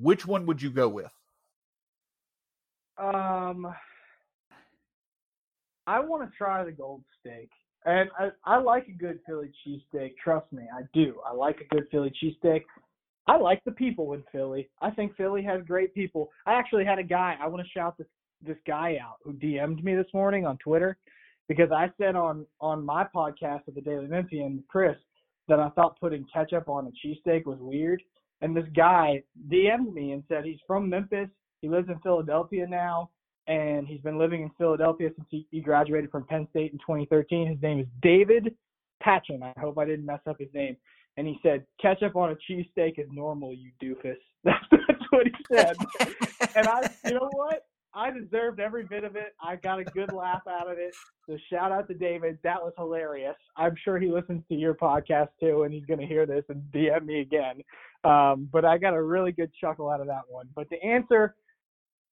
which 0.00 0.26
one 0.26 0.46
would 0.46 0.60
you 0.62 0.70
go 0.70 0.88
with? 0.88 1.10
Um, 2.98 3.72
I 5.86 6.00
want 6.00 6.30
to 6.30 6.36
try 6.36 6.64
the 6.64 6.72
gold 6.72 7.02
steak, 7.18 7.50
and 7.84 8.10
I, 8.18 8.28
I 8.44 8.58
like 8.58 8.88
a 8.88 8.92
good 8.92 9.20
Philly 9.26 9.50
cheesesteak. 9.66 10.12
Trust 10.22 10.52
me, 10.52 10.64
I 10.72 10.82
do. 10.92 11.16
I 11.26 11.32
like 11.32 11.60
a 11.60 11.74
good 11.74 11.86
Philly 11.90 12.12
cheesesteak. 12.22 12.62
I 13.26 13.36
like 13.36 13.62
the 13.64 13.72
people 13.72 14.12
in 14.14 14.22
Philly. 14.32 14.68
I 14.82 14.90
think 14.90 15.16
Philly 15.16 15.42
has 15.42 15.62
great 15.66 15.94
people. 15.94 16.30
I 16.46 16.54
actually 16.54 16.84
had 16.84 16.98
a 16.98 17.04
guy. 17.04 17.36
I 17.40 17.46
want 17.46 17.64
to 17.64 17.70
shout 17.70 17.96
this 17.96 18.06
this 18.46 18.56
guy 18.66 18.98
out 19.02 19.16
who 19.22 19.34
DM'd 19.34 19.84
me 19.84 19.94
this 19.94 20.06
morning 20.14 20.46
on 20.46 20.56
Twitter 20.58 20.96
because 21.48 21.70
I 21.72 21.90
said 21.98 22.16
on 22.16 22.46
on 22.60 22.84
my 22.84 23.06
podcast 23.14 23.68
of 23.68 23.74
the 23.74 23.80
Daily 23.80 24.06
Memphian, 24.06 24.62
Chris, 24.68 24.96
that 25.48 25.58
I 25.58 25.68
thought 25.70 25.98
putting 26.00 26.26
ketchup 26.32 26.68
on 26.68 26.86
a 26.86 27.06
cheesesteak 27.06 27.44
was 27.46 27.58
weird. 27.60 28.02
And 28.40 28.56
this 28.56 28.66
guy 28.74 29.22
DM'd 29.48 29.94
me 29.94 30.12
and 30.12 30.22
said 30.28 30.44
he's 30.44 30.60
from 30.66 30.88
Memphis. 30.88 31.28
He 31.60 31.68
lives 31.68 31.88
in 31.88 31.98
Philadelphia 32.00 32.66
now, 32.66 33.10
and 33.46 33.86
he's 33.86 34.00
been 34.00 34.18
living 34.18 34.42
in 34.42 34.50
Philadelphia 34.56 35.10
since 35.14 35.28
he, 35.30 35.46
he 35.50 35.60
graduated 35.60 36.10
from 36.10 36.24
Penn 36.24 36.46
State 36.50 36.72
in 36.72 36.78
2013. 36.78 37.48
His 37.48 37.62
name 37.62 37.80
is 37.80 37.86
David 38.00 38.54
Patchen. 39.02 39.42
I 39.42 39.52
hope 39.60 39.78
I 39.78 39.84
didn't 39.84 40.06
mess 40.06 40.20
up 40.26 40.36
his 40.38 40.48
name. 40.54 40.76
And 41.16 41.26
he 41.26 41.38
said, 41.42 41.66
ketchup 41.80 42.16
on 42.16 42.30
a 42.30 42.36
cheesesteak 42.50 42.98
is 42.98 43.08
normal, 43.12 43.52
you 43.52 43.70
doofus. 43.82 44.16
That's, 44.44 44.64
that's 44.70 45.04
what 45.10 45.26
he 45.26 45.54
said. 45.54 45.76
and 46.56 46.66
I, 46.66 46.88
you 47.04 47.12
know 47.12 47.28
what? 47.32 47.66
I 47.92 48.10
deserved 48.10 48.60
every 48.60 48.84
bit 48.84 49.04
of 49.04 49.16
it. 49.16 49.34
I 49.42 49.56
got 49.56 49.80
a 49.80 49.84
good 49.84 50.12
laugh 50.12 50.42
out 50.48 50.70
of 50.70 50.78
it. 50.78 50.94
So 51.28 51.36
shout 51.50 51.72
out 51.72 51.88
to 51.88 51.94
David. 51.94 52.38
That 52.42 52.62
was 52.62 52.72
hilarious. 52.78 53.34
I'm 53.56 53.74
sure 53.84 53.98
he 53.98 54.08
listens 54.08 54.42
to 54.48 54.54
your 54.54 54.74
podcast 54.74 55.28
too, 55.40 55.64
and 55.64 55.74
he's 55.74 55.84
going 55.84 56.00
to 56.00 56.06
hear 56.06 56.24
this 56.24 56.44
and 56.48 56.62
DM 56.72 57.04
me 57.04 57.20
again. 57.20 57.62
Um, 58.04 58.48
but 58.50 58.64
I 58.64 58.78
got 58.78 58.94
a 58.94 59.02
really 59.02 59.32
good 59.32 59.50
chuckle 59.60 59.90
out 59.90 60.00
of 60.00 60.06
that 60.06 60.22
one. 60.28 60.48
But 60.54 60.68
the 60.70 60.82
answer 60.82 61.34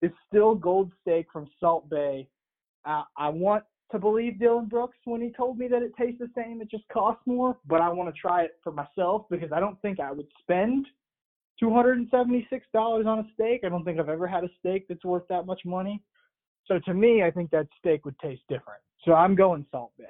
is 0.02 0.10
still 0.26 0.54
Gold 0.54 0.92
Steak 1.02 1.26
from 1.32 1.48
Salt 1.60 1.88
Bae. 1.88 2.26
Uh, 2.84 3.02
I 3.16 3.28
want 3.28 3.64
to 3.92 3.98
believe 3.98 4.38
Dillon 4.38 4.66
Brooks 4.66 4.98
when 5.04 5.20
he 5.20 5.30
told 5.30 5.58
me 5.58 5.68
that 5.68 5.82
it 5.82 5.92
tastes 5.96 6.18
the 6.18 6.30
same. 6.36 6.60
It 6.60 6.70
just 6.70 6.88
costs 6.92 7.22
more, 7.26 7.56
but 7.66 7.80
I 7.80 7.88
want 7.88 8.12
to 8.12 8.20
try 8.20 8.42
it 8.42 8.56
for 8.62 8.72
myself 8.72 9.26
because 9.30 9.52
I 9.52 9.60
don't 9.60 9.80
think 9.80 10.00
I 10.00 10.10
would 10.10 10.26
spend 10.40 10.86
$276 11.62 12.06
on 12.74 13.18
a 13.18 13.26
steak. 13.34 13.60
I 13.64 13.68
don't 13.68 13.84
think 13.84 13.98
I've 13.98 14.08
ever 14.08 14.26
had 14.26 14.44
a 14.44 14.50
steak 14.58 14.86
that's 14.88 15.04
worth 15.04 15.26
that 15.28 15.46
much 15.46 15.60
money. 15.64 16.02
So 16.66 16.80
to 16.80 16.94
me, 16.94 17.22
I 17.22 17.30
think 17.30 17.50
that 17.50 17.68
steak 17.78 18.04
would 18.04 18.18
taste 18.18 18.42
different. 18.48 18.80
So 19.04 19.14
I'm 19.14 19.36
going 19.36 19.64
Salt 19.70 19.92
Bae. 19.98 20.04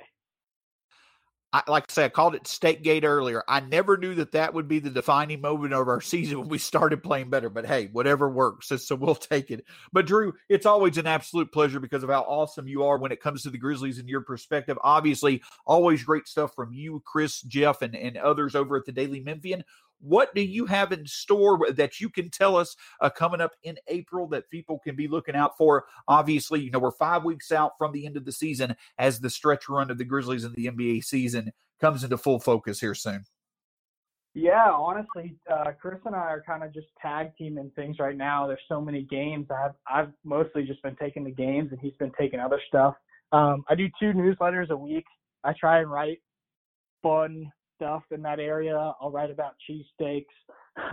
I, 1.56 1.62
like 1.68 1.84
I 1.88 1.92
say, 1.92 2.04
I 2.04 2.10
called 2.10 2.34
it 2.34 2.46
Steak 2.46 2.82
Gate 2.82 3.04
earlier. 3.04 3.42
I 3.48 3.60
never 3.60 3.96
knew 3.96 4.14
that 4.16 4.32
that 4.32 4.52
would 4.52 4.68
be 4.68 4.78
the 4.78 4.90
defining 4.90 5.40
moment 5.40 5.72
of 5.72 5.88
our 5.88 6.00
season 6.02 6.40
when 6.40 6.48
we 6.48 6.58
started 6.58 7.02
playing 7.02 7.30
better. 7.30 7.48
But 7.48 7.64
hey, 7.64 7.88
whatever 7.92 8.28
works. 8.28 8.68
So, 8.68 8.94
we'll 8.94 9.14
take 9.14 9.50
it. 9.50 9.64
But 9.90 10.06
Drew, 10.06 10.34
it's 10.50 10.66
always 10.66 10.98
an 10.98 11.06
absolute 11.06 11.50
pleasure 11.50 11.80
because 11.80 12.02
of 12.02 12.10
how 12.10 12.22
awesome 12.22 12.68
you 12.68 12.84
are 12.84 12.98
when 12.98 13.10
it 13.10 13.22
comes 13.22 13.42
to 13.42 13.50
the 13.50 13.56
Grizzlies 13.56 13.98
and 13.98 14.08
your 14.08 14.20
perspective. 14.20 14.76
Obviously, 14.82 15.42
always 15.64 16.04
great 16.04 16.28
stuff 16.28 16.54
from 16.54 16.74
you, 16.74 17.02
Chris, 17.06 17.40
Jeff, 17.40 17.80
and, 17.80 17.96
and 17.96 18.18
others 18.18 18.54
over 18.54 18.76
at 18.76 18.84
the 18.84 18.92
Daily 18.92 19.20
Memphian. 19.20 19.64
What 20.00 20.34
do 20.34 20.42
you 20.42 20.66
have 20.66 20.92
in 20.92 21.06
store 21.06 21.58
that 21.72 22.00
you 22.00 22.10
can 22.10 22.30
tell 22.30 22.56
us 22.56 22.76
uh, 23.00 23.10
coming 23.10 23.40
up 23.40 23.52
in 23.62 23.76
April 23.88 24.26
that 24.28 24.50
people 24.50 24.78
can 24.78 24.96
be 24.96 25.08
looking 25.08 25.34
out 25.34 25.56
for? 25.56 25.86
Obviously, 26.08 26.60
you 26.60 26.70
know, 26.70 26.78
we're 26.78 26.90
five 26.92 27.24
weeks 27.24 27.50
out 27.50 27.72
from 27.78 27.92
the 27.92 28.06
end 28.06 28.16
of 28.16 28.24
the 28.24 28.32
season 28.32 28.76
as 28.98 29.20
the 29.20 29.30
stretch 29.30 29.68
run 29.68 29.90
of 29.90 29.98
the 29.98 30.04
Grizzlies 30.04 30.44
in 30.44 30.52
the 30.52 30.66
NBA 30.66 31.04
season 31.04 31.52
comes 31.80 32.04
into 32.04 32.18
full 32.18 32.40
focus 32.40 32.80
here 32.80 32.94
soon. 32.94 33.24
Yeah, 34.34 34.70
honestly, 34.70 35.34
uh, 35.50 35.72
Chris 35.80 35.98
and 36.04 36.14
I 36.14 36.18
are 36.18 36.44
kind 36.46 36.62
of 36.62 36.74
just 36.74 36.88
tag 37.00 37.30
teaming 37.38 37.72
things 37.74 37.98
right 37.98 38.16
now. 38.16 38.46
There's 38.46 38.60
so 38.68 38.82
many 38.82 39.02
games. 39.02 39.46
I've 39.50 39.72
I've 39.90 40.12
mostly 40.24 40.64
just 40.64 40.82
been 40.82 40.94
taking 40.96 41.24
the 41.24 41.30
games, 41.30 41.70
and 41.70 41.80
he's 41.80 41.94
been 41.98 42.12
taking 42.20 42.38
other 42.38 42.60
stuff. 42.68 42.94
Um, 43.32 43.64
I 43.70 43.74
do 43.74 43.88
two 43.98 44.12
newsletters 44.12 44.68
a 44.68 44.76
week. 44.76 45.06
I 45.42 45.54
try 45.58 45.80
and 45.80 45.90
write 45.90 46.18
fun 47.02 47.50
stuff 47.76 48.02
in 48.10 48.22
that 48.22 48.40
area. 48.40 48.92
I'll 49.00 49.10
write 49.10 49.30
about 49.30 49.54
cheesesteaks. 49.68 50.26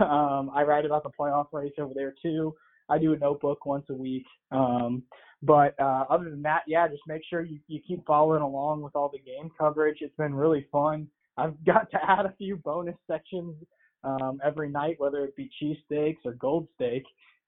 Um, 0.00 0.50
I 0.54 0.62
write 0.62 0.86
about 0.86 1.02
the 1.02 1.10
playoff 1.10 1.48
race 1.52 1.74
over 1.78 1.92
there 1.94 2.14
too. 2.22 2.54
I 2.88 2.96
do 2.98 3.12
a 3.12 3.18
notebook 3.18 3.66
once 3.66 3.84
a 3.90 3.94
week. 3.94 4.24
Um, 4.50 5.02
but 5.42 5.78
uh, 5.78 6.04
other 6.08 6.30
than 6.30 6.40
that, 6.42 6.62
yeah, 6.66 6.88
just 6.88 7.02
make 7.06 7.20
sure 7.28 7.42
you, 7.42 7.58
you 7.68 7.80
keep 7.86 8.06
following 8.06 8.40
along 8.40 8.80
with 8.80 8.96
all 8.96 9.10
the 9.12 9.18
game 9.18 9.50
coverage. 9.58 9.98
It's 10.00 10.16
been 10.16 10.34
really 10.34 10.66
fun. 10.72 11.06
I've 11.36 11.52
got 11.66 11.90
to 11.90 11.98
add 12.02 12.24
a 12.24 12.34
few 12.38 12.56
bonus 12.56 12.96
sections 13.06 13.54
um, 14.04 14.40
every 14.42 14.70
night, 14.70 14.96
whether 14.98 15.22
it 15.24 15.36
be 15.36 15.50
cheesesteaks 15.62 16.24
or 16.24 16.32
gold 16.32 16.66
steak. 16.76 17.04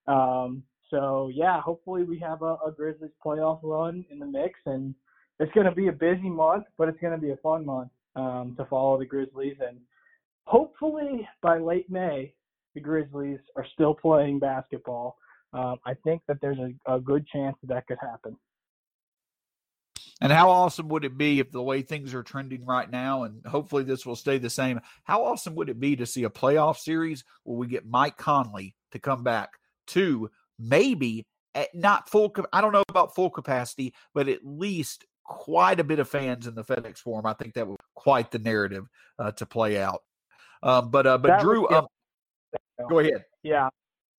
Um, 0.07 0.63
so 0.91 1.31
yeah, 1.33 1.63
hopefully 1.63 2.05
we 2.05 2.19
have 2.19 2.43
a, 2.43 2.57
a 2.67 2.73
Grizzlies 2.77 3.13
playoff 3.25 3.61
run 3.63 4.05
in 4.11 4.19
the 4.19 4.27
mix, 4.27 4.61
and 4.67 4.95
it's 5.41 5.53
going 5.53 5.67
to 5.67 5.75
be 5.75 5.89
a 5.89 5.93
busy 5.93 6.29
month, 6.29 6.65
but 6.77 6.89
it's 6.89 7.01
going 7.01 7.15
to 7.19 7.21
be 7.21 7.31
a 7.31 7.37
fun 7.39 7.65
month 7.65 7.89
um, 8.17 8.55
to 8.57 8.65
follow 8.65 8.99
the 8.99 9.07
Grizzlies. 9.07 9.57
And 9.67 9.79
hopefully 10.45 11.29
by 11.43 11.59
late 11.59 11.89
May, 11.89 12.35
the 12.75 12.81
Grizzlies 12.81 13.39
are 13.57 13.67
still 13.75 13.95
playing 13.95 14.41
basketball. 14.41 15.17
Um, 15.53 15.77
I 15.87 15.95
think 16.05 16.23
that 16.27 16.39
there's 16.41 16.59
a, 16.59 16.95
a 16.97 17.01
good 17.01 17.27
chance 17.29 17.57
that 17.63 17.69
that 17.69 17.87
could 17.87 17.99
happen. 18.01 18.37
And 20.21 20.33
how 20.33 20.51
awesome 20.51 20.89
would 20.89 21.05
it 21.05 21.19
be 21.19 21.41
if 21.41 21.51
the 21.51 21.63
way 21.63 21.83
things 21.83 22.15
are 22.15 22.23
trending 22.23 22.65
right 22.65 22.91
now, 22.91 23.25
and 23.25 23.45
hopefully 23.45 23.85
this 23.85 24.07
will 24.07 24.17
stay 24.17 24.39
the 24.39 24.49
same? 24.49 24.81
How 25.05 25.25
awesome 25.25 25.55
would 25.57 25.69
it 25.69 25.79
be 25.79 25.95
to 25.97 26.07
see 26.07 26.25
a 26.25 26.31
playoff 26.31 26.79
series 26.79 27.23
where 27.45 27.59
we 27.59 27.67
get 27.67 27.87
Mike 27.87 28.17
Conley 28.17 28.75
to 28.93 28.99
come 28.99 29.23
back 29.23 29.51
to 29.89 30.31
maybe 30.59 31.27
at 31.55 31.75
not 31.75 32.09
full? 32.09 32.35
I 32.51 32.63
don't 32.63 32.73
know 32.73 32.85
about 32.89 33.15
full 33.15 33.29
capacity, 33.29 33.93
but 34.15 34.27
at 34.27 34.41
least 34.43 35.05
quite 35.27 35.81
a 35.81 35.85
bit 35.85 35.99
of 35.99 36.09
fans 36.09 36.47
in 36.47 36.55
the 36.55 36.65
FedEx 36.65 36.99
Forum. 36.99 37.27
I 37.27 37.33
think 37.35 37.55
that 37.55 37.67
would 37.67 37.79
quite 37.95 38.31
the 38.31 38.39
narrative 38.39 38.87
uh, 39.19 39.33
to 39.33 39.47
play 39.47 39.79
out. 39.79 40.03
Um, 40.63 40.91
but 40.91 41.07
uh, 41.07 41.19
but 41.19 41.29
that 41.29 41.41
Drew, 41.41 41.69
um, 41.69 41.87
go 42.89 43.01
ahead. 43.01 43.25
Yeah, 43.43 43.69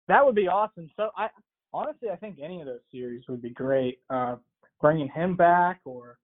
that 0.08 0.26
would 0.26 0.36
be 0.36 0.48
awesome. 0.48 0.90
So 0.96 1.10
I 1.18 1.30
honestly, 1.74 2.10
I 2.10 2.16
think 2.16 2.40
any 2.42 2.62
of 2.62 2.68
those 2.68 2.82
series 2.92 3.24
would 3.28 3.42
be 3.42 3.50
great. 3.50 4.00
Uh, 4.10 4.36
bringing 4.80 5.10
him 5.10 5.36
back 5.36 5.80
or 5.86 6.18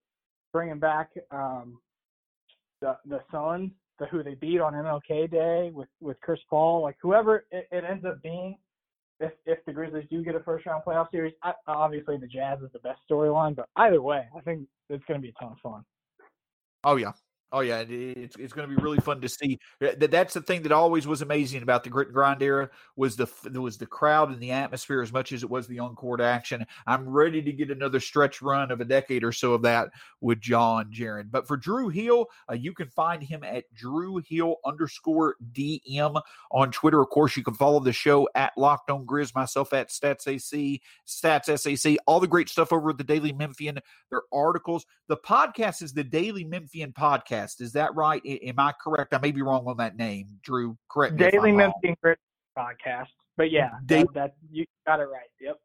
bringing 0.51 0.79
back 0.79 1.09
um, 1.31 1.79
the 2.81 2.97
the 3.05 3.19
Suns, 3.31 3.71
the 3.99 4.05
who 4.05 4.23
they 4.23 4.36
beat 4.36 4.59
on 4.59 4.73
MLK 4.73 5.31
Day 5.31 5.71
with 5.73 5.89
with 5.99 6.19
Chris 6.21 6.39
Paul, 6.49 6.81
like 6.84 6.97
whoever 7.01 7.45
it, 7.51 7.67
it 7.71 7.84
ends 7.84 8.05
up 8.05 8.21
being. 8.21 8.57
If 9.24 9.32
if 9.45 9.65
the 9.65 9.71
Grizzlies 9.71 10.05
do 10.11 10.21
get 10.21 10.36
a 10.36 10.41
first 10.41 10.65
round 10.65 10.84
playoff 10.86 11.09
series, 11.09 11.34
I, 11.43 11.53
obviously 11.67 12.17
the 12.17 12.28
Jazz 12.28 12.59
is 12.61 12.69
the 12.74 12.80
best 12.80 12.99
storyline, 13.09 13.55
but 13.55 13.69
either 13.78 14.01
way, 14.01 14.26
I 14.36 14.41
think 14.41 14.67
it's 14.89 15.03
going 15.05 15.19
to 15.19 15.21
be 15.21 15.30
a 15.30 15.41
ton 15.41 15.53
of 15.53 15.59
fun. 15.59 15.86
Oh 16.84 16.97
yeah, 16.97 17.13
Oh 17.55 17.59
yeah, 17.59 17.83
it's 17.87 18.35
it's 18.35 18.51
going 18.51 18.67
to 18.67 18.75
be 18.75 18.81
really 18.81 18.97
fun 18.97 19.21
to 19.21 19.29
see. 19.29 19.59
That 19.79 20.09
that's 20.09 20.33
the 20.33 20.41
thing 20.41 20.63
that 20.63 20.71
always 20.71 21.05
was 21.05 21.21
amazing 21.21 21.61
about 21.61 21.83
the 21.83 21.91
grit 21.91 22.07
and 22.07 22.15
grind 22.15 22.41
era 22.41 22.67
was 22.95 23.15
the 23.15 23.27
was 23.53 23.77
the 23.77 23.85
crowd 23.85 24.31
and 24.31 24.41
the 24.41 24.49
atmosphere 24.49 25.03
as 25.03 25.13
much 25.13 25.31
as 25.31 25.43
it 25.43 25.49
was 25.51 25.67
the 25.67 25.77
on 25.77 25.93
court 25.93 26.19
action. 26.19 26.65
I'm 26.87 27.07
ready 27.07 27.43
to 27.43 27.53
get 27.53 27.69
another 27.69 27.99
stretch 27.99 28.41
run 28.41 28.71
of 28.71 28.81
a 28.81 28.85
decade 28.85 29.23
or 29.23 29.31
so 29.31 29.53
of 29.53 29.61
that 29.61 29.89
with 30.19 30.41
John 30.41 30.91
Jaren. 30.91 31.29
But 31.29 31.47
for 31.47 31.55
Drew 31.55 31.89
Hill, 31.89 32.25
uh, 32.49 32.55
you 32.55 32.73
can 32.73 32.87
find 32.87 33.21
him 33.21 33.43
at 33.43 33.71
Drew 33.75 34.17
Hill 34.27 34.55
underscore 34.65 35.35
DM 35.51 36.19
on 36.49 36.71
Twitter. 36.71 37.01
Of 37.01 37.09
course, 37.09 37.37
you 37.37 37.43
can 37.43 37.53
follow 37.53 37.79
the 37.79 37.93
show 37.93 38.27
at 38.33 38.53
Locked 38.57 38.89
On 38.89 39.05
Grizz, 39.05 39.35
myself 39.35 39.73
at 39.73 39.89
Stats 39.89 40.27
AC, 40.27 40.81
Stats 41.07 41.55
SAC, 41.59 41.97
all 42.07 42.19
the 42.19 42.25
great 42.27 42.49
stuff 42.49 42.73
over 42.73 42.89
at 42.89 42.97
the 42.97 43.03
Daily 43.03 43.31
Memphian. 43.31 43.77
Their 44.09 44.23
articles. 44.33 44.87
The 45.07 45.17
podcast 45.17 45.83
is 45.83 45.93
the 45.93 46.03
Daily 46.03 46.43
Memphian 46.43 46.93
podcast 46.93 47.42
Is 47.59 47.73
that 47.73 47.95
right? 47.95 48.21
Am 48.25 48.59
I 48.59 48.73
correct? 48.81 49.13
I 49.13 49.19
may 49.19 49.31
be 49.31 49.41
wrong 49.41 49.65
on 49.67 49.77
that 49.77 49.95
name. 49.97 50.27
Drew, 50.43 50.77
correct 50.89 51.13
me. 51.13 51.29
Daily 51.29 51.51
Grizzlies 51.51 52.17
podcast. 52.57 53.07
But 53.37 53.51
yeah, 53.51 53.71
that, 53.85 54.07
that, 54.13 54.35
you 54.51 54.65
got 54.85 54.99
it 54.99 55.03
right. 55.03 55.29
Yep. 55.41 55.59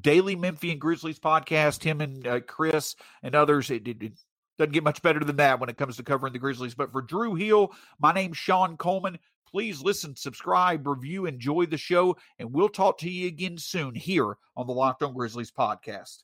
Daily 0.00 0.36
Memphian 0.36 0.78
Grizzlies 0.78 1.18
podcast. 1.18 1.82
Him 1.82 2.00
and 2.00 2.26
uh, 2.26 2.40
Chris 2.40 2.96
and 3.22 3.34
others. 3.34 3.70
It, 3.70 3.86
it, 3.86 4.02
it, 4.02 4.12
doesn't 4.58 4.72
get 4.72 4.84
much 4.84 5.00
better 5.00 5.20
than 5.20 5.36
that 5.36 5.58
when 5.58 5.70
it 5.70 5.78
comes 5.78 5.96
to 5.96 6.02
covering 6.02 6.34
the 6.34 6.38
Grizzlies. 6.38 6.74
But 6.74 6.92
for 6.92 7.00
Drew 7.00 7.34
Hill, 7.34 7.72
my 7.98 8.12
name's 8.12 8.36
Shawn 8.36 8.76
Coleman. 8.76 9.18
Please 9.50 9.80
listen, 9.82 10.14
subscribe, 10.14 10.86
review, 10.86 11.24
enjoy 11.24 11.64
the 11.64 11.78
show, 11.78 12.16
and 12.38 12.52
we'll 12.52 12.68
talk 12.68 12.98
to 12.98 13.10
you 13.10 13.26
again 13.26 13.56
soon 13.56 13.94
here 13.94 14.36
on 14.56 14.66
the 14.66 14.72
Locked 14.72 15.02
On 15.02 15.14
Grizzlies 15.14 15.50
podcast. 15.50 16.22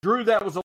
Drew, 0.00 0.22
that 0.24 0.44
was 0.44 0.56
a 0.56 0.62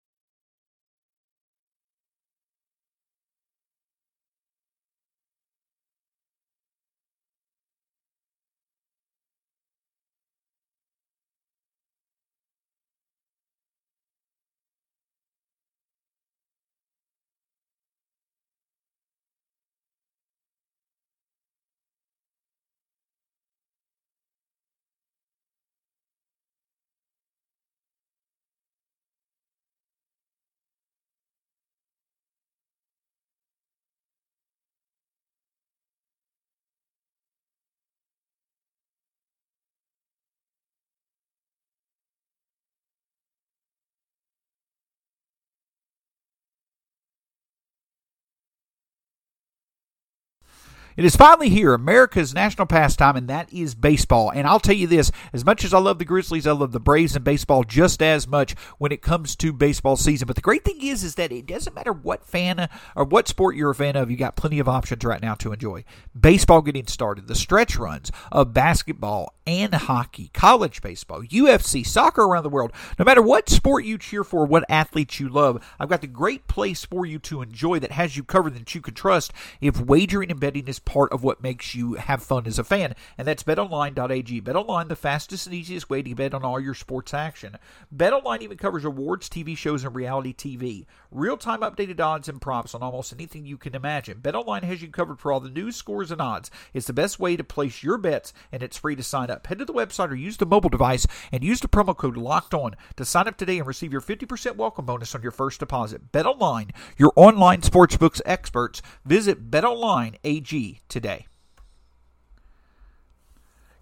It 50.94 51.06
is 51.06 51.16
finally 51.16 51.48
here, 51.48 51.72
America's 51.72 52.34
national 52.34 52.66
pastime, 52.66 53.16
and 53.16 53.26
that 53.28 53.50
is 53.50 53.74
baseball. 53.74 54.30
And 54.30 54.46
I'll 54.46 54.60
tell 54.60 54.74
you 54.74 54.86
this 54.86 55.10
as 55.32 55.42
much 55.42 55.64
as 55.64 55.72
I 55.72 55.78
love 55.78 55.98
the 55.98 56.04
Grizzlies, 56.04 56.46
I 56.46 56.52
love 56.52 56.72
the 56.72 56.80
Braves 56.80 57.16
and 57.16 57.24
baseball 57.24 57.64
just 57.64 58.02
as 58.02 58.28
much 58.28 58.54
when 58.76 58.92
it 58.92 59.00
comes 59.00 59.34
to 59.36 59.54
baseball 59.54 59.96
season. 59.96 60.26
But 60.26 60.36
the 60.36 60.42
great 60.42 60.66
thing 60.66 60.82
is, 60.82 61.02
is 61.02 61.14
that 61.14 61.32
it 61.32 61.46
doesn't 61.46 61.74
matter 61.74 61.94
what 61.94 62.26
fan 62.26 62.68
or 62.94 63.04
what 63.04 63.26
sport 63.26 63.56
you're 63.56 63.70
a 63.70 63.74
fan 63.74 63.96
of, 63.96 64.10
you 64.10 64.18
got 64.18 64.36
plenty 64.36 64.58
of 64.58 64.68
options 64.68 65.02
right 65.02 65.22
now 65.22 65.34
to 65.36 65.52
enjoy. 65.52 65.84
Baseball 66.18 66.60
getting 66.60 66.86
started, 66.86 67.26
the 67.26 67.34
stretch 67.34 67.76
runs 67.76 68.12
of 68.30 68.52
basketball 68.52 69.34
and 69.46 69.74
hockey, 69.74 70.30
college 70.34 70.82
baseball, 70.82 71.22
UFC, 71.22 71.86
soccer 71.86 72.22
around 72.22 72.42
the 72.42 72.50
world. 72.50 72.72
No 72.98 73.04
matter 73.06 73.22
what 73.22 73.48
sport 73.48 73.84
you 73.84 73.96
cheer 73.96 74.24
for, 74.24 74.44
what 74.44 74.64
athletes 74.68 75.18
you 75.18 75.30
love, 75.30 75.64
I've 75.80 75.88
got 75.88 76.02
the 76.02 76.06
great 76.06 76.48
place 76.48 76.84
for 76.84 77.06
you 77.06 77.18
to 77.20 77.40
enjoy 77.40 77.78
that 77.78 77.92
has 77.92 78.16
you 78.16 78.24
covered 78.24 78.54
that 78.54 78.74
you 78.74 78.82
can 78.82 78.94
trust 78.94 79.32
if 79.60 79.80
wagering 79.80 80.30
and 80.30 80.38
betting 80.38 80.68
is 80.68 80.81
part 80.84 81.12
of 81.12 81.22
what 81.22 81.42
makes 81.42 81.74
you 81.74 81.94
have 81.94 82.22
fun 82.22 82.46
as 82.46 82.58
a 82.58 82.64
fan. 82.64 82.94
And 83.16 83.26
that's 83.26 83.42
betonline.ag. 83.42 84.42
BetOnline, 84.42 84.88
the 84.88 84.96
fastest 84.96 85.46
and 85.46 85.54
easiest 85.54 85.88
way 85.88 86.02
to 86.02 86.14
bet 86.14 86.34
on 86.34 86.44
all 86.44 86.60
your 86.60 86.74
sports 86.74 87.14
action. 87.14 87.58
BetOnline 87.94 88.42
even 88.42 88.58
covers 88.58 88.84
awards, 88.84 89.28
TV 89.28 89.56
shows, 89.56 89.84
and 89.84 89.94
reality 89.94 90.34
TV. 90.34 90.86
Real 91.10 91.36
time 91.36 91.60
updated 91.60 92.00
odds 92.00 92.28
and 92.28 92.40
props 92.40 92.74
on 92.74 92.82
almost 92.82 93.12
anything 93.12 93.46
you 93.46 93.58
can 93.58 93.74
imagine. 93.74 94.18
BetOnline 94.20 94.64
has 94.64 94.82
you 94.82 94.88
covered 94.88 95.18
for 95.18 95.32
all 95.32 95.40
the 95.40 95.50
news, 95.50 95.76
scores, 95.76 96.10
and 96.10 96.20
odds. 96.20 96.50
It's 96.72 96.86
the 96.86 96.92
best 96.92 97.18
way 97.18 97.36
to 97.36 97.44
place 97.44 97.82
your 97.82 97.98
bets, 97.98 98.32
and 98.50 98.62
it's 98.62 98.76
free 98.76 98.96
to 98.96 99.02
sign 99.02 99.30
up. 99.30 99.46
Head 99.46 99.58
to 99.58 99.64
the 99.64 99.72
website 99.72 100.10
or 100.10 100.14
use 100.14 100.36
the 100.36 100.46
mobile 100.46 100.70
device 100.70 101.06
and 101.30 101.44
use 101.44 101.60
the 101.60 101.68
promo 101.68 101.96
code 101.96 102.16
LOCKED 102.16 102.54
ON 102.54 102.76
to 102.96 103.04
sign 103.04 103.28
up 103.28 103.36
today 103.36 103.58
and 103.58 103.66
receive 103.66 103.92
your 103.92 104.00
50% 104.00 104.56
welcome 104.56 104.86
bonus 104.86 105.14
on 105.14 105.22
your 105.22 105.32
first 105.32 105.60
deposit. 105.60 106.12
BetOnline, 106.12 106.70
your 106.96 107.12
online 107.16 107.60
sportsbooks 107.60 108.20
experts. 108.24 108.82
Visit 109.04 109.50
BetOnline 109.50 110.16
Today. 110.88 111.26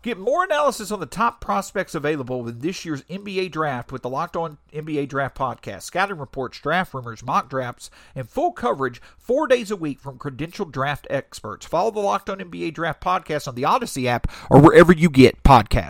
Get 0.02 0.18
more 0.18 0.44
analysis 0.44 0.90
on 0.90 1.00
the 1.00 1.04
top 1.04 1.42
prospects 1.42 1.94
available 1.94 2.48
in 2.48 2.60
this 2.60 2.86
year's 2.86 3.02
NBA 3.02 3.52
draft 3.52 3.92
with 3.92 4.00
the 4.00 4.08
Locked 4.08 4.34
On 4.34 4.56
NBA 4.72 5.10
Draft 5.10 5.36
podcast, 5.36 5.82
scouting 5.82 6.16
reports, 6.16 6.58
draft 6.58 6.94
rumors, 6.94 7.22
mock 7.22 7.50
drafts, 7.50 7.90
and 8.14 8.26
full 8.26 8.52
coverage 8.52 9.02
four 9.18 9.46
days 9.46 9.70
a 9.70 9.76
week 9.76 10.00
from 10.00 10.18
credentialed 10.18 10.72
draft 10.72 11.06
experts. 11.10 11.66
Follow 11.66 11.90
the 11.90 12.00
Locked 12.00 12.30
On 12.30 12.38
NBA 12.38 12.72
Draft 12.72 13.02
podcast 13.02 13.46
on 13.46 13.54
the 13.54 13.66
Odyssey 13.66 14.08
app 14.08 14.26
or 14.48 14.58
wherever 14.58 14.90
you 14.90 15.10
get 15.10 15.42
podcasts. 15.42 15.88